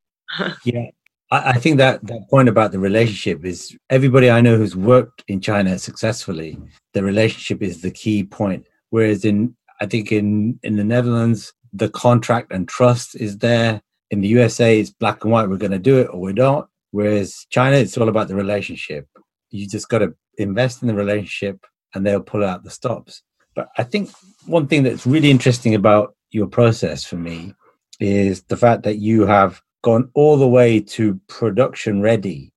Yeah 0.64 0.90
I, 1.32 1.52
I 1.52 1.54
think 1.54 1.78
that 1.78 2.06
that 2.06 2.30
point 2.30 2.50
about 2.50 2.72
the 2.72 2.80
relationship 2.80 3.46
is 3.46 3.78
everybody 3.90 4.30
I 4.30 4.42
know 4.42 4.58
who's 4.58 4.76
worked 4.76 5.24
in 5.28 5.42
China 5.42 5.78
successfully, 5.80 6.58
the 6.94 7.04
relationship 7.04 7.62
is 7.62 7.82
the 7.82 7.92
key 7.92 8.24
point. 8.24 8.68
Whereas 8.90 9.26
in 9.26 9.56
I 9.82 9.86
think 9.86 10.12
in 10.12 10.60
in 10.64 10.76
the 10.76 10.84
Netherlands, 10.84 11.54
the 11.74 11.90
contract 11.90 12.52
and 12.52 12.68
trust 12.68 13.16
is 13.16 13.38
there. 13.38 13.82
In 14.12 14.22
the 14.22 14.28
USA, 14.30 14.80
it's 14.80 14.90
black 14.90 15.24
and 15.24 15.32
white. 15.32 15.48
We're 15.48 15.58
going 15.58 15.72
to 15.72 15.80
do 15.80 16.00
it 16.00 16.10
or 16.12 16.20
we 16.20 16.34
don't. 16.34 16.68
Whereas 16.92 17.46
China, 17.52 17.78
it's 17.78 17.98
all 17.98 18.10
about 18.10 18.28
the 18.28 18.36
relationship. 18.36 19.08
You 19.52 19.68
just 19.68 19.90
got 19.90 20.00
to 20.00 20.16
invest 20.38 20.82
in 20.82 20.88
the 20.88 20.96
relationship, 20.96 21.64
and 21.94 22.06
they'll 22.06 22.22
pull 22.22 22.44
out 22.44 22.64
the 22.64 22.72
stops. 22.72 23.22
But 23.56 23.70
I 23.78 23.84
think 23.84 24.10
one 24.48 24.68
thing 24.68 24.84
that's 24.84 25.06
really 25.06 25.30
interesting 25.30 25.76
about 25.76 26.16
your 26.32 26.48
process 26.48 27.04
for 27.04 27.18
me 27.18 27.54
is 28.00 28.44
the 28.44 28.58
fact 28.58 28.84
that 28.84 28.98
you 28.98 29.26
have 29.26 29.62
gone 29.82 30.10
all 30.14 30.38
the 30.38 30.48
way 30.48 30.80
to 30.80 31.20
production 31.28 32.02
ready 32.02 32.54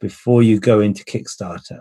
before 0.00 0.42
you 0.42 0.60
go 0.60 0.80
into 0.80 1.04
Kickstarter. 1.04 1.80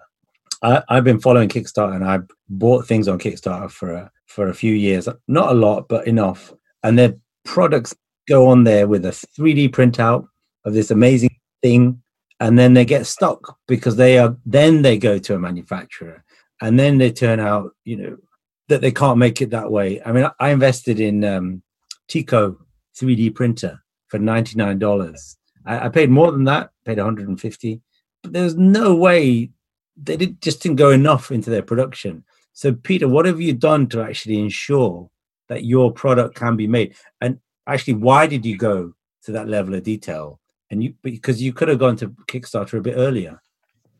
I, 0.61 0.81
have 0.89 1.03
been 1.03 1.19
following 1.19 1.49
Kickstarter 1.49 1.95
and 1.95 2.05
I've 2.05 2.27
bought 2.47 2.87
things 2.87 3.07
on 3.07 3.19
Kickstarter 3.19 3.69
for 3.69 3.93
a, 3.93 4.11
for 4.27 4.47
a 4.47 4.53
few 4.53 4.73
years, 4.73 5.09
not 5.27 5.51
a 5.51 5.55
lot, 5.55 5.89
but 5.89 6.07
enough. 6.07 6.53
And 6.83 6.97
their 6.97 7.15
products 7.43 7.93
go 8.27 8.47
on 8.47 8.63
there 8.63 8.87
with 8.87 9.05
a 9.05 9.09
3D 9.09 9.69
printout 9.69 10.27
of 10.65 10.73
this 10.73 10.91
amazing 10.91 11.35
thing, 11.61 12.01
and 12.39 12.57
then 12.57 12.73
they 12.73 12.85
get 12.85 13.05
stuck 13.05 13.57
because 13.67 13.95
they 13.95 14.17
are 14.17 14.37
then 14.45 14.81
they 14.81 14.97
go 14.97 15.17
to 15.19 15.35
a 15.35 15.39
manufacturer, 15.39 16.23
and 16.61 16.79
then 16.79 16.97
they 16.97 17.11
turn 17.11 17.39
out, 17.39 17.71
you 17.83 17.97
know, 17.97 18.17
that 18.69 18.81
they 18.81 18.91
can't 18.91 19.17
make 19.17 19.41
it 19.41 19.49
that 19.49 19.71
way. 19.71 20.01
I 20.05 20.11
mean, 20.11 20.27
I 20.39 20.51
invested 20.51 20.99
in 20.99 21.23
um, 21.23 21.63
Tiko 22.09 22.57
3D 22.95 23.35
printer, 23.35 23.82
for 24.13 24.19
$99. 24.19 25.35
I, 25.65 25.85
I 25.85 25.89
paid 25.89 26.11
more 26.11 26.31
than 26.31 26.43
that, 26.43 26.69
paid 26.85 26.97
150 26.97 27.81
but 28.21 28.31
there's 28.31 28.55
no 28.55 28.95
way 28.95 29.49
they 29.97 30.15
did, 30.17 30.39
just 30.39 30.61
didn't 30.61 30.77
go 30.77 30.91
enough 30.91 31.31
into 31.31 31.49
their 31.49 31.63
production. 31.63 32.23
So, 32.53 32.73
Peter, 32.73 33.07
what 33.07 33.25
have 33.25 33.41
you 33.41 33.53
done 33.53 33.87
to 33.87 34.01
actually 34.01 34.39
ensure 34.39 35.09
that 35.49 35.65
your 35.65 35.91
product 35.91 36.35
can 36.35 36.55
be 36.55 36.67
made? 36.67 36.95
And 37.19 37.39
actually, 37.67 37.95
why 37.95 38.27
did 38.27 38.45
you 38.45 38.55
go 38.55 38.93
to 39.23 39.31
that 39.33 39.49
level 39.49 39.73
of 39.73 39.83
detail? 39.83 40.39
And 40.69 40.83
you 40.83 40.93
because 41.01 41.41
you 41.41 41.53
could 41.53 41.67
have 41.67 41.79
gone 41.79 41.97
to 41.97 42.09
Kickstarter 42.27 42.77
a 42.77 42.81
bit 42.81 42.95
earlier. 42.95 43.41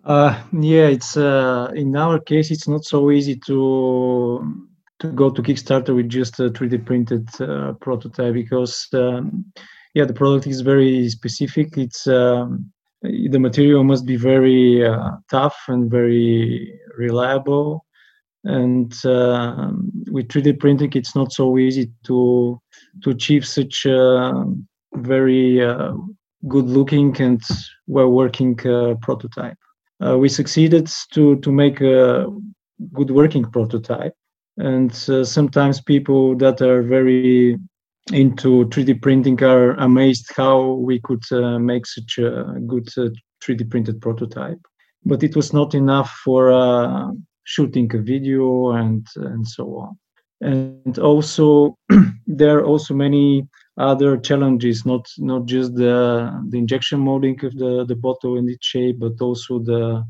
Uh, 0.05 0.41
yeah, 0.53 0.87
it's 0.87 1.17
uh, 1.17 1.71
in 1.75 1.95
our 1.95 2.19
case, 2.19 2.49
it's 2.51 2.67
not 2.67 2.85
so 2.85 3.11
easy 3.11 3.35
to 3.47 4.67
to 4.99 5.07
go 5.11 5.29
to 5.29 5.41
Kickstarter 5.41 5.95
with 5.95 6.09
just 6.09 6.39
a 6.39 6.49
3D 6.49 6.85
printed 6.85 7.27
uh, 7.41 7.73
prototype 7.73 8.33
because 8.33 8.87
um, 8.93 9.45
yeah 9.93 10.05
the 10.05 10.13
product 10.13 10.47
is 10.47 10.61
very 10.61 11.09
specific. 11.09 11.77
It's 11.77 12.07
um, 12.07 12.71
the 13.01 13.39
material 13.39 13.83
must 13.83 14.05
be 14.05 14.15
very 14.15 14.85
uh, 14.85 15.11
tough 15.29 15.57
and 15.67 15.89
very 15.89 16.79
reliable. 16.97 17.85
And 18.45 18.93
uh, 19.05 19.71
with 20.11 20.27
3d 20.27 20.59
printing 20.59 20.91
it's 20.95 21.15
not 21.15 21.31
so 21.31 21.57
easy 21.57 21.91
to 22.05 22.59
to 23.03 23.09
achieve 23.11 23.45
such 23.47 23.85
a 23.85 24.43
very 24.95 25.63
uh, 25.63 25.93
good 26.47 26.65
looking 26.65 27.15
and 27.21 27.41
well 27.87 28.09
working 28.09 28.59
uh, 28.67 28.95
prototype. 29.01 29.57
Uh, 30.05 30.17
we 30.17 30.27
succeeded 30.27 30.91
to 31.13 31.37
to 31.37 31.51
make 31.51 31.79
a 31.81 32.27
good 32.93 33.11
working 33.11 33.45
prototype. 33.45 34.13
And 34.57 34.93
sometimes 34.93 35.81
people 35.81 36.35
that 36.37 36.61
are 36.61 36.83
very 36.83 37.57
into 38.11 38.65
3D 38.65 39.01
printing 39.01 39.41
are 39.43 39.71
amazed 39.71 40.31
how 40.35 40.73
we 40.73 40.99
could 40.99 41.23
uh, 41.31 41.57
make 41.59 41.85
such 41.85 42.17
a 42.17 42.59
good 42.67 42.87
uh, 42.97 43.09
3D 43.43 43.69
printed 43.69 44.01
prototype. 44.01 44.59
But 45.05 45.23
it 45.23 45.35
was 45.35 45.53
not 45.53 45.73
enough 45.73 46.11
for 46.23 46.51
uh, 46.51 47.11
shooting 47.43 47.93
a 47.93 47.99
video 47.99 48.71
and 48.71 49.05
and 49.15 49.47
so 49.47 49.77
on. 49.77 49.97
And 50.41 50.99
also, 50.99 51.77
there 52.27 52.59
are 52.59 52.65
also 52.65 52.93
many 52.93 53.47
other 53.77 54.17
challenges, 54.17 54.85
not 54.85 55.07
not 55.17 55.45
just 55.45 55.75
the 55.75 56.31
the 56.49 56.57
injection 56.57 56.99
molding 56.99 57.43
of 57.45 57.55
the 57.57 57.85
the 57.85 57.95
bottle 57.95 58.37
in 58.37 58.49
its 58.49 58.65
shape, 58.65 58.99
but 58.99 59.21
also 59.21 59.59
the 59.59 60.03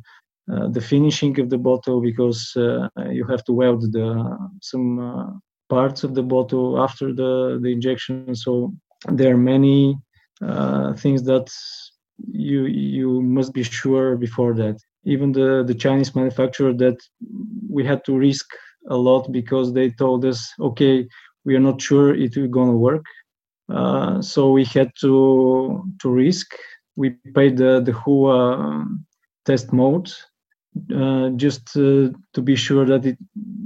uh, 0.52 0.68
the 0.70 0.82
finishing 0.82 1.40
of 1.40 1.50
the 1.50 1.58
bottle 1.58 2.02
because 2.02 2.56
uh, 2.58 2.88
you 3.10 3.26
have 3.26 3.44
to 3.46 3.54
weld 3.54 3.82
the 3.94 4.38
some 4.62 5.00
uh, 5.00 5.32
parts 5.76 6.04
of 6.04 6.12
the 6.18 6.26
bottle 6.34 6.68
after 6.86 7.08
the, 7.22 7.60
the 7.64 7.70
injection. 7.78 8.36
So 8.44 8.52
there 9.18 9.34
are 9.34 9.44
many 9.56 9.78
uh, 10.50 10.94
things 11.04 11.22
that 11.32 11.48
you 12.32 12.60
you 12.66 13.10
must 13.38 13.52
be 13.54 13.64
sure 13.64 14.10
before 14.26 14.54
that. 14.62 14.78
Even 15.14 15.32
the, 15.40 15.50
the 15.70 15.78
Chinese 15.86 16.12
manufacturer 16.16 16.74
that 16.84 16.98
we 17.76 17.82
had 17.92 18.02
to 18.06 18.14
risk 18.28 18.48
a 18.96 18.98
lot 19.08 19.32
because 19.40 19.68
they 19.74 19.90
told 20.04 20.26
us, 20.26 20.40
okay, 20.70 20.96
we 21.46 21.56
are 21.56 21.66
not 21.70 21.82
sure 21.82 22.08
it 22.26 22.36
will 22.38 22.54
gonna 22.58 22.78
work. 22.90 23.06
Uh, 23.78 24.22
so 24.22 24.40
we 24.58 24.64
had 24.66 24.90
to 25.04 25.14
to 26.02 26.08
risk. 26.26 26.48
We 26.96 27.08
paid 27.38 27.54
the 27.58 27.82
the 27.88 27.96
whole 28.02 28.28
uh, 28.42 28.84
test 29.48 29.68
mode 29.74 30.10
just 31.36 31.76
uh, 31.78 32.10
to 32.34 32.42
be 32.42 32.56
sure 32.56 32.86
that 32.86 33.06
it 33.06 33.18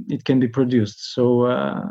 it 0.09 0.23
can 0.23 0.39
be 0.39 0.47
produced. 0.47 1.13
So 1.13 1.43
uh, 1.43 1.83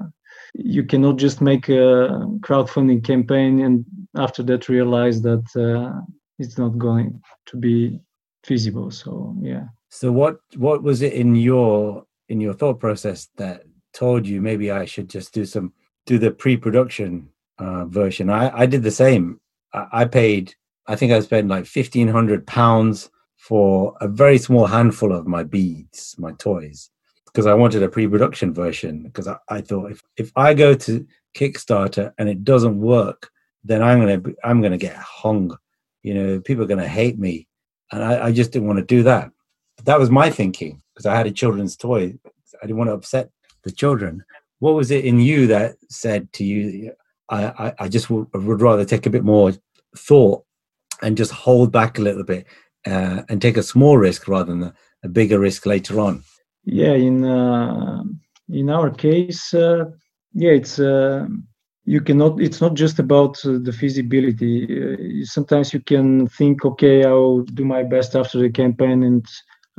you 0.55 0.85
cannot 0.85 1.17
just 1.17 1.41
make 1.41 1.69
a 1.69 2.09
crowdfunding 2.41 3.05
campaign 3.05 3.61
and 3.61 3.85
after 4.17 4.43
that 4.45 4.69
realize 4.69 5.23
that 5.23 5.45
uh, 5.57 6.01
it's 6.39 6.59
not 6.59 6.79
going 6.79 7.21
to 7.47 7.57
be 7.57 8.01
feasible. 8.45 8.91
So 8.91 9.37
yeah. 9.41 9.64
So 9.91 10.12
what 10.12 10.39
what 10.57 10.83
was 10.83 11.03
it 11.03 11.12
in 11.12 11.35
your 11.35 12.05
in 12.29 12.41
your 12.41 12.55
thought 12.55 12.81
process 12.81 13.29
that 13.37 13.62
told 13.93 14.27
you 14.27 14.41
maybe 14.41 14.71
I 14.71 14.85
should 14.85 15.09
just 15.09 15.33
do 15.33 15.45
some 15.45 15.73
do 16.07 16.19
the 16.19 16.31
pre-production 16.31 17.29
uh, 17.59 17.85
version? 17.87 18.31
I 18.31 18.62
I 18.62 18.67
did 18.67 18.83
the 18.83 18.91
same. 18.91 19.41
I, 19.73 19.87
I 19.93 20.05
paid. 20.05 20.55
I 20.87 20.97
think 20.97 21.12
I 21.12 21.21
spent 21.21 21.49
like 21.49 21.67
fifteen 21.67 22.09
hundred 22.09 22.47
pounds 22.47 23.11
for 23.47 23.94
a 24.01 24.09
very 24.09 24.38
small 24.38 24.66
handful 24.66 25.12
of 25.12 25.28
my 25.28 25.44
beads, 25.44 26.16
my 26.18 26.32
toys, 26.32 26.90
because 27.26 27.47
I 27.47 27.55
wanted 27.55 27.80
a 27.84 27.88
pre-production 27.88 28.53
version. 28.53 29.05
Because 29.05 29.28
I, 29.28 29.36
I, 29.49 29.61
thought 29.61 29.92
if, 29.92 30.03
if 30.16 30.32
I 30.34 30.53
go 30.53 30.74
to 30.74 31.07
Kickstarter 31.32 32.12
and 32.18 32.28
it 32.28 32.42
doesn't 32.42 32.80
work, 32.80 33.30
then 33.62 33.82
I'm 33.84 34.01
gonna 34.01 34.34
I'm 34.42 34.61
gonna 34.62 34.76
get 34.76 34.97
hung. 34.97 35.57
You 36.03 36.14
know, 36.14 36.40
people 36.40 36.64
are 36.64 36.68
gonna 36.68 36.88
hate 36.88 37.20
me, 37.20 37.47
and 37.92 38.03
I, 38.03 38.26
I 38.26 38.32
just 38.32 38.51
didn't 38.51 38.66
want 38.66 38.80
to 38.80 38.84
do 38.84 39.05
that. 39.05 39.30
But 39.76 39.84
that 39.86 40.01
was 40.01 40.11
my 40.11 40.28
thinking 40.28 40.82
because 40.92 41.07
I 41.07 41.14
had 41.14 41.28
a 41.28 41.30
children's 41.30 41.76
toy. 41.76 42.18
I 42.61 42.66
didn't 42.66 42.78
want 42.78 42.90
to 42.90 42.94
upset 42.94 43.30
the 43.62 43.70
children. 43.70 44.24
What 44.59 44.74
was 44.74 44.90
it 44.90 45.05
in 45.05 45.20
you 45.20 45.47
that 45.49 45.76
said 45.88 46.32
to 46.32 46.44
you, 46.44 46.92
I, 47.28 47.44
I, 47.44 47.74
I 47.80 47.88
just 47.88 48.11
would, 48.11 48.26
would 48.32 48.62
rather 48.62 48.84
take 48.84 49.07
a 49.07 49.11
bit 49.11 49.22
more 49.22 49.53
thought 49.97 50.44
and 51.03 51.16
just 51.16 51.30
hold 51.30 51.70
back 51.70 51.99
a 51.99 52.03
little 52.03 52.24
bit 52.24 52.47
uh, 52.87 53.22
and 53.28 53.43
take 53.43 53.57
a 53.57 53.62
small 53.62 53.99
risk 53.99 54.28
rather 54.28 54.53
than 54.53 54.62
a, 55.03 55.09
bigger 55.09 55.39
risk 55.39 55.66
later 55.66 56.01
on. 56.01 56.24
Yeah, 56.64 56.95
in 56.95 57.24
uh, 57.24 58.03
in 58.49 58.70
our 58.70 58.91
case, 58.91 59.55
uh, 59.55 59.84
yeah, 60.32 60.51
it's 60.51 60.80
uh, 60.80 61.26
you 61.84 62.01
cannot. 62.01 62.41
It's 62.41 62.61
not 62.61 62.74
just 62.74 62.99
about 62.99 63.39
uh, 63.45 63.59
the 63.62 63.72
feasibility. 63.72 64.64
Uh, 64.64 65.24
sometimes 65.24 65.72
you 65.72 65.80
can 65.80 66.26
think, 66.26 66.64
okay, 66.64 67.05
I'll 67.05 67.43
do 67.43 67.64
my 67.64 67.84
best 67.84 68.16
after 68.16 68.39
the 68.41 68.51
campaign 68.51 69.05
and 69.05 69.24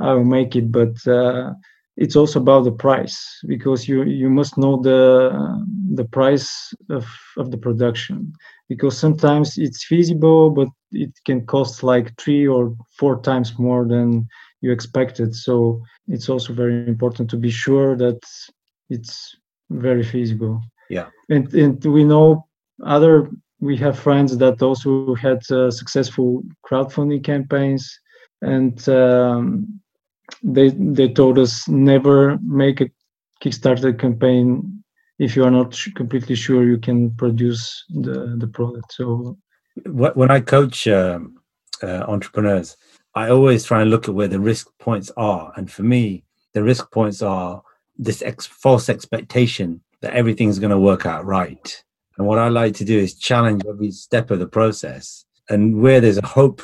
I'll 0.00 0.24
make 0.24 0.56
it, 0.56 0.72
but 0.72 0.96
it's 1.98 2.14
also 2.14 2.40
about 2.40 2.64
the 2.64 2.72
price 2.72 3.40
because 3.46 3.88
you 3.88 4.04
you 4.04 4.30
must 4.30 4.56
know 4.56 4.80
the 4.80 5.30
the 5.94 6.04
price 6.04 6.72
of 6.88 7.06
of 7.36 7.50
the 7.50 7.58
production 7.58 8.32
because 8.68 8.96
sometimes 8.96 9.58
it's 9.58 9.84
feasible 9.84 10.50
but 10.50 10.68
it 10.92 11.12
can 11.24 11.44
cost 11.46 11.82
like 11.82 12.16
three 12.18 12.46
or 12.46 12.74
four 12.98 13.20
times 13.20 13.58
more 13.58 13.86
than 13.86 14.28
you 14.60 14.72
expected. 14.72 15.34
So 15.34 15.82
it's 16.08 16.28
also 16.28 16.52
very 16.52 16.86
important 16.88 17.30
to 17.30 17.36
be 17.36 17.50
sure 17.50 17.96
that 17.96 18.20
it's 18.90 19.36
very 19.70 20.02
feasible. 20.02 20.62
Yeah. 20.90 21.06
And 21.28 21.52
and 21.54 21.84
we 21.84 22.04
know 22.04 22.46
other 22.84 23.30
we 23.60 23.76
have 23.78 23.98
friends 23.98 24.36
that 24.38 24.62
also 24.62 25.14
had 25.14 25.42
uh, 25.50 25.70
successful 25.70 26.42
crowdfunding 26.64 27.24
campaigns 27.24 28.00
and 28.40 28.88
um, 28.88 29.80
they 30.42 30.70
they 30.70 31.08
told 31.08 31.38
us 31.38 31.68
never 31.68 32.38
make 32.42 32.80
a 32.80 32.90
Kickstarter 33.42 33.96
campaign 33.98 34.77
if 35.18 35.34
you 35.34 35.44
are 35.44 35.50
not 35.50 35.78
completely 35.96 36.34
sure 36.34 36.64
you 36.64 36.78
can 36.78 37.10
produce 37.12 37.84
the 37.90 38.36
the 38.38 38.46
product. 38.46 38.92
So 38.92 39.36
when 39.86 40.30
I 40.30 40.40
coach 40.40 40.86
um, 40.88 41.40
uh, 41.82 42.04
entrepreneurs, 42.08 42.76
I 43.14 43.30
always 43.30 43.64
try 43.64 43.82
and 43.82 43.90
look 43.90 44.08
at 44.08 44.14
where 44.14 44.28
the 44.28 44.40
risk 44.40 44.68
points 44.78 45.10
are, 45.16 45.52
and 45.56 45.70
for 45.70 45.82
me, 45.82 46.24
the 46.54 46.62
risk 46.62 46.90
points 46.90 47.22
are 47.22 47.62
this 47.96 48.22
ex- 48.22 48.46
false 48.46 48.88
expectation 48.88 49.80
that 50.00 50.14
everything's 50.14 50.60
going 50.60 50.70
to 50.70 50.78
work 50.78 51.04
out 51.04 51.26
right. 51.26 51.82
And 52.16 52.26
what 52.26 52.38
I 52.38 52.48
like 52.48 52.74
to 52.76 52.84
do 52.84 52.98
is 52.98 53.14
challenge 53.14 53.62
every 53.68 53.90
step 53.90 54.30
of 54.30 54.38
the 54.38 54.46
process, 54.46 55.24
and 55.48 55.80
where 55.80 56.00
there's 56.00 56.18
a 56.18 56.26
hope 56.26 56.62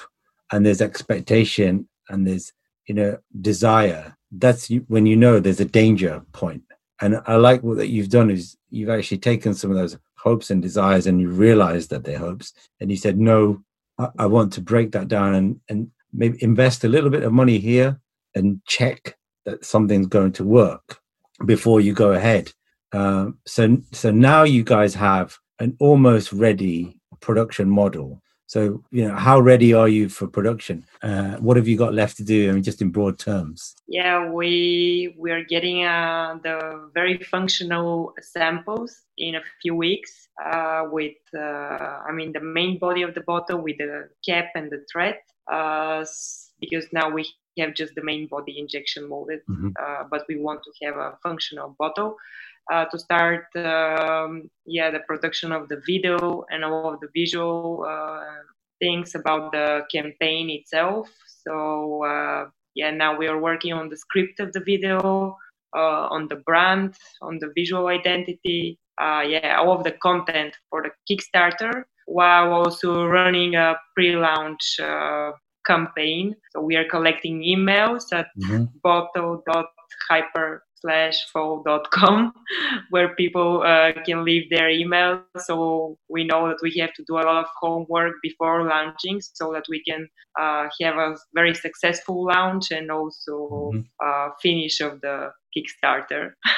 and 0.52 0.64
there's 0.64 0.82
expectation 0.82 1.88
and 2.08 2.26
there's 2.26 2.52
you 2.86 2.94
know 2.94 3.18
desire 3.40 4.16
that's 4.32 4.68
when 4.88 5.06
you 5.06 5.16
know 5.16 5.40
there's 5.40 5.60
a 5.60 5.64
danger 5.64 6.22
point 6.32 6.62
and 7.04 7.20
i 7.26 7.36
like 7.36 7.62
what 7.62 7.76
that 7.76 7.88
you've 7.88 8.08
done 8.08 8.30
is 8.30 8.56
you've 8.70 8.90
actually 8.96 9.18
taken 9.18 9.54
some 9.54 9.70
of 9.70 9.76
those 9.76 9.96
hopes 10.24 10.50
and 10.50 10.62
desires 10.62 11.06
and 11.06 11.20
you 11.20 11.28
realize 11.28 11.88
that 11.88 12.02
they're 12.02 12.18
hopes. 12.18 12.54
And 12.80 12.90
you 12.90 12.96
said 12.96 13.18
no 13.18 13.62
I, 13.98 14.08
I 14.20 14.26
want 14.26 14.52
to 14.54 14.60
break 14.60 14.92
that 14.92 15.08
down 15.08 15.34
and 15.34 15.60
and 15.68 15.90
maybe 16.12 16.42
invest 16.42 16.84
a 16.84 16.88
little 16.88 17.10
bit 17.10 17.22
of 17.22 17.32
money 17.32 17.58
here 17.58 18.00
and 18.34 18.60
check 18.66 19.16
that 19.44 19.64
something's 19.64 20.06
going 20.06 20.32
to 20.32 20.44
work 20.44 20.98
before 21.44 21.80
you 21.80 21.92
go 21.92 22.12
ahead. 22.12 22.52
Um, 22.92 23.38
so 23.46 23.76
so 23.92 24.10
now 24.10 24.44
you 24.44 24.64
guys 24.64 24.94
have 24.94 25.36
an 25.60 25.76
almost 25.78 26.32
ready 26.32 27.00
production 27.20 27.68
model 27.68 28.22
so, 28.46 28.82
you 28.90 29.08
know, 29.08 29.14
how 29.14 29.40
ready 29.40 29.72
are 29.72 29.88
you 29.88 30.08
for 30.08 30.26
production? 30.26 30.84
Uh, 31.02 31.36
what 31.36 31.56
have 31.56 31.66
you 31.66 31.76
got 31.76 31.94
left 31.94 32.16
to 32.18 32.24
do? 32.24 32.48
I 32.48 32.52
mean, 32.52 32.62
just 32.62 32.82
in 32.82 32.90
broad 32.90 33.18
terms. 33.18 33.74
Yeah, 33.88 34.30
we 34.30 35.14
we 35.18 35.30
are 35.30 35.44
getting 35.44 35.84
uh, 35.84 36.38
the 36.42 36.90
very 36.92 37.18
functional 37.18 38.12
samples 38.20 38.94
in 39.16 39.36
a 39.36 39.40
few 39.62 39.74
weeks 39.74 40.28
uh, 40.44 40.84
with, 40.90 41.16
uh, 41.36 42.00
I 42.08 42.12
mean, 42.12 42.32
the 42.32 42.40
main 42.40 42.78
body 42.78 43.02
of 43.02 43.14
the 43.14 43.22
bottle 43.22 43.60
with 43.60 43.78
the 43.78 44.08
cap 44.26 44.46
and 44.54 44.70
the 44.70 44.84
thread, 44.90 45.16
uh, 45.50 46.04
because 46.60 46.86
now 46.92 47.08
we 47.08 47.26
have 47.58 47.74
just 47.74 47.94
the 47.94 48.04
main 48.04 48.26
body 48.26 48.58
injection 48.58 49.08
molded, 49.08 49.40
mm-hmm. 49.48 49.70
Uh, 49.80 50.04
but 50.10 50.24
we 50.28 50.36
want 50.36 50.60
to 50.64 50.86
have 50.86 50.96
a 50.96 51.16
functional 51.22 51.74
bottle 51.78 52.16
uh, 52.72 52.84
to 52.86 52.98
start 52.98 53.46
um, 53.56 54.48
yeah 54.66 54.90
the 54.90 55.00
production 55.00 55.52
of 55.52 55.68
the 55.68 55.80
video 55.86 56.44
and 56.50 56.64
all 56.64 56.92
of 56.92 57.00
the 57.00 57.08
visual 57.14 57.84
uh, 57.88 58.24
things 58.80 59.14
about 59.14 59.52
the 59.52 59.82
campaign 59.92 60.50
itself 60.50 61.08
so 61.26 62.04
uh, 62.04 62.46
yeah 62.74 62.90
now 62.90 63.16
we 63.16 63.26
are 63.26 63.40
working 63.40 63.72
on 63.72 63.88
the 63.88 63.96
script 63.96 64.40
of 64.40 64.52
the 64.52 64.60
video 64.60 65.36
uh, 65.76 66.08
on 66.10 66.28
the 66.28 66.36
brand 66.36 66.94
on 67.22 67.38
the 67.38 67.52
visual 67.54 67.88
identity 67.88 68.78
uh, 69.00 69.22
yeah 69.26 69.56
all 69.58 69.72
of 69.72 69.84
the 69.84 69.92
content 69.92 70.54
for 70.70 70.82
the 70.82 70.90
kickstarter 71.08 71.84
while 72.06 72.52
also 72.52 73.06
running 73.06 73.54
a 73.56 73.74
pre-launch 73.94 74.78
uh, 74.80 75.32
campaign 75.66 76.34
so 76.50 76.60
we 76.60 76.76
are 76.76 76.84
collecting 76.88 77.42
emails 77.42 78.12
at 78.12 78.26
mm-hmm. 78.38 78.64
bottle.hyper 78.82 80.63
slash 80.84 81.24
com, 81.90 82.32
where 82.90 83.14
people 83.14 83.62
uh, 83.62 83.92
can 84.04 84.24
leave 84.24 84.50
their 84.50 84.68
email 84.68 85.22
so 85.38 85.96
we 86.08 86.24
know 86.24 86.48
that 86.48 86.58
we 86.62 86.76
have 86.78 86.92
to 86.94 87.04
do 87.06 87.14
a 87.14 87.24
lot 87.24 87.44
of 87.44 87.46
homework 87.60 88.14
before 88.22 88.68
launching 88.68 89.20
so 89.20 89.52
that 89.52 89.64
we 89.68 89.82
can 89.82 90.06
uh, 90.38 90.68
have 90.82 90.96
a 90.96 91.16
very 91.34 91.54
successful 91.54 92.26
launch 92.26 92.70
and 92.70 92.90
also 92.90 93.70
mm-hmm. 93.72 93.80
uh, 94.04 94.28
finish 94.42 94.80
of 94.80 95.00
the 95.00 95.30
kickstarter. 95.56 96.32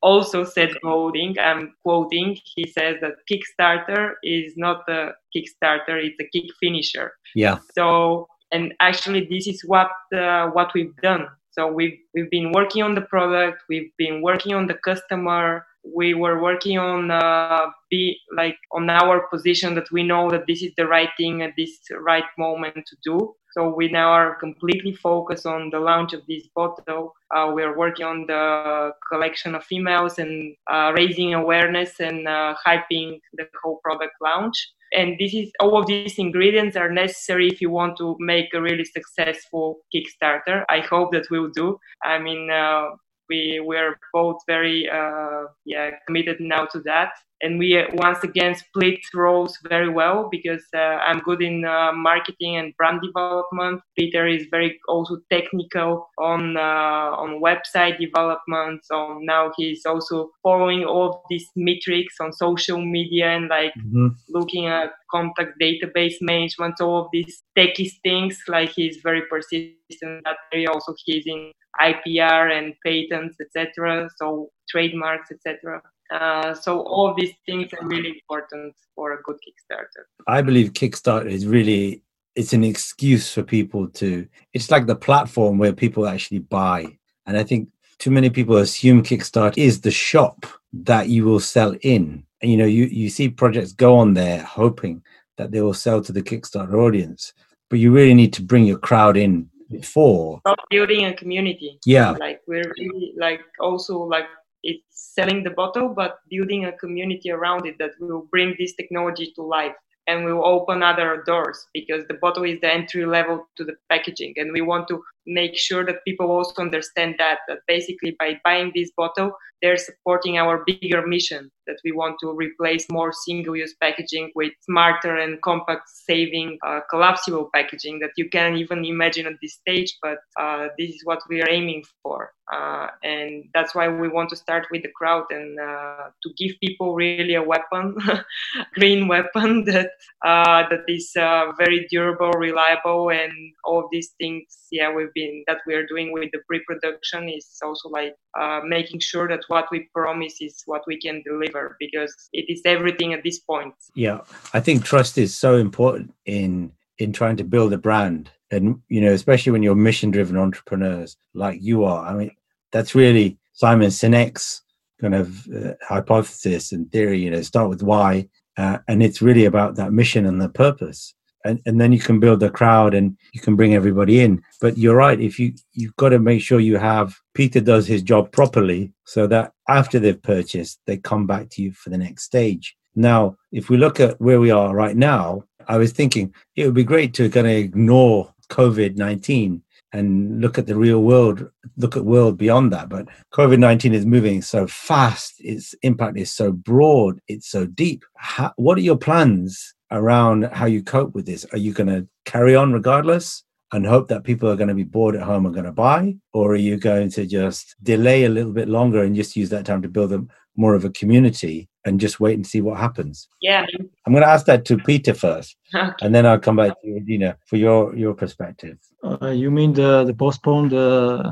Also 0.00 0.44
said 0.44 0.70
quoting 0.80 1.34
i'm 1.40 1.74
quoting 1.82 2.38
he 2.54 2.64
says 2.68 2.98
that 3.00 3.14
kickstarter 3.28 4.12
is 4.22 4.52
not 4.56 4.88
a 4.88 5.10
kickstarter 5.34 5.98
it's 6.00 6.20
a 6.20 6.28
kick 6.32 6.48
finisher. 6.60 7.10
Yeah. 7.34 7.58
So 7.74 8.28
and 8.52 8.74
actually 8.78 9.26
this 9.28 9.48
is 9.48 9.60
what 9.66 9.90
uh, 10.14 10.50
what 10.50 10.72
we've 10.72 10.94
done 11.02 11.26
so 11.58 11.66
we've 11.66 11.98
we've 12.14 12.30
been 12.30 12.52
working 12.52 12.82
on 12.84 12.94
the 12.94 13.00
product, 13.00 13.64
we've 13.68 13.90
been 13.98 14.22
working 14.22 14.54
on 14.54 14.68
the 14.68 14.74
customer, 14.74 15.66
we 15.94 16.14
were 16.14 16.40
working 16.40 16.78
on 16.78 17.10
uh, 17.10 17.66
be 17.90 18.16
like 18.36 18.56
on 18.72 18.88
our 18.88 19.26
position 19.28 19.74
that 19.74 19.90
we 19.90 20.04
know 20.04 20.30
that 20.30 20.46
this 20.46 20.62
is 20.62 20.72
the 20.76 20.86
right 20.86 21.10
thing 21.16 21.42
at 21.42 21.54
this 21.56 21.80
right 22.00 22.30
moment 22.38 22.86
to 22.86 22.96
do. 23.02 23.34
So 23.58 23.74
we 23.74 23.88
now 23.88 24.10
are 24.12 24.36
completely 24.36 24.94
focused 24.94 25.44
on 25.44 25.70
the 25.70 25.80
launch 25.80 26.12
of 26.12 26.24
this 26.28 26.46
bottle. 26.54 27.12
Uh, 27.34 27.50
we 27.52 27.64
are 27.64 27.76
working 27.76 28.06
on 28.06 28.24
the 28.28 28.92
collection 29.10 29.56
of 29.56 29.64
emails 29.72 30.18
and 30.18 30.54
uh, 30.72 30.92
raising 30.94 31.34
awareness 31.34 31.98
and 31.98 32.28
uh, 32.28 32.54
hyping 32.64 33.18
the 33.32 33.48
whole 33.60 33.80
product 33.82 34.14
launch. 34.22 34.54
And 34.92 35.18
this 35.18 35.34
is 35.34 35.50
all 35.58 35.76
of 35.76 35.88
these 35.88 36.20
ingredients 36.20 36.76
are 36.76 36.88
necessary 36.88 37.48
if 37.48 37.60
you 37.60 37.68
want 37.68 37.96
to 37.98 38.14
make 38.20 38.54
a 38.54 38.62
really 38.62 38.84
successful 38.84 39.80
kickstarter. 39.92 40.62
I 40.68 40.78
hope 40.78 41.10
that 41.10 41.26
we'll 41.28 41.50
do. 41.50 41.80
I 42.04 42.20
mean 42.20 42.48
uh, 42.52 42.90
we 43.28 43.60
we're 43.64 43.98
both 44.12 44.36
very 44.46 44.88
uh, 44.88 45.46
yeah 45.64 45.90
committed 46.06 46.38
now 46.38 46.64
to 46.66 46.80
that 46.82 47.10
and 47.40 47.58
we 47.58 47.78
uh, 47.78 47.84
once 47.92 48.24
again 48.24 48.54
split 48.54 49.00
roles 49.14 49.56
very 49.68 49.88
well 49.88 50.28
because 50.30 50.64
uh, 50.74 50.98
I'm 51.06 51.20
good 51.20 51.42
in 51.42 51.64
uh, 51.64 51.92
marketing 51.92 52.56
and 52.56 52.74
brand 52.76 53.00
development. 53.02 53.80
Peter 53.96 54.26
is 54.26 54.46
very 54.50 54.78
also 54.88 55.18
technical 55.30 56.08
on 56.18 56.56
uh, 56.56 56.60
on 56.60 57.40
website 57.40 57.98
development. 57.98 58.84
So 58.84 59.18
now 59.22 59.52
he's 59.56 59.86
also 59.86 60.30
following 60.42 60.84
all 60.84 61.10
of 61.10 61.16
these 61.30 61.46
metrics 61.56 62.14
on 62.20 62.32
social 62.32 62.80
media 62.80 63.28
and 63.28 63.48
like 63.48 63.72
mm-hmm. 63.78 64.08
looking 64.28 64.66
at 64.66 64.90
contact 65.10 65.52
database 65.62 66.16
management, 66.20 66.80
all 66.80 67.02
of 67.02 67.08
these 67.12 67.42
techie 67.56 67.90
things. 68.02 68.38
Like 68.48 68.70
he's 68.70 68.98
very 69.02 69.22
persistent 69.30 69.76
in 70.02 70.20
that 70.24 70.36
area. 70.52 70.70
Also, 70.70 70.94
he's 71.04 71.24
in 71.26 71.52
IPR 71.80 72.52
and 72.52 72.74
patents, 72.84 73.36
etc. 73.40 74.10
So 74.16 74.50
trademarks, 74.68 75.30
etc. 75.30 75.80
Uh, 76.10 76.54
so 76.54 76.80
all 76.80 77.14
these 77.14 77.34
things 77.44 77.72
are 77.74 77.86
really 77.86 78.10
important 78.10 78.74
for 78.94 79.12
a 79.12 79.22
good 79.22 79.36
Kickstarter. 79.36 80.04
I 80.26 80.42
believe 80.42 80.72
Kickstarter 80.72 81.30
is 81.30 81.46
really 81.46 82.02
it's 82.34 82.52
an 82.52 82.64
excuse 82.64 83.32
for 83.32 83.42
people 83.42 83.88
to. 83.88 84.26
It's 84.54 84.70
like 84.70 84.86
the 84.86 84.96
platform 84.96 85.58
where 85.58 85.72
people 85.72 86.06
actually 86.06 86.38
buy, 86.38 86.86
and 87.26 87.36
I 87.36 87.42
think 87.42 87.68
too 87.98 88.10
many 88.10 88.30
people 88.30 88.56
assume 88.58 89.02
Kickstarter 89.02 89.58
is 89.58 89.80
the 89.80 89.90
shop 89.90 90.46
that 90.72 91.08
you 91.08 91.24
will 91.24 91.40
sell 91.40 91.74
in. 91.82 92.24
And 92.40 92.50
you 92.50 92.56
know, 92.56 92.66
you 92.66 92.84
you 92.84 93.10
see 93.10 93.28
projects 93.28 93.72
go 93.72 93.96
on 93.96 94.14
there 94.14 94.42
hoping 94.42 95.02
that 95.36 95.50
they 95.50 95.60
will 95.60 95.74
sell 95.74 96.00
to 96.02 96.12
the 96.12 96.22
Kickstarter 96.22 96.74
audience, 96.74 97.32
but 97.68 97.80
you 97.80 97.92
really 97.92 98.14
need 98.14 98.32
to 98.34 98.42
bring 98.42 98.64
your 98.64 98.78
crowd 98.78 99.16
in 99.16 99.50
before 99.70 100.40
building 100.70 101.04
a 101.04 101.14
community 101.14 101.78
yeah 101.84 102.12
like 102.12 102.40
we're 102.46 102.72
really 102.78 103.12
like 103.18 103.40
also 103.60 103.98
like 103.98 104.24
it's 104.62 105.14
selling 105.14 105.44
the 105.44 105.50
bottle, 105.50 105.88
but 105.88 106.18
building 106.30 106.64
a 106.64 106.72
community 106.72 107.30
around 107.30 107.66
it 107.66 107.76
that 107.78 107.92
will 108.00 108.26
bring 108.30 108.54
this 108.58 108.74
technology 108.74 109.32
to 109.36 109.42
life 109.42 109.74
and 110.06 110.24
will 110.24 110.44
open 110.44 110.82
other 110.82 111.22
doors 111.26 111.66
because 111.74 112.06
the 112.08 112.14
bottle 112.14 112.44
is 112.44 112.58
the 112.60 112.72
entry 112.72 113.04
level 113.04 113.46
to 113.56 113.64
the 113.64 113.74
packaging. 113.90 114.32
And 114.36 114.52
we 114.52 114.62
want 114.62 114.88
to 114.88 115.02
make 115.28 115.56
sure 115.56 115.84
that 115.84 116.04
people 116.06 116.30
also 116.30 116.60
understand 116.60 117.14
that, 117.18 117.38
that 117.46 117.58
basically 117.68 118.16
by 118.18 118.40
buying 118.44 118.72
this 118.74 118.90
bottle, 118.96 119.32
they're 119.62 119.76
supporting 119.76 120.38
our 120.38 120.64
bigger 120.64 121.06
mission 121.06 121.50
that 121.66 121.78
we 121.84 121.92
want 121.92 122.16
to 122.20 122.32
replace 122.32 122.86
more 122.90 123.12
single-use 123.12 123.74
packaging 123.80 124.30
with 124.34 124.52
smarter 124.62 125.16
and 125.16 125.40
compact 125.42 125.88
saving 125.88 126.58
uh, 126.66 126.80
collapsible 126.88 127.50
packaging 127.54 127.98
that 127.98 128.10
you 128.16 128.28
can 128.30 128.56
even 128.56 128.84
imagine 128.84 129.26
at 129.26 129.34
this 129.42 129.54
stage 129.54 129.96
but 130.00 130.18
uh, 130.40 130.68
this 130.78 130.90
is 130.90 131.00
what 131.04 131.20
we 131.28 131.42
are 131.42 131.50
aiming 131.50 131.84
for. 132.02 132.32
Uh, 132.52 132.86
and 133.02 133.44
that's 133.52 133.74
why 133.74 133.88
we 133.88 134.08
want 134.08 134.30
to 134.30 134.36
start 134.36 134.66
with 134.70 134.82
the 134.82 134.90
crowd 134.96 135.24
and 135.30 135.60
uh, 135.60 136.04
to 136.22 136.30
give 136.38 136.56
people 136.64 136.94
really 136.94 137.34
a 137.34 137.42
weapon 137.42 137.94
green 138.74 139.06
weapon 139.06 139.64
that 139.66 139.90
uh, 140.24 140.66
that 140.70 140.80
is 140.88 141.12
uh, 141.20 141.52
very 141.58 141.86
durable 141.90 142.30
reliable 142.30 143.10
and 143.10 143.32
all 143.64 143.86
these 143.92 144.14
things 144.18 144.44
yeah 144.70 144.90
we've 144.90 145.12
been 145.18 145.44
that 145.48 145.60
we 145.66 145.74
are 145.74 145.86
doing 145.86 146.12
with 146.12 146.30
the 146.32 146.40
pre-production 146.46 147.28
is 147.28 147.46
also 147.62 147.88
like 147.88 148.14
uh, 148.40 148.60
making 148.64 149.00
sure 149.00 149.26
that 149.28 149.42
what 149.48 149.66
we 149.72 149.88
promise 149.94 150.36
is 150.40 150.62
what 150.66 150.82
we 150.86 150.96
can 151.04 151.22
deliver 151.30 151.76
because 151.80 152.12
it 152.32 152.46
is 152.48 152.60
everything 152.64 153.12
at 153.12 153.22
this 153.24 153.38
point. 153.40 153.74
Yeah, 153.94 154.20
I 154.54 154.60
think 154.60 154.84
trust 154.84 155.18
is 155.18 155.36
so 155.36 155.56
important 155.56 156.14
in 156.24 156.72
in 156.98 157.12
trying 157.12 157.36
to 157.36 157.44
build 157.44 157.72
a 157.72 157.78
brand, 157.78 158.30
and 158.50 158.80
you 158.88 159.00
know, 159.00 159.12
especially 159.12 159.52
when 159.52 159.62
you're 159.62 159.88
mission-driven 159.88 160.36
entrepreneurs 160.36 161.16
like 161.34 161.58
you 161.60 161.84
are. 161.84 162.06
I 162.10 162.14
mean, 162.14 162.32
that's 162.72 162.94
really 162.94 163.38
Simon 163.52 163.90
Sinek's 163.90 164.62
kind 165.00 165.14
of 165.14 165.46
uh, 165.48 165.74
hypothesis 165.82 166.72
and 166.72 166.90
theory. 166.90 167.18
You 167.24 167.30
know, 167.30 167.42
start 167.42 167.68
with 167.68 167.82
why, 167.82 168.28
uh, 168.56 168.78
and 168.88 169.02
it's 169.02 169.22
really 169.22 169.46
about 169.46 169.76
that 169.76 169.92
mission 169.92 170.26
and 170.26 170.40
the 170.40 170.48
purpose 170.48 171.14
and, 171.48 171.60
and 171.64 171.80
then 171.80 171.92
you 171.92 171.98
can 171.98 172.20
build 172.20 172.42
a 172.42 172.50
crowd 172.50 172.92
and 172.94 173.16
you 173.32 173.40
can 173.40 173.56
bring 173.56 173.74
everybody 173.74 174.20
in. 174.20 174.42
But 174.60 174.76
you're 174.76 174.96
right 174.96 175.18
if 175.18 175.38
you 175.38 175.54
you've 175.72 175.96
got 175.96 176.10
to 176.10 176.18
make 176.18 176.42
sure 176.42 176.60
you 176.60 176.76
have 176.76 177.18
peter 177.34 177.60
does 177.60 177.86
his 177.86 178.02
job 178.02 178.30
properly 178.32 178.92
so 179.04 179.26
that 179.26 179.52
after 179.68 179.98
they've 179.98 180.22
purchased 180.22 180.80
they 180.86 180.98
come 180.98 181.26
back 181.26 181.48
to 181.50 181.62
you 181.62 181.72
for 181.72 181.90
the 181.90 181.98
next 181.98 182.24
stage. 182.24 182.76
Now 182.94 183.36
if 183.50 183.70
we 183.70 183.76
look 183.76 183.98
at 183.98 184.20
where 184.20 184.40
we 184.40 184.50
are 184.50 184.74
right 184.74 184.96
now 184.96 185.44
i 185.68 185.76
was 185.76 185.92
thinking 185.92 186.34
it 186.56 186.64
would 186.64 186.74
be 186.74 186.92
great 186.92 187.14
to 187.14 187.30
kind 187.30 187.46
of 187.46 187.52
ignore 187.52 188.32
covid-19 188.50 189.60
and 189.92 190.40
look 190.40 190.58
at 190.58 190.66
the 190.66 190.76
real 190.76 191.02
world 191.02 191.48
look 191.76 191.96
at 191.96 192.04
world 192.04 192.36
beyond 192.36 192.72
that. 192.72 192.88
But 192.88 193.08
covid-19 193.32 193.94
is 193.94 194.04
moving 194.04 194.42
so 194.42 194.66
fast 194.66 195.34
its 195.38 195.74
impact 195.82 196.18
is 196.18 196.30
so 196.32 196.52
broad 196.52 197.20
it's 197.28 197.48
so 197.48 197.66
deep. 197.66 198.04
How, 198.16 198.52
what 198.56 198.76
are 198.78 198.82
your 198.82 198.98
plans 198.98 199.74
around 199.90 200.44
how 200.52 200.66
you 200.66 200.82
cope 200.82 201.14
with 201.14 201.26
this. 201.26 201.46
Are 201.52 201.58
you 201.58 201.72
going 201.72 201.88
to 201.88 202.06
carry 202.24 202.54
on 202.54 202.72
regardless 202.72 203.44
and 203.72 203.86
hope 203.86 204.08
that 204.08 204.24
people 204.24 204.48
are 204.48 204.56
going 204.56 204.68
to 204.68 204.74
be 204.74 204.84
bored 204.84 205.14
at 205.14 205.22
home 205.22 205.44
and 205.44 205.54
going 205.54 205.66
to 205.66 205.72
buy? 205.72 206.14
Or 206.32 206.52
are 206.52 206.56
you 206.56 206.76
going 206.76 207.10
to 207.10 207.26
just 207.26 207.76
delay 207.82 208.24
a 208.24 208.28
little 208.28 208.52
bit 208.52 208.68
longer 208.68 209.02
and 209.02 209.14
just 209.14 209.36
use 209.36 209.50
that 209.50 209.66
time 209.66 209.82
to 209.82 209.88
build 209.88 210.12
a, 210.12 210.24
more 210.56 210.74
of 210.74 210.84
a 210.84 210.90
community 210.90 211.68
and 211.84 212.00
just 212.00 212.18
wait 212.18 212.34
and 212.34 212.46
see 212.46 212.60
what 212.60 212.78
happens? 212.78 213.28
Yeah. 213.40 213.66
I'm 214.06 214.12
going 214.12 214.22
to 214.22 214.28
ask 214.28 214.46
that 214.46 214.64
to 214.66 214.78
Peter 214.78 215.14
first, 215.14 215.56
okay. 215.74 215.92
and 216.00 216.14
then 216.14 216.26
I'll 216.26 216.38
come 216.38 216.56
back 216.56 216.80
to 216.80 216.88
you, 216.88 217.00
Dina, 217.00 217.36
for 217.46 217.56
your, 217.56 217.94
your 217.94 218.14
perspective. 218.14 218.78
Uh, 219.04 219.28
you 219.28 219.50
mean 219.50 219.74
the, 219.74 220.04
the 220.04 220.14
postponed 220.14 220.72
uh, 220.72 221.22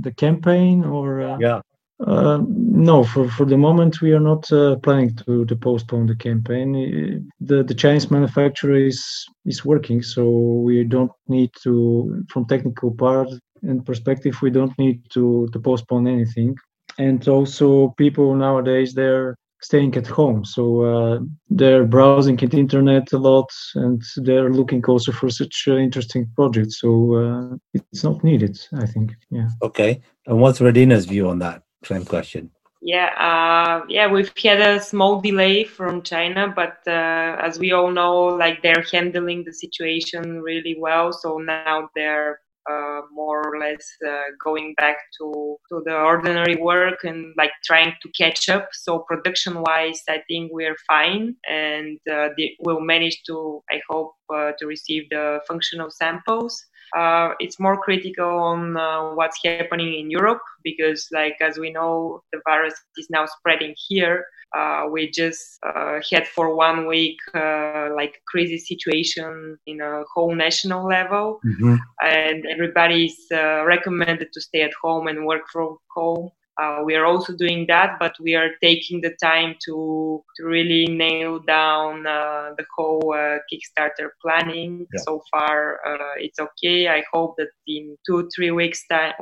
the 0.00 0.12
campaign 0.12 0.84
or? 0.84 1.20
Uh... 1.20 1.38
Yeah. 1.38 1.60
Uh, 2.00 2.40
no, 2.48 3.04
for, 3.04 3.28
for 3.28 3.44
the 3.46 3.56
moment 3.56 4.00
we 4.00 4.12
are 4.12 4.20
not 4.20 4.50
uh, 4.52 4.76
planning 4.76 5.14
to, 5.14 5.44
to 5.44 5.54
postpone 5.54 6.06
the 6.06 6.16
campaign. 6.16 7.30
The 7.40 7.62
the 7.62 7.74
Chinese 7.74 8.10
manufacturer 8.10 8.74
is 8.74 9.24
is 9.44 9.64
working, 9.64 10.02
so 10.02 10.28
we 10.28 10.84
don't 10.84 11.12
need 11.28 11.50
to, 11.62 12.24
from 12.28 12.46
technical 12.46 12.90
part 12.90 13.28
and 13.62 13.86
perspective, 13.86 14.36
we 14.42 14.50
don't 14.50 14.76
need 14.78 15.02
to 15.10 15.48
to 15.52 15.60
postpone 15.60 16.08
anything. 16.08 16.56
And 16.98 17.26
also, 17.28 17.94
people 17.96 18.34
nowadays 18.34 18.94
they're 18.94 19.36
staying 19.60 19.96
at 19.96 20.08
home, 20.08 20.44
so 20.44 20.82
uh, 20.82 21.20
they're 21.50 21.84
browsing 21.84 22.42
at 22.42 22.52
internet 22.52 23.12
a 23.12 23.18
lot, 23.18 23.48
and 23.76 24.02
they're 24.16 24.50
looking 24.50 24.84
also 24.86 25.12
for 25.12 25.30
such 25.30 25.68
uh, 25.68 25.76
interesting 25.76 26.28
projects. 26.34 26.80
So 26.80 27.14
uh, 27.14 27.56
it's 27.74 28.02
not 28.02 28.24
needed, 28.24 28.58
I 28.74 28.86
think. 28.86 29.12
Yeah. 29.30 29.48
Okay. 29.62 30.02
And 30.26 30.40
what's 30.40 30.58
Radina's 30.58 31.06
view 31.06 31.28
on 31.28 31.38
that? 31.38 31.62
Same 31.84 32.04
question. 32.04 32.50
Yeah, 32.84 33.10
uh, 33.16 33.84
yeah, 33.88 34.10
we've 34.10 34.32
had 34.42 34.60
a 34.60 34.80
small 34.80 35.20
delay 35.20 35.62
from 35.62 36.02
China, 36.02 36.52
but 36.54 36.78
uh, 36.88 37.36
as 37.40 37.56
we 37.56 37.70
all 37.70 37.92
know, 37.92 38.24
like 38.24 38.60
they're 38.60 38.84
handling 38.92 39.44
the 39.44 39.52
situation 39.52 40.42
really 40.42 40.76
well. 40.78 41.12
So 41.12 41.38
now 41.38 41.88
they're 41.94 42.40
uh, 42.68 43.02
more 43.12 43.46
or 43.46 43.58
less 43.58 43.84
uh, 44.06 44.22
going 44.42 44.74
back 44.78 44.96
to 45.18 45.56
to 45.68 45.82
the 45.84 45.94
ordinary 45.94 46.56
work 46.56 47.04
and 47.04 47.32
like 47.36 47.52
trying 47.64 47.92
to 48.02 48.08
catch 48.18 48.48
up. 48.48 48.68
So 48.72 49.00
production 49.00 49.60
wise, 49.60 50.02
I 50.08 50.22
think 50.26 50.50
we're 50.52 50.76
fine, 50.88 51.36
and 51.48 51.98
uh, 52.12 52.30
we'll 52.60 52.80
manage 52.80 53.22
to, 53.26 53.62
I 53.70 53.80
hope, 53.88 54.14
uh, 54.32 54.52
to 54.58 54.66
receive 54.66 55.08
the 55.10 55.40
functional 55.46 55.90
samples 55.90 56.64
uh, 56.96 57.30
it's 57.38 57.58
more 57.58 57.80
critical 57.80 58.28
on 58.28 58.76
uh, 58.76 59.14
what's 59.14 59.38
happening 59.44 59.98
in 59.98 60.10
Europe 60.10 60.42
because, 60.62 61.08
like 61.12 61.36
as 61.40 61.58
we 61.58 61.70
know, 61.70 62.22
the 62.32 62.40
virus 62.44 62.74
is 62.96 63.08
now 63.10 63.26
spreading 63.26 63.74
here. 63.88 64.26
Uh, 64.56 64.86
we 64.90 65.10
just 65.10 65.58
uh, 65.66 65.98
had 66.10 66.26
for 66.28 66.54
one 66.54 66.86
week 66.86 67.16
uh, 67.34 67.88
like 67.96 68.20
crazy 68.28 68.58
situation 68.58 69.56
in 69.66 69.80
a 69.80 70.02
whole 70.12 70.34
national 70.34 70.86
level, 70.86 71.40
mm-hmm. 71.46 71.76
and 72.02 72.44
everybody 72.50 73.06
is 73.06 73.18
uh, 73.32 73.64
recommended 73.64 74.28
to 74.32 74.40
stay 74.40 74.60
at 74.60 74.72
home 74.82 75.06
and 75.06 75.24
work 75.24 75.42
from 75.50 75.78
home. 75.94 76.30
Uh, 76.60 76.82
we 76.84 76.94
are 76.94 77.06
also 77.06 77.34
doing 77.34 77.66
that, 77.66 77.96
but 77.98 78.14
we 78.20 78.34
are 78.34 78.50
taking 78.62 79.00
the 79.00 79.14
time 79.22 79.54
to, 79.64 80.22
to 80.36 80.44
really 80.44 80.86
nail 80.86 81.38
down 81.38 82.06
uh, 82.06 82.50
the 82.58 82.64
whole 82.76 83.14
uh, 83.14 83.38
Kickstarter 83.50 84.10
planning. 84.20 84.86
Yeah. 84.92 85.00
So 85.04 85.22
far, 85.30 85.80
uh, 85.86 86.14
it's 86.16 86.38
okay. 86.38 86.88
I 86.88 87.02
hope 87.12 87.36
that 87.38 87.48
in 87.66 87.96
two, 88.06 88.28
three 88.34 88.50
weeks 88.50 88.86
time, 88.86 89.14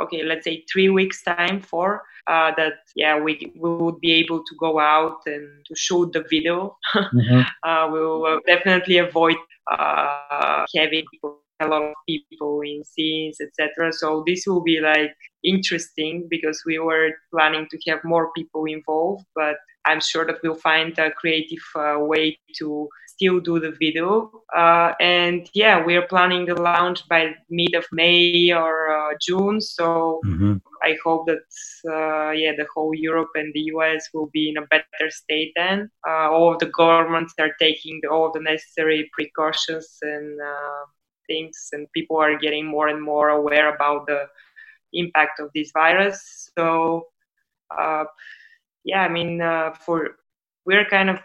okay, 0.00 0.22
let's 0.22 0.44
say 0.44 0.64
three 0.72 0.88
weeks 0.88 1.24
time 1.24 1.60
for 1.60 2.02
uh, 2.28 2.52
that, 2.56 2.74
yeah, 2.94 3.18
we, 3.18 3.52
we 3.58 3.74
would 3.74 4.00
be 4.00 4.12
able 4.12 4.38
to 4.38 4.56
go 4.60 4.78
out 4.78 5.18
and 5.26 5.48
to 5.66 5.74
shoot 5.74 6.12
the 6.12 6.24
video. 6.30 6.76
mm-hmm. 6.94 7.40
Uh, 7.68 7.90
we 7.92 8.00
will 8.00 8.40
definitely 8.46 8.98
avoid 8.98 9.36
having 9.68 11.04
people 11.10 11.40
a 11.60 11.66
lot 11.66 11.82
of 11.82 11.94
people 12.08 12.60
in 12.62 12.84
scenes, 12.84 13.38
etc. 13.40 13.92
So 13.92 14.22
this 14.26 14.44
will 14.46 14.62
be 14.62 14.80
like 14.80 15.14
interesting 15.44 16.26
because 16.28 16.62
we 16.66 16.78
were 16.78 17.10
planning 17.32 17.66
to 17.70 17.90
have 17.90 18.00
more 18.04 18.30
people 18.32 18.64
involved, 18.64 19.24
but 19.34 19.56
I'm 19.86 20.00
sure 20.00 20.26
that 20.26 20.38
we'll 20.42 20.56
find 20.56 20.98
a 20.98 21.10
creative 21.12 21.62
uh, 21.76 21.96
way 22.00 22.38
to 22.58 22.88
still 23.06 23.40
do 23.40 23.58
the 23.58 23.70
video. 23.70 24.30
Uh, 24.54 24.92
and 25.00 25.48
yeah, 25.54 25.82
we're 25.82 26.06
planning 26.06 26.44
the 26.44 26.60
launch 26.60 27.06
by 27.08 27.34
mid 27.48 27.74
of 27.74 27.86
May 27.92 28.52
or 28.52 28.90
uh, 28.90 29.14
June. 29.20 29.60
So 29.60 30.20
mm-hmm. 30.26 30.56
I 30.82 30.96
hope 31.04 31.26
that 31.26 31.46
uh, 31.88 32.32
yeah, 32.32 32.52
the 32.56 32.66
whole 32.74 32.94
Europe 32.94 33.30
and 33.36 33.52
the 33.54 33.64
US 33.74 34.08
will 34.12 34.28
be 34.32 34.50
in 34.50 34.58
a 34.58 34.66
better 34.66 35.10
state 35.10 35.52
then. 35.56 35.88
Uh, 36.06 36.30
all 36.30 36.52
of 36.52 36.58
the 36.58 36.70
governments 36.76 37.34
are 37.38 37.54
taking 37.58 38.00
all 38.10 38.30
the 38.32 38.40
necessary 38.40 39.08
precautions 39.14 39.98
and 40.02 40.38
uh, 40.40 40.84
things, 41.26 41.68
and 41.72 41.90
people 41.92 42.16
are 42.16 42.38
getting 42.38 42.66
more 42.66 42.88
and 42.88 43.02
more 43.02 43.28
aware 43.30 43.74
about 43.74 44.06
the 44.06 44.26
impact 44.92 45.40
of 45.40 45.50
this 45.54 45.70
virus. 45.72 46.50
So, 46.58 47.08
uh, 47.76 48.04
yeah, 48.84 49.02
I 49.02 49.08
mean, 49.08 49.40
uh, 49.40 49.72
for 49.72 50.16
we're 50.64 50.84
kind 50.84 51.10
of 51.10 51.18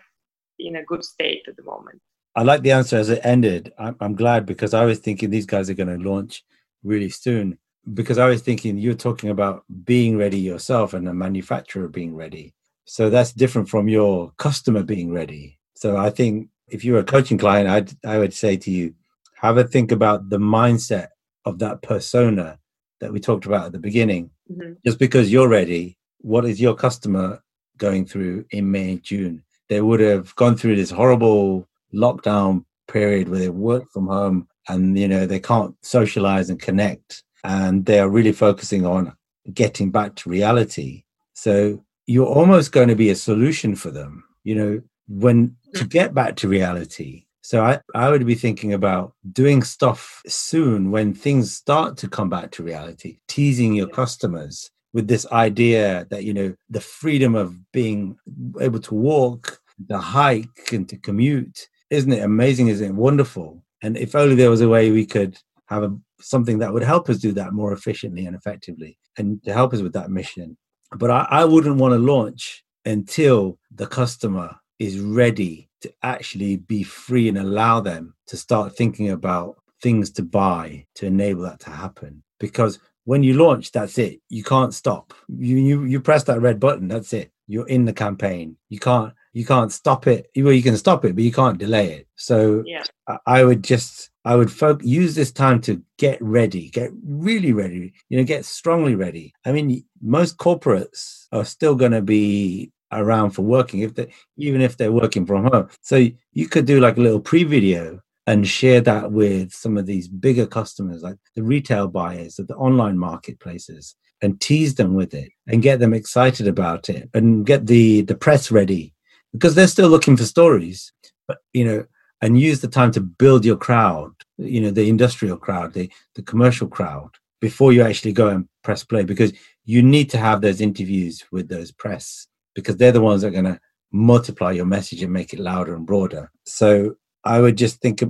in 0.60 0.76
a 0.76 0.84
good 0.84 1.04
state 1.04 1.44
at 1.48 1.56
the 1.56 1.64
moment. 1.64 2.02
I 2.36 2.44
like 2.44 2.62
the 2.62 2.72
answer 2.72 2.98
as 2.98 3.10
it 3.10 3.22
ended. 3.24 3.74
I'm, 3.78 3.96
I'm 4.00 4.16
glad 4.16 4.46
because 4.46 4.74
I 4.74 4.86
was 4.86 5.00
thinking 5.00 5.30
these 5.30 5.46
guys 5.46 5.70
are 5.70 5.74
going 5.74 6.00
to 6.00 6.10
launch 6.10 6.44
really 6.84 7.10
soon. 7.10 7.58
Because 7.94 8.20
I 8.20 8.28
was 8.28 8.44
thinking 8.44 8.78
you're 8.78 8.94
talking 8.94 9.32
about 9.32 9.64
being 9.84 10.16
ready 10.16 10.38
yourself 10.38 10.94
and 10.94 11.06
the 11.06 11.16
manufacturer 11.16 11.88
being 11.88 12.16
ready. 12.16 12.54
So 12.86 13.10
that's 13.10 13.34
different 13.34 13.70
from 13.70 13.88
your 13.88 14.34
customer 14.38 14.84
being 14.84 15.12
ready. 15.12 15.58
So 15.74 15.98
I 15.98 16.12
think 16.12 16.50
if 16.68 16.86
you're 16.86 17.00
a 17.00 17.04
coaching 17.04 17.40
client, 17.40 17.68
I'd, 17.68 18.06
I 18.06 18.20
would 18.20 18.36
say 18.36 18.56
to 18.58 18.70
you, 18.70 18.94
have 19.42 19.58
a 19.58 19.64
think 19.64 19.92
about 19.92 20.30
the 20.30 20.38
mindset 20.38 21.08
of 21.46 21.58
that 21.60 21.82
persona 21.82 22.60
that 23.00 23.12
we 23.12 23.20
talked 23.20 23.48
about 23.48 23.66
at 23.66 23.72
the 23.72 23.80
beginning. 23.80 24.30
Mm-hmm. 24.52 24.74
Just 24.86 25.00
because 25.00 25.32
you're 25.32 25.48
ready, 25.48 25.98
what 26.20 26.46
is 26.46 26.62
your 26.62 26.76
customer 26.76 27.42
going 27.78 28.06
through 28.06 28.46
in 28.52 28.72
May, 28.72 28.98
June? 28.98 29.44
They 29.68 29.82
would 29.82 30.00
have 30.00 30.36
gone 30.36 30.56
through 30.56 30.76
this 30.76 30.92
horrible 30.92 31.68
lockdown 31.92 32.66
period 32.88 33.30
where 33.30 33.40
they 33.40 33.50
work 33.50 33.90
from 33.92 34.08
home 34.08 34.48
and 34.68 34.98
you 34.98 35.08
know 35.08 35.26
they 35.26 35.40
can't 35.40 35.76
socialize 35.82 36.50
and 36.50 36.62
connect 36.62 37.24
and 37.44 37.86
they 37.86 38.00
are 38.00 38.10
really 38.10 38.34
focusing 38.34 38.86
on 38.86 39.12
getting 39.54 39.90
back 39.90 40.16
to 40.18 40.30
reality. 40.30 41.04
So 41.34 41.84
you're 42.06 42.28
almost 42.28 42.72
going 42.72 42.90
to 42.90 42.96
be 42.96 43.10
a 43.10 43.16
solution 43.16 43.76
for 43.76 43.90
them, 43.90 44.24
you 44.44 44.54
know, 44.54 44.82
when 45.08 45.56
to 45.74 45.86
mm. 45.86 45.90
get 45.90 46.14
back 46.14 46.36
to 46.38 46.48
reality 46.48 47.26
so 47.42 47.64
I, 47.64 47.80
I 47.96 48.10
would 48.10 48.26
be 48.26 48.36
thinking 48.36 48.74
about 48.74 49.14
doing 49.32 49.64
stuff 49.64 50.22
soon 50.28 50.92
when 50.92 51.14
things 51.14 51.52
start 51.52 51.98
to 51.98 52.08
come 52.08 52.30
back 52.30 52.52
to 52.52 52.64
reality, 52.64 53.18
teasing 53.28 53.74
your 53.74 53.88
customers 53.88 54.70
with 54.94 55.08
this 55.08 55.26
idea 55.32 56.06
that, 56.10 56.24
you 56.24 56.34
know, 56.34 56.54
the 56.70 56.82
freedom 56.82 57.36
of 57.36 57.58
being 57.72 58.18
able 58.60 58.80
to 58.80 58.94
walk, 58.94 59.60
to 59.90 59.98
hike 59.98 60.72
and 60.72 60.88
to 60.90 60.98
commute, 60.98 61.68
isn't 61.90 62.12
it 62.12 62.24
amazing? 62.24 62.68
Isn't 62.68 62.92
it 62.92 62.96
wonderful? 62.96 63.64
And 63.82 63.98
if 63.98 64.16
only 64.16 64.36
there 64.36 64.52
was 64.52 64.62
a 64.62 64.70
way 64.70 64.92
we 64.92 65.06
could 65.06 65.38
have 65.66 65.84
a, 65.84 65.98
something 66.20 66.60
that 66.60 66.72
would 66.72 66.84
help 66.84 67.10
us 67.10 67.18
do 67.18 67.32
that 67.34 67.54
more 67.54 67.74
efficiently 67.74 68.26
and 68.28 68.36
effectively 68.36 69.00
and 69.18 69.44
to 69.44 69.54
help 69.54 69.74
us 69.74 69.82
with 69.82 69.94
that 69.94 70.12
mission. 70.12 70.58
But 70.96 71.10
I, 71.10 71.28
I 71.30 71.46
wouldn't 71.46 71.78
want 71.78 71.94
to 71.94 71.98
launch 71.98 72.64
until 72.86 73.58
the 73.74 73.88
customer 73.88 74.58
is 74.78 75.00
ready 75.00 75.70
to 75.82 75.94
actually 76.04 76.58
be 76.58 76.84
free 76.84 77.28
and 77.30 77.38
allow 77.38 77.80
them 77.80 78.14
to 78.28 78.38
start 78.38 78.76
thinking 78.76 79.10
about 79.10 79.58
things 79.82 80.12
to 80.12 80.24
buy 80.24 80.86
to 80.96 81.06
enable 81.06 81.44
that 81.44 81.60
to 81.60 81.70
happen 81.70 82.24
because 82.40 82.80
when 83.06 83.24
you 83.24 83.34
launch, 83.34 83.72
that's 83.72 83.98
it. 83.98 84.22
You 84.30 84.44
can't 84.44 84.74
stop. 84.74 85.14
You 85.28 85.58
you 85.58 85.84
you 85.86 86.00
press 86.00 86.24
that 86.26 86.42
red 86.42 86.60
button. 86.60 86.88
That's 86.88 87.14
it. 87.14 87.32
You're 87.48 87.68
in 87.68 87.86
the 87.86 87.94
campaign. 87.94 88.58
You 88.70 88.80
can't 88.80 89.14
you 89.34 89.46
can't 89.46 89.72
stop 89.72 90.08
it. 90.08 90.30
Well, 90.36 90.54
you 90.54 90.62
can 90.62 90.78
stop 90.78 91.06
it, 91.06 91.16
but 91.16 91.24
you 91.24 91.32
can't 91.32 91.58
delay 91.58 91.94
it. 91.94 92.08
So 92.16 92.64
Yeah. 92.66 92.84
I, 93.26 93.44
would 93.44 93.64
just 93.64 94.10
I 94.26 94.36
would 94.36 94.52
folk 94.52 94.84
use 94.84 95.16
this 95.16 95.32
time 95.32 95.62
to 95.62 95.82
get 95.98 96.22
ready, 96.22 96.70
get 96.70 96.92
really 97.04 97.54
ready. 97.54 97.94
You 98.10 98.18
know, 98.18 98.24
get 98.24 98.46
strongly 98.46 98.96
ready. 98.96 99.34
I 99.46 99.52
mean, 99.52 99.84
most 100.02 100.38
corporates 100.38 101.28
are 101.32 101.46
still 101.46 101.76
going 101.76 101.94
to 101.94 102.02
be 102.02 102.72
around 102.92 103.32
for 103.32 103.44
working 103.44 103.82
if 103.82 103.96
they 103.96 104.12
even 104.38 104.62
if 104.62 104.78
they're 104.78 104.92
working 104.92 105.26
from 105.26 105.46
home. 105.46 105.70
So 105.82 106.08
you 106.34 106.48
could 106.48 106.66
do 106.66 106.80
like 106.80 106.98
a 106.98 107.02
little 107.02 107.20
pre-video 107.20 108.00
and 108.28 108.48
share 108.48 108.82
that 108.82 109.12
with 109.12 109.52
some 109.52 109.78
of 109.78 109.86
these 109.86 110.08
bigger 110.08 110.46
customers, 110.46 111.02
like 111.02 111.18
the 111.36 111.44
retail 111.44 111.88
buyers 111.88 112.40
of 112.40 112.48
the 112.48 112.56
online 112.56 112.98
marketplaces, 112.98 113.96
and 114.22 114.40
tease 114.40 114.76
them 114.76 114.94
with 114.94 115.14
it 115.14 115.32
and 115.48 115.64
get 115.64 115.80
them 115.80 115.94
excited 115.94 116.48
about 116.48 116.90
it 116.90 117.10
and 117.14 117.46
get 117.46 117.68
the 117.68 118.02
the 118.02 118.16
press 118.16 118.52
ready 118.52 118.94
because 119.34 119.56
they're 119.56 119.68
still 119.68 119.90
looking 119.90 120.18
for 120.18 120.24
stories. 120.24 120.94
But 121.28 121.40
you 121.54 121.66
know, 121.66 121.86
and 122.22 122.40
use 122.40 122.62
the 122.62 122.68
time 122.68 122.92
to 122.92 123.02
build 123.02 123.46
your 123.46 123.58
crowd, 123.58 124.12
you 124.38 124.62
know, 124.62 124.72
the 124.72 124.88
industrial 124.90 125.38
crowd, 125.38 125.74
the 125.74 125.90
the 126.16 126.22
commercial 126.22 126.68
crowd 126.68 127.10
before 127.40 127.74
you 127.74 127.82
actually 127.82 128.14
go 128.14 128.28
and 128.28 128.48
press 128.64 128.84
play 128.84 129.04
because 129.04 129.34
you 129.66 129.82
need 129.82 130.10
to 130.12 130.18
have 130.18 130.42
those 130.42 130.62
interviews 130.62 131.26
with 131.32 131.50
those 131.50 131.72
press 131.72 132.28
because 132.56 132.78
they're 132.78 132.92
the 132.92 133.02
ones 133.02 133.22
that 133.22 133.30
are 133.30 133.32
going 133.32 133.46
to 133.46 133.60
multiply 133.92 134.52
your 134.52 134.66
message 134.66 135.04
and 135.04 135.12
make 135.12 135.34
it 135.34 135.40
louder 135.40 135.76
and 135.76 135.86
broader. 135.86 136.32
So 136.46 136.96
I 137.24 137.40
would 137.40 137.58
just 137.58 137.82
think 137.82 138.04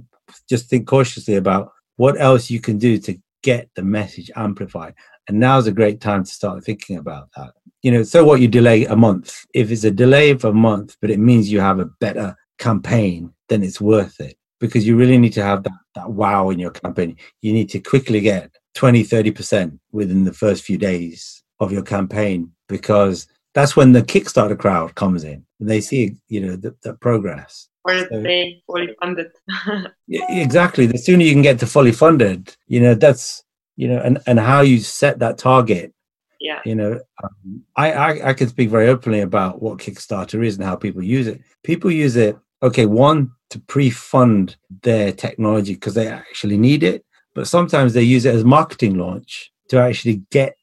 just 0.50 0.70
think 0.70 0.88
cautiously 0.88 1.36
about 1.36 1.72
what 1.98 2.20
else 2.20 2.50
you 2.50 2.60
can 2.60 2.78
do 2.78 2.98
to 3.00 3.18
get 3.44 3.70
the 3.76 3.84
message 3.84 4.32
amplified. 4.36 4.94
And 5.28 5.40
now's 5.40 5.68
a 5.68 5.72
great 5.72 6.02
time 6.02 6.24
to 6.24 6.32
start 6.32 6.64
thinking 6.64 6.98
about 6.98 7.30
that. 7.36 7.52
You 7.84 7.92
know, 7.92 8.04
so 8.04 8.24
what 8.24 8.42
you 8.42 8.48
delay 8.48 8.86
a 8.86 8.96
month. 8.96 9.46
If 9.54 9.72
it's 9.72 9.84
a 9.84 9.92
delay 9.92 10.30
of 10.30 10.46
a 10.46 10.54
month, 10.54 10.98
but 11.02 11.10
it 11.10 11.20
means 11.20 11.52
you 11.52 11.60
have 11.60 11.80
a 11.80 11.90
better 12.00 12.36
campaign, 12.60 13.34
then 13.50 13.64
it's 13.64 13.82
worth 13.82 14.20
it 14.20 14.38
because 14.60 14.86
you 14.88 14.96
really 14.96 15.18
need 15.18 15.34
to 15.34 15.44
have 15.44 15.64
that, 15.64 15.74
that 15.96 16.12
wow 16.12 16.50
in 16.52 16.60
your 16.60 16.72
campaign. 16.72 17.18
You 17.42 17.54
need 17.54 17.70
to 17.70 17.80
quickly 17.80 18.22
get 18.22 18.52
20, 18.76 19.04
30% 19.04 19.80
within 19.92 20.24
the 20.24 20.34
first 20.34 20.64
few 20.64 20.78
days 20.78 21.44
of 21.60 21.72
your 21.72 21.84
campaign 21.84 22.52
because 22.70 23.28
that's 23.54 23.76
when 23.76 23.92
the 23.92 24.02
Kickstarter 24.02 24.58
crowd 24.58 24.96
comes 24.96 25.24
in 25.24 25.46
and 25.60 25.70
they 25.70 25.82
see, 25.82 26.16
you 26.30 26.42
know, 26.42 26.56
the, 26.56 26.76
the 26.84 26.94
progress. 26.96 27.68
Or 27.84 27.98
So- 27.98 28.22
they 28.22 28.62
fully 28.66 28.96
funded. 29.00 29.32
Yeah, 30.08 30.26
exactly. 30.30 30.86
The 30.86 30.98
sooner 30.98 31.24
you 31.24 31.32
can 31.32 31.42
get 31.42 31.60
to 31.60 31.68
fully 31.68 31.94
funded, 31.94 32.56
you 32.68 32.82
know, 32.82 32.96
that's, 32.96 33.44
you 33.78 33.88
know, 33.88 34.00
and, 34.02 34.20
and 34.28 34.40
how 34.40 34.62
you 34.62 34.80
set 34.80 35.20
that 35.20 35.38
target 35.38 35.94
yeah. 36.42 36.60
you 36.66 36.76
know 36.76 37.00
um, 37.24 37.64
I, 37.76 37.92
I 37.92 38.30
i 38.30 38.34
can 38.34 38.50
speak 38.50 38.70
very 38.70 38.88
openly 38.90 39.22
about 39.22 39.62
what 39.62 39.78
kickstarter 39.78 40.44
is 40.46 40.58
and 40.58 40.66
how 40.66 40.76
people 40.76 41.04
use 41.04 41.28
it 41.28 41.40
people 41.64 41.92
use 41.92 42.16
it 42.16 42.38
okay 42.64 42.86
one 42.86 43.32
to 43.52 43.60
pre-fund 43.60 44.58
their 44.82 45.12
technology 45.12 45.76
because 45.76 45.94
they 45.94 46.08
actually 46.08 46.58
need 46.58 46.84
it 46.84 47.06
but 47.36 47.48
sometimes 47.48 47.94
they 47.94 48.02
use 48.02 48.26
it 48.26 48.36
as 48.36 48.44
marketing 48.44 48.98
launch 48.98 49.52
to 49.70 49.78
actually 49.80 50.24
get 50.32 50.56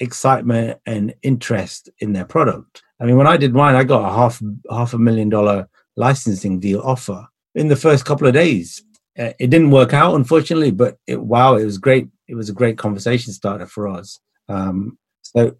excitement 0.00 0.78
and 0.86 1.14
interest 1.22 1.88
in 2.00 2.12
their 2.12 2.24
product 2.24 2.82
i 3.00 3.04
mean 3.04 3.16
when 3.16 3.26
i 3.26 3.36
did 3.36 3.54
mine 3.54 3.74
i 3.74 3.84
got 3.84 4.08
a 4.08 4.14
half 4.14 4.40
half 4.70 4.94
a 4.94 4.98
million 4.98 5.28
dollar 5.28 5.68
licensing 5.96 6.60
deal 6.60 6.80
offer 6.80 7.26
in 7.54 7.68
the 7.68 7.76
first 7.76 8.04
couple 8.04 8.26
of 8.26 8.34
days 8.34 8.82
Uh, 9.18 9.32
it 9.38 9.48
didn't 9.48 9.70
work 9.70 9.94
out 9.94 10.14
unfortunately 10.14 10.70
but 10.70 10.98
it 11.06 11.20
wow 11.20 11.56
it 11.56 11.64
was 11.64 11.78
great 11.78 12.06
it 12.28 12.34
was 12.34 12.48
a 12.50 12.58
great 12.60 12.76
conversation 12.76 13.32
starter 13.32 13.66
for 13.66 13.88
us 13.88 14.20
um, 14.48 14.98
so 15.22 15.56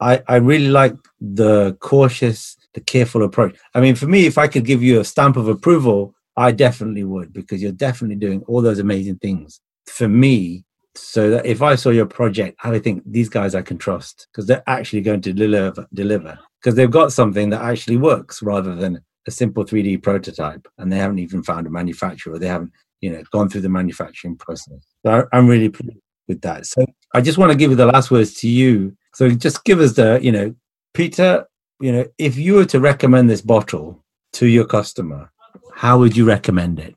I, 0.00 0.22
I 0.28 0.36
really 0.36 0.68
like 0.68 0.94
the 1.20 1.76
cautious, 1.80 2.56
the 2.74 2.80
careful 2.80 3.24
approach. 3.24 3.56
I 3.74 3.80
mean, 3.80 3.94
for 3.94 4.06
me, 4.06 4.26
if 4.26 4.38
I 4.38 4.46
could 4.46 4.64
give 4.64 4.82
you 4.82 5.00
a 5.00 5.04
stamp 5.04 5.36
of 5.36 5.48
approval, 5.48 6.14
I 6.36 6.52
definitely 6.52 7.04
would 7.04 7.32
because 7.32 7.60
you're 7.60 7.72
definitely 7.72 8.16
doing 8.16 8.42
all 8.46 8.62
those 8.62 8.78
amazing 8.78 9.16
things 9.16 9.60
for 9.86 10.08
me. 10.08 10.64
So 10.98 11.30
that 11.30 11.46
if 11.46 11.62
I 11.62 11.74
saw 11.74 11.90
your 11.90 12.06
project, 12.06 12.58
I 12.62 12.70
would 12.70 12.84
think 12.84 13.02
these 13.06 13.28
guys 13.28 13.54
I 13.54 13.62
can 13.62 13.78
trust 13.78 14.26
because 14.32 14.46
they're 14.46 14.62
actually 14.66 15.00
going 15.02 15.20
to 15.22 15.32
deliver, 15.32 15.86
deliver 15.94 16.38
because 16.60 16.74
they've 16.74 16.90
got 16.90 17.12
something 17.12 17.50
that 17.50 17.62
actually 17.62 17.96
works 17.96 18.42
rather 18.42 18.74
than 18.74 19.00
a 19.26 19.30
simple 19.30 19.64
3D 19.64 20.02
prototype 20.02 20.66
and 20.78 20.92
they 20.92 20.96
haven't 20.96 21.18
even 21.18 21.42
found 21.42 21.66
a 21.66 21.70
manufacturer. 21.70 22.38
They 22.38 22.48
haven't, 22.48 22.72
you 23.00 23.10
know, 23.10 23.22
gone 23.30 23.48
through 23.48 23.60
the 23.62 23.68
manufacturing 23.68 24.36
process. 24.36 24.80
So 25.04 25.10
I, 25.32 25.36
I'm 25.36 25.46
really 25.46 25.68
pleased 25.68 25.98
with 26.26 26.40
that. 26.42 26.66
So 26.66 26.84
I 27.14 27.20
just 27.20 27.38
want 27.38 27.52
to 27.52 27.58
give 27.58 27.76
the 27.76 27.86
last 27.86 28.10
words 28.10 28.34
to 28.40 28.48
you. 28.48 28.96
So 29.14 29.30
just 29.30 29.64
give 29.64 29.80
us 29.80 29.94
the, 29.94 30.18
you 30.22 30.32
know, 30.32 30.54
Peter, 30.94 31.46
you 31.80 31.92
know, 31.92 32.06
if 32.18 32.36
you 32.36 32.54
were 32.54 32.64
to 32.66 32.80
recommend 32.80 33.30
this 33.30 33.40
bottle 33.40 34.04
to 34.34 34.46
your 34.46 34.64
customer, 34.64 35.30
how 35.74 35.98
would 35.98 36.16
you 36.16 36.24
recommend 36.24 36.80
it? 36.80 36.94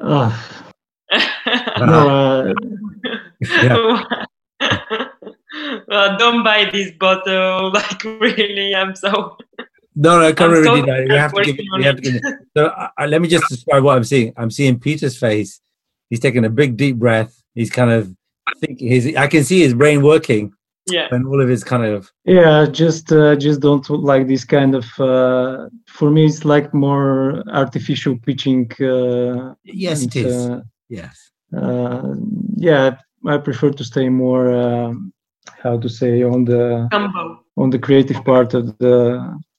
Ah, 0.00 0.70
no, 1.78 2.08
uh, 2.08 2.54
well, 5.88 6.18
don't 6.18 6.42
buy 6.44 6.68
this 6.72 6.92
bottle. 6.98 7.70
Like 7.74 8.04
really, 8.04 8.74
I'm 8.74 8.94
so. 8.96 9.36
No, 9.96 10.18
no, 10.18 10.26
I 10.26 10.32
can't 10.32 10.52
I'm 10.52 10.64
so 10.64 10.74
really 10.74 10.80
do 10.80 10.86
that. 10.86 11.08
We 11.08 11.14
have 11.14 11.32
to 11.32 11.44
give. 11.44 11.56
working 11.56 11.68
on 11.72 11.78
We 11.78 11.84
have 11.84 12.00
to 12.00 12.10
it. 12.16 12.22
So 12.56 12.66
uh, 12.66 13.06
let 13.06 13.22
me 13.22 13.28
just 13.28 13.48
describe 13.48 13.84
what 13.84 13.96
I'm 13.96 14.04
seeing. 14.04 14.32
I'm 14.36 14.50
seeing 14.50 14.78
Peter's 14.80 15.16
face. 15.18 15.60
He's 16.10 16.20
taking 16.20 16.44
a 16.44 16.50
big 16.50 16.76
deep 16.76 16.96
breath. 16.96 17.40
He's 17.54 17.70
kind 17.70 17.90
of 17.90 18.14
thinking. 18.58 18.88
His 18.88 19.14
I 19.16 19.28
can 19.28 19.44
see 19.44 19.60
his 19.60 19.74
brain 19.74 20.02
working, 20.02 20.52
Yeah. 20.90 21.08
and 21.12 21.26
all 21.26 21.40
of 21.40 21.48
his 21.48 21.62
kind 21.64 21.84
of 21.84 22.10
yeah, 22.24 22.66
just 22.70 23.12
uh, 23.12 23.36
just 23.36 23.60
don't 23.60 23.88
like 23.88 24.26
this 24.26 24.44
kind 24.44 24.74
of. 24.74 24.84
Uh, 24.98 25.68
for 25.86 26.10
me, 26.10 26.26
it's 26.26 26.44
like 26.44 26.74
more 26.74 27.42
artificial 27.52 28.18
pitching. 28.18 28.70
Uh, 28.80 29.54
yes, 29.64 30.02
it 30.02 30.16
and, 30.16 30.26
is. 30.26 30.46
uh, 30.50 30.60
yes, 30.88 31.30
uh, 31.56 32.14
yeah, 32.56 32.96
I 33.26 33.38
prefer 33.38 33.70
to 33.70 33.84
stay 33.84 34.08
more. 34.08 34.52
um 34.54 35.12
how 35.62 35.78
to 35.78 35.88
say 35.88 36.22
on 36.22 36.44
the 36.44 36.88
Combo. 36.90 37.40
on 37.56 37.70
the 37.70 37.78
creative 37.78 38.24
part 38.24 38.54
of 38.54 38.66
the 38.78 38.96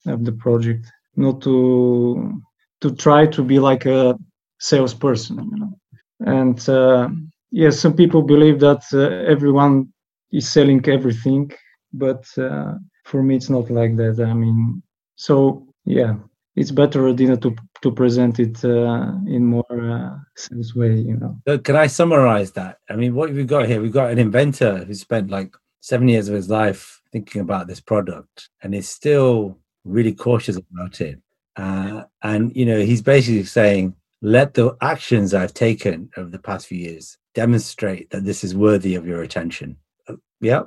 of 0.07 0.23
the 0.25 0.31
project, 0.31 0.85
not 1.15 1.41
to 1.41 2.33
to 2.81 2.91
try 2.95 3.25
to 3.27 3.43
be 3.43 3.59
like 3.59 3.85
a 3.85 4.17
salesperson, 4.59 5.37
you 5.51 5.57
know. 5.59 5.73
And 6.19 6.57
uh, 6.69 7.09
yes, 7.51 7.79
some 7.79 7.93
people 7.95 8.21
believe 8.21 8.59
that 8.59 8.83
uh, 8.93 8.99
everyone 9.33 9.87
is 10.31 10.51
selling 10.51 10.81
everything, 10.87 11.51
but 11.93 12.23
uh, 12.37 12.73
for 13.05 13.21
me, 13.23 13.35
it's 13.35 13.49
not 13.49 13.69
like 13.69 13.95
that. 13.97 14.19
I 14.19 14.33
mean, 14.33 14.81
so 15.15 15.67
yeah, 15.85 16.15
it's 16.55 16.71
better, 16.71 17.07
Adina, 17.07 17.37
to 17.37 17.55
to 17.85 17.91
present 17.91 18.39
it 18.39 18.65
uh, 18.65 19.11
in 19.27 19.45
more 19.45 19.63
uh, 19.69 20.17
sales 20.35 20.75
way, 20.75 20.95
you 20.95 21.17
know. 21.17 21.59
Can 21.59 21.75
I 21.75 21.85
summarize 21.85 22.51
that? 22.53 22.79
I 22.89 22.95
mean, 22.95 23.13
what 23.13 23.31
we've 23.31 23.45
got 23.45 23.67
here, 23.67 23.79
we've 23.79 23.91
got 23.91 24.09
an 24.09 24.17
inventor 24.17 24.83
who 24.83 24.95
spent 24.95 25.29
like 25.29 25.55
seven 25.81 26.07
years 26.07 26.27
of 26.27 26.33
his 26.33 26.49
life 26.49 26.99
thinking 27.11 27.41
about 27.41 27.67
this 27.67 27.79
product 27.79 28.49
and 28.63 28.73
is 28.73 28.89
still 28.89 29.59
really 29.83 30.15
cautious 30.15 30.57
about 30.57 30.99
it. 30.99 31.19
Uh, 31.57 32.05
and, 32.23 32.55
you 32.55 32.65
know, 32.65 32.79
he's 32.79 33.03
basically 33.03 33.43
saying, 33.43 33.95
let 34.23 34.55
the 34.55 34.75
actions 34.81 35.35
I've 35.35 35.53
taken 35.53 36.09
over 36.17 36.31
the 36.31 36.39
past 36.39 36.65
few 36.65 36.79
years 36.79 37.19
demonstrate 37.35 38.09
that 38.09 38.25
this 38.25 38.43
is 38.43 38.55
worthy 38.55 38.95
of 38.95 39.05
your 39.05 39.21
attention. 39.21 39.77
Uh, 40.09 40.15
yeah. 40.41 40.63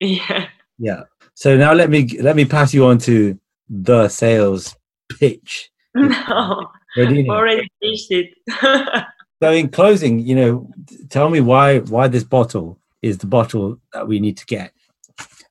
Yeah. 0.00 0.46
Yeah. 0.78 1.02
So 1.34 1.54
now 1.58 1.74
let 1.74 1.90
me 1.90 2.08
let 2.20 2.34
me 2.34 2.46
pass 2.46 2.72
you 2.72 2.86
on 2.86 2.96
to 3.00 3.38
the 3.68 4.08
sales 4.08 4.74
pitch. 5.18 5.70
No. 5.94 6.70
Radina. 6.96 7.28
Already 7.28 7.68
finished 7.80 8.10
it. 8.10 8.34
So 9.42 9.50
in 9.50 9.70
closing, 9.70 10.20
you 10.20 10.36
know, 10.36 10.70
tell 11.10 11.28
me 11.28 11.40
why 11.40 11.80
why 11.80 12.06
this 12.06 12.22
bottle 12.22 12.78
is 13.02 13.18
the 13.18 13.26
bottle 13.26 13.76
that 13.92 14.06
we 14.06 14.20
need 14.20 14.36
to 14.36 14.46
get. 14.46 14.72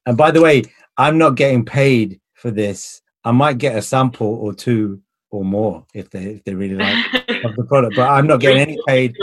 And 0.05 0.15
by 0.15 0.31
the 0.31 0.39
way, 0.39 0.63
I'm 0.97 1.17
not 1.17 1.35
getting 1.35 1.65
paid 1.65 2.21
for 2.35 2.51
this. 2.51 3.01
I 3.25 3.31
might 3.31 3.57
get 3.57 3.75
a 3.75 3.81
sample 3.81 4.35
or 4.35 4.53
two 4.53 5.01
or 5.29 5.43
more 5.43 5.85
if 5.93 6.09
they 6.09 6.23
if 6.23 6.43
they 6.45 6.55
really 6.55 6.75
like 6.75 7.05
of 7.43 7.55
the 7.57 7.65
product, 7.65 7.97
but 7.97 8.09
I'm 8.09 8.27
not 8.27 8.39
getting 8.39 8.61
any 8.61 8.77
paid 8.87 9.13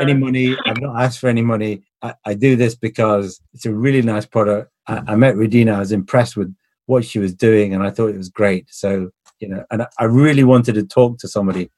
any 0.00 0.14
money. 0.14 0.56
I've 0.66 0.80
not 0.80 1.00
asked 1.00 1.20
for 1.20 1.28
any 1.28 1.42
money. 1.42 1.82
I, 2.02 2.14
I 2.24 2.34
do 2.34 2.56
this 2.56 2.74
because 2.74 3.40
it's 3.54 3.66
a 3.66 3.72
really 3.72 4.02
nice 4.02 4.26
product. 4.26 4.72
I, 4.88 5.02
I 5.06 5.14
met 5.14 5.36
Radina. 5.36 5.74
I 5.74 5.78
was 5.78 5.92
impressed 5.92 6.36
with 6.36 6.52
what 6.86 7.04
she 7.04 7.20
was 7.20 7.34
doing, 7.34 7.72
and 7.72 7.84
I 7.84 7.90
thought 7.90 8.08
it 8.08 8.16
was 8.16 8.30
great. 8.30 8.66
So 8.68 9.10
you 9.40 9.48
know, 9.48 9.64
and 9.70 9.86
I, 9.98 10.04
really 10.04 10.44
wanted 10.44 10.74
to 10.74 10.82
talk 10.84 11.18
to 11.18 11.28
somebody 11.28 11.70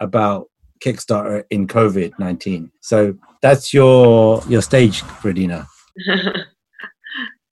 about 0.00 0.48
Kickstarter 0.84 1.44
in 1.50 1.66
COVID 1.66 2.18
nineteen. 2.18 2.70
So 2.80 3.16
that's 3.42 3.72
your 3.72 4.42
your 4.48 4.62
stage, 4.62 5.02
Radina. 5.22 5.66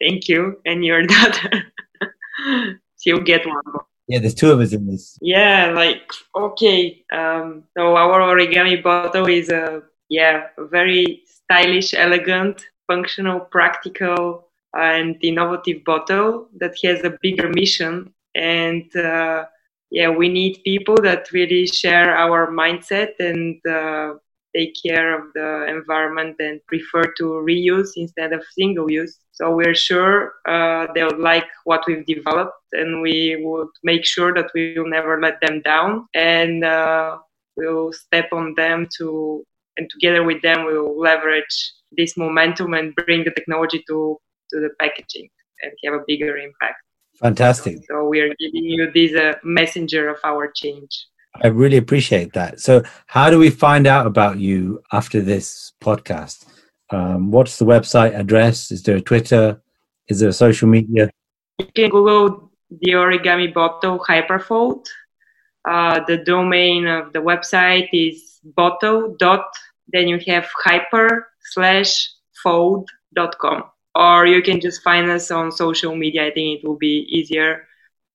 Thank 0.00 0.28
you. 0.28 0.60
And 0.66 0.84
your 0.84 1.06
daughter. 1.06 1.64
She'll 3.00 3.20
get 3.20 3.46
one. 3.46 3.62
Yeah, 4.06 4.18
there's 4.18 4.34
two 4.34 4.50
of 4.50 4.60
us 4.60 4.72
in 4.72 4.86
this. 4.86 5.18
Yeah, 5.22 5.72
like 5.74 6.02
okay. 6.36 7.04
Um, 7.12 7.64
so 7.76 7.96
our 7.96 8.20
origami 8.20 8.82
bottle 8.82 9.26
is 9.26 9.48
a 9.48 9.82
yeah 10.10 10.48
very 10.58 11.22
stylish, 11.26 11.94
elegant 11.94 12.66
functional, 12.86 13.40
practical, 13.40 14.48
and 14.74 15.16
innovative 15.22 15.84
bottle 15.84 16.48
that 16.58 16.74
has 16.82 17.04
a 17.04 17.16
bigger 17.22 17.48
mission. 17.48 18.12
And 18.34 18.94
uh, 18.96 19.46
yeah, 19.90 20.08
we 20.08 20.28
need 20.28 20.62
people 20.64 20.96
that 21.02 21.30
really 21.32 21.66
share 21.66 22.16
our 22.16 22.50
mindset 22.50 23.12
and 23.18 23.60
uh, 23.66 24.14
take 24.54 24.74
care 24.84 25.18
of 25.18 25.32
the 25.34 25.66
environment 25.68 26.36
and 26.38 26.60
prefer 26.66 27.02
to 27.18 27.24
reuse 27.24 27.90
instead 27.96 28.32
of 28.32 28.42
single 28.52 28.90
use. 28.90 29.18
So 29.32 29.54
we're 29.54 29.74
sure 29.74 30.34
uh, 30.48 30.86
they'll 30.94 31.18
like 31.18 31.46
what 31.64 31.84
we've 31.86 32.06
developed, 32.06 32.54
and 32.72 33.02
we 33.02 33.40
would 33.44 33.68
make 33.82 34.04
sure 34.04 34.32
that 34.34 34.50
we 34.54 34.78
will 34.78 34.88
never 34.88 35.20
let 35.20 35.40
them 35.40 35.60
down, 35.62 36.06
and 36.14 36.64
uh, 36.64 37.18
we'll 37.56 37.92
step 37.92 38.28
on 38.32 38.54
them 38.56 38.88
to, 38.98 39.44
and 39.76 39.90
together 39.90 40.22
with 40.22 40.40
them, 40.42 40.64
we'll 40.64 40.98
leverage 40.98 41.72
this 41.96 42.16
momentum 42.16 42.74
and 42.74 42.94
bring 42.94 43.24
the 43.24 43.30
technology 43.30 43.82
to 43.88 44.16
to 44.50 44.60
the 44.60 44.70
packaging 44.78 45.28
and 45.62 45.72
have 45.84 45.94
a 45.94 46.04
bigger 46.06 46.36
impact. 46.36 46.76
Fantastic. 47.20 47.78
So 47.88 48.04
we 48.08 48.20
are 48.20 48.34
giving 48.38 48.64
you 48.64 48.90
this 48.92 49.14
uh, 49.14 49.34
messenger 49.44 50.08
of 50.08 50.18
our 50.24 50.50
change. 50.50 51.06
I 51.42 51.48
really 51.48 51.76
appreciate 51.76 52.32
that. 52.34 52.60
So, 52.60 52.82
how 53.06 53.28
do 53.28 53.38
we 53.38 53.50
find 53.50 53.86
out 53.86 54.06
about 54.06 54.38
you 54.38 54.82
after 54.92 55.20
this 55.20 55.72
podcast? 55.80 56.46
Um, 56.90 57.32
what's 57.32 57.58
the 57.58 57.64
website 57.64 58.16
address? 58.16 58.70
Is 58.70 58.82
there 58.84 58.96
a 58.96 59.00
Twitter? 59.00 59.60
Is 60.08 60.20
there 60.20 60.28
a 60.28 60.32
social 60.32 60.68
media? 60.68 61.10
You 61.58 61.66
can 61.74 61.90
Google 61.90 62.52
the 62.70 62.92
origami 62.92 63.52
bottle 63.52 63.98
hyperfold. 63.98 64.86
Uh, 65.68 66.00
the 66.06 66.18
domain 66.18 66.86
of 66.86 67.12
the 67.12 67.18
website 67.18 67.88
is 67.92 68.38
bottle 68.44 69.16
dot. 69.18 69.46
Then 69.88 70.08
you 70.08 70.20
have 70.28 70.48
hyper 70.64 71.28
slash 71.40 72.10
fold.com. 72.42 73.64
Or 73.94 74.26
you 74.26 74.42
can 74.42 74.60
just 74.60 74.82
find 74.82 75.10
us 75.10 75.30
on 75.30 75.52
social 75.52 75.94
media. 75.94 76.26
I 76.26 76.30
think 76.32 76.60
it 76.60 76.66
will 76.66 76.76
be 76.76 77.06
easier. 77.08 77.66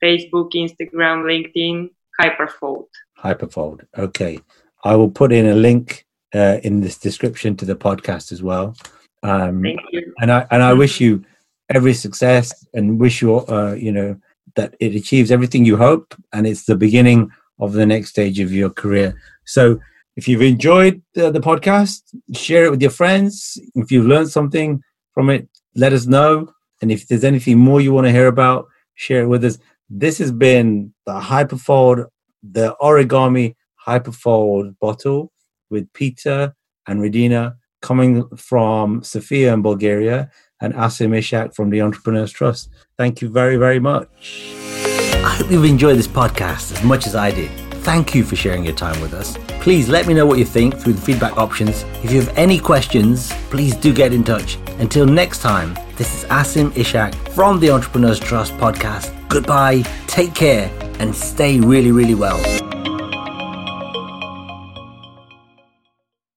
Facebook, 0.03 0.51
Instagram, 0.53 1.23
LinkedIn, 1.23 1.89
Hyperfold. 2.19 2.87
Hyperfold. 3.17 3.85
Okay. 3.97 4.39
I 4.83 4.95
will 4.95 5.09
put 5.09 5.31
in 5.31 5.47
a 5.47 5.55
link 5.55 6.05
uh, 6.33 6.57
in 6.63 6.81
this 6.81 6.97
description 6.97 7.55
to 7.57 7.65
the 7.65 7.75
podcast 7.75 8.31
as 8.31 8.43
well. 8.43 8.75
Um, 9.23 9.61
Thank 9.61 9.79
you. 9.91 10.13
And 10.21 10.31
I 10.31 10.47
and 10.51 10.63
I 10.63 10.73
wish 10.73 11.01
you 11.01 11.25
every 11.69 11.93
success 11.93 12.65
and 12.73 12.99
wish 12.99 13.21
you 13.21 13.45
uh, 13.47 13.75
you 13.77 13.91
know 13.91 14.19
that 14.55 14.75
it 14.79 14.95
achieves 14.95 15.31
everything 15.31 15.65
you 15.65 15.77
hope 15.77 16.15
and 16.33 16.47
it's 16.47 16.65
the 16.65 16.75
beginning 16.75 17.31
of 17.59 17.73
the 17.73 17.85
next 17.85 18.09
stage 18.09 18.39
of 18.39 18.51
your 18.51 18.69
career. 18.69 19.19
So 19.45 19.79
if 20.15 20.27
you've 20.27 20.41
enjoyed 20.41 21.01
the, 21.13 21.31
the 21.31 21.39
podcast, 21.39 22.01
share 22.33 22.65
it 22.65 22.71
with 22.71 22.81
your 22.81 22.91
friends. 22.91 23.59
If 23.75 23.91
you've 23.91 24.05
learned 24.05 24.29
something 24.29 24.81
from 25.13 25.29
it, 25.29 25.48
let 25.75 25.93
us 25.93 26.05
know. 26.05 26.51
And 26.81 26.91
if 26.91 27.07
there's 27.07 27.23
anything 27.23 27.57
more 27.59 27.81
you 27.81 27.93
want 27.93 28.07
to 28.07 28.11
hear 28.11 28.27
about, 28.27 28.67
share 28.95 29.23
it 29.23 29.27
with 29.27 29.43
us. 29.43 29.57
This 29.89 30.17
has 30.19 30.31
been 30.31 30.93
the 31.05 31.19
Hyperfold 31.19 32.07
the 32.43 32.75
origami 32.81 33.55
hyperfold 33.87 34.77
bottle 34.79 35.31
with 35.69 35.91
Peter 35.93 36.53
and 36.87 36.99
Radina 36.99 37.55
coming 37.81 38.27
from 38.35 39.03
Sofia 39.03 39.53
in 39.53 39.61
Bulgaria 39.61 40.29
and 40.61 40.73
Asim 40.73 41.17
Ishak 41.17 41.55
from 41.55 41.69
the 41.69 41.81
Entrepreneurs 41.81 42.31
Trust. 42.31 42.69
Thank 42.97 43.21
you 43.21 43.29
very, 43.29 43.55
very 43.55 43.79
much. 43.79 44.53
I 45.23 45.35
hope 45.37 45.51
you've 45.51 45.65
enjoyed 45.65 45.97
this 45.97 46.07
podcast 46.07 46.73
as 46.73 46.83
much 46.83 47.07
as 47.07 47.15
I 47.15 47.31
did. 47.31 47.51
Thank 47.83 48.13
you 48.13 48.23
for 48.23 48.35
sharing 48.35 48.65
your 48.65 48.75
time 48.75 48.99
with 49.01 49.13
us. 49.13 49.37
Please 49.69 49.87
let 49.87 50.07
me 50.07 50.15
know 50.15 50.25
what 50.25 50.39
you 50.39 50.45
think 50.45 50.75
through 50.79 50.93
the 50.93 51.01
feedback 51.01 51.37
options. 51.37 51.83
If 52.03 52.11
you 52.11 52.19
have 52.21 52.35
any 52.35 52.57
questions, 52.57 53.31
please 53.51 53.75
do 53.75 53.93
get 53.93 54.13
in 54.13 54.23
touch. 54.23 54.57
Until 54.79 55.05
next 55.05 55.43
time, 55.43 55.77
this 55.95 56.11
is 56.11 56.27
Asim 56.31 56.71
Ishak 56.71 57.13
from 57.35 57.59
the 57.59 57.69
Entrepreneurs 57.69 58.19
Trust 58.19 58.53
podcast. 58.53 59.13
Goodbye, 59.29 59.83
take 60.07 60.33
care, 60.33 60.71
and 60.97 61.13
stay 61.13 61.59
really, 61.59 61.91
really 61.91 62.15
well. 62.15 62.39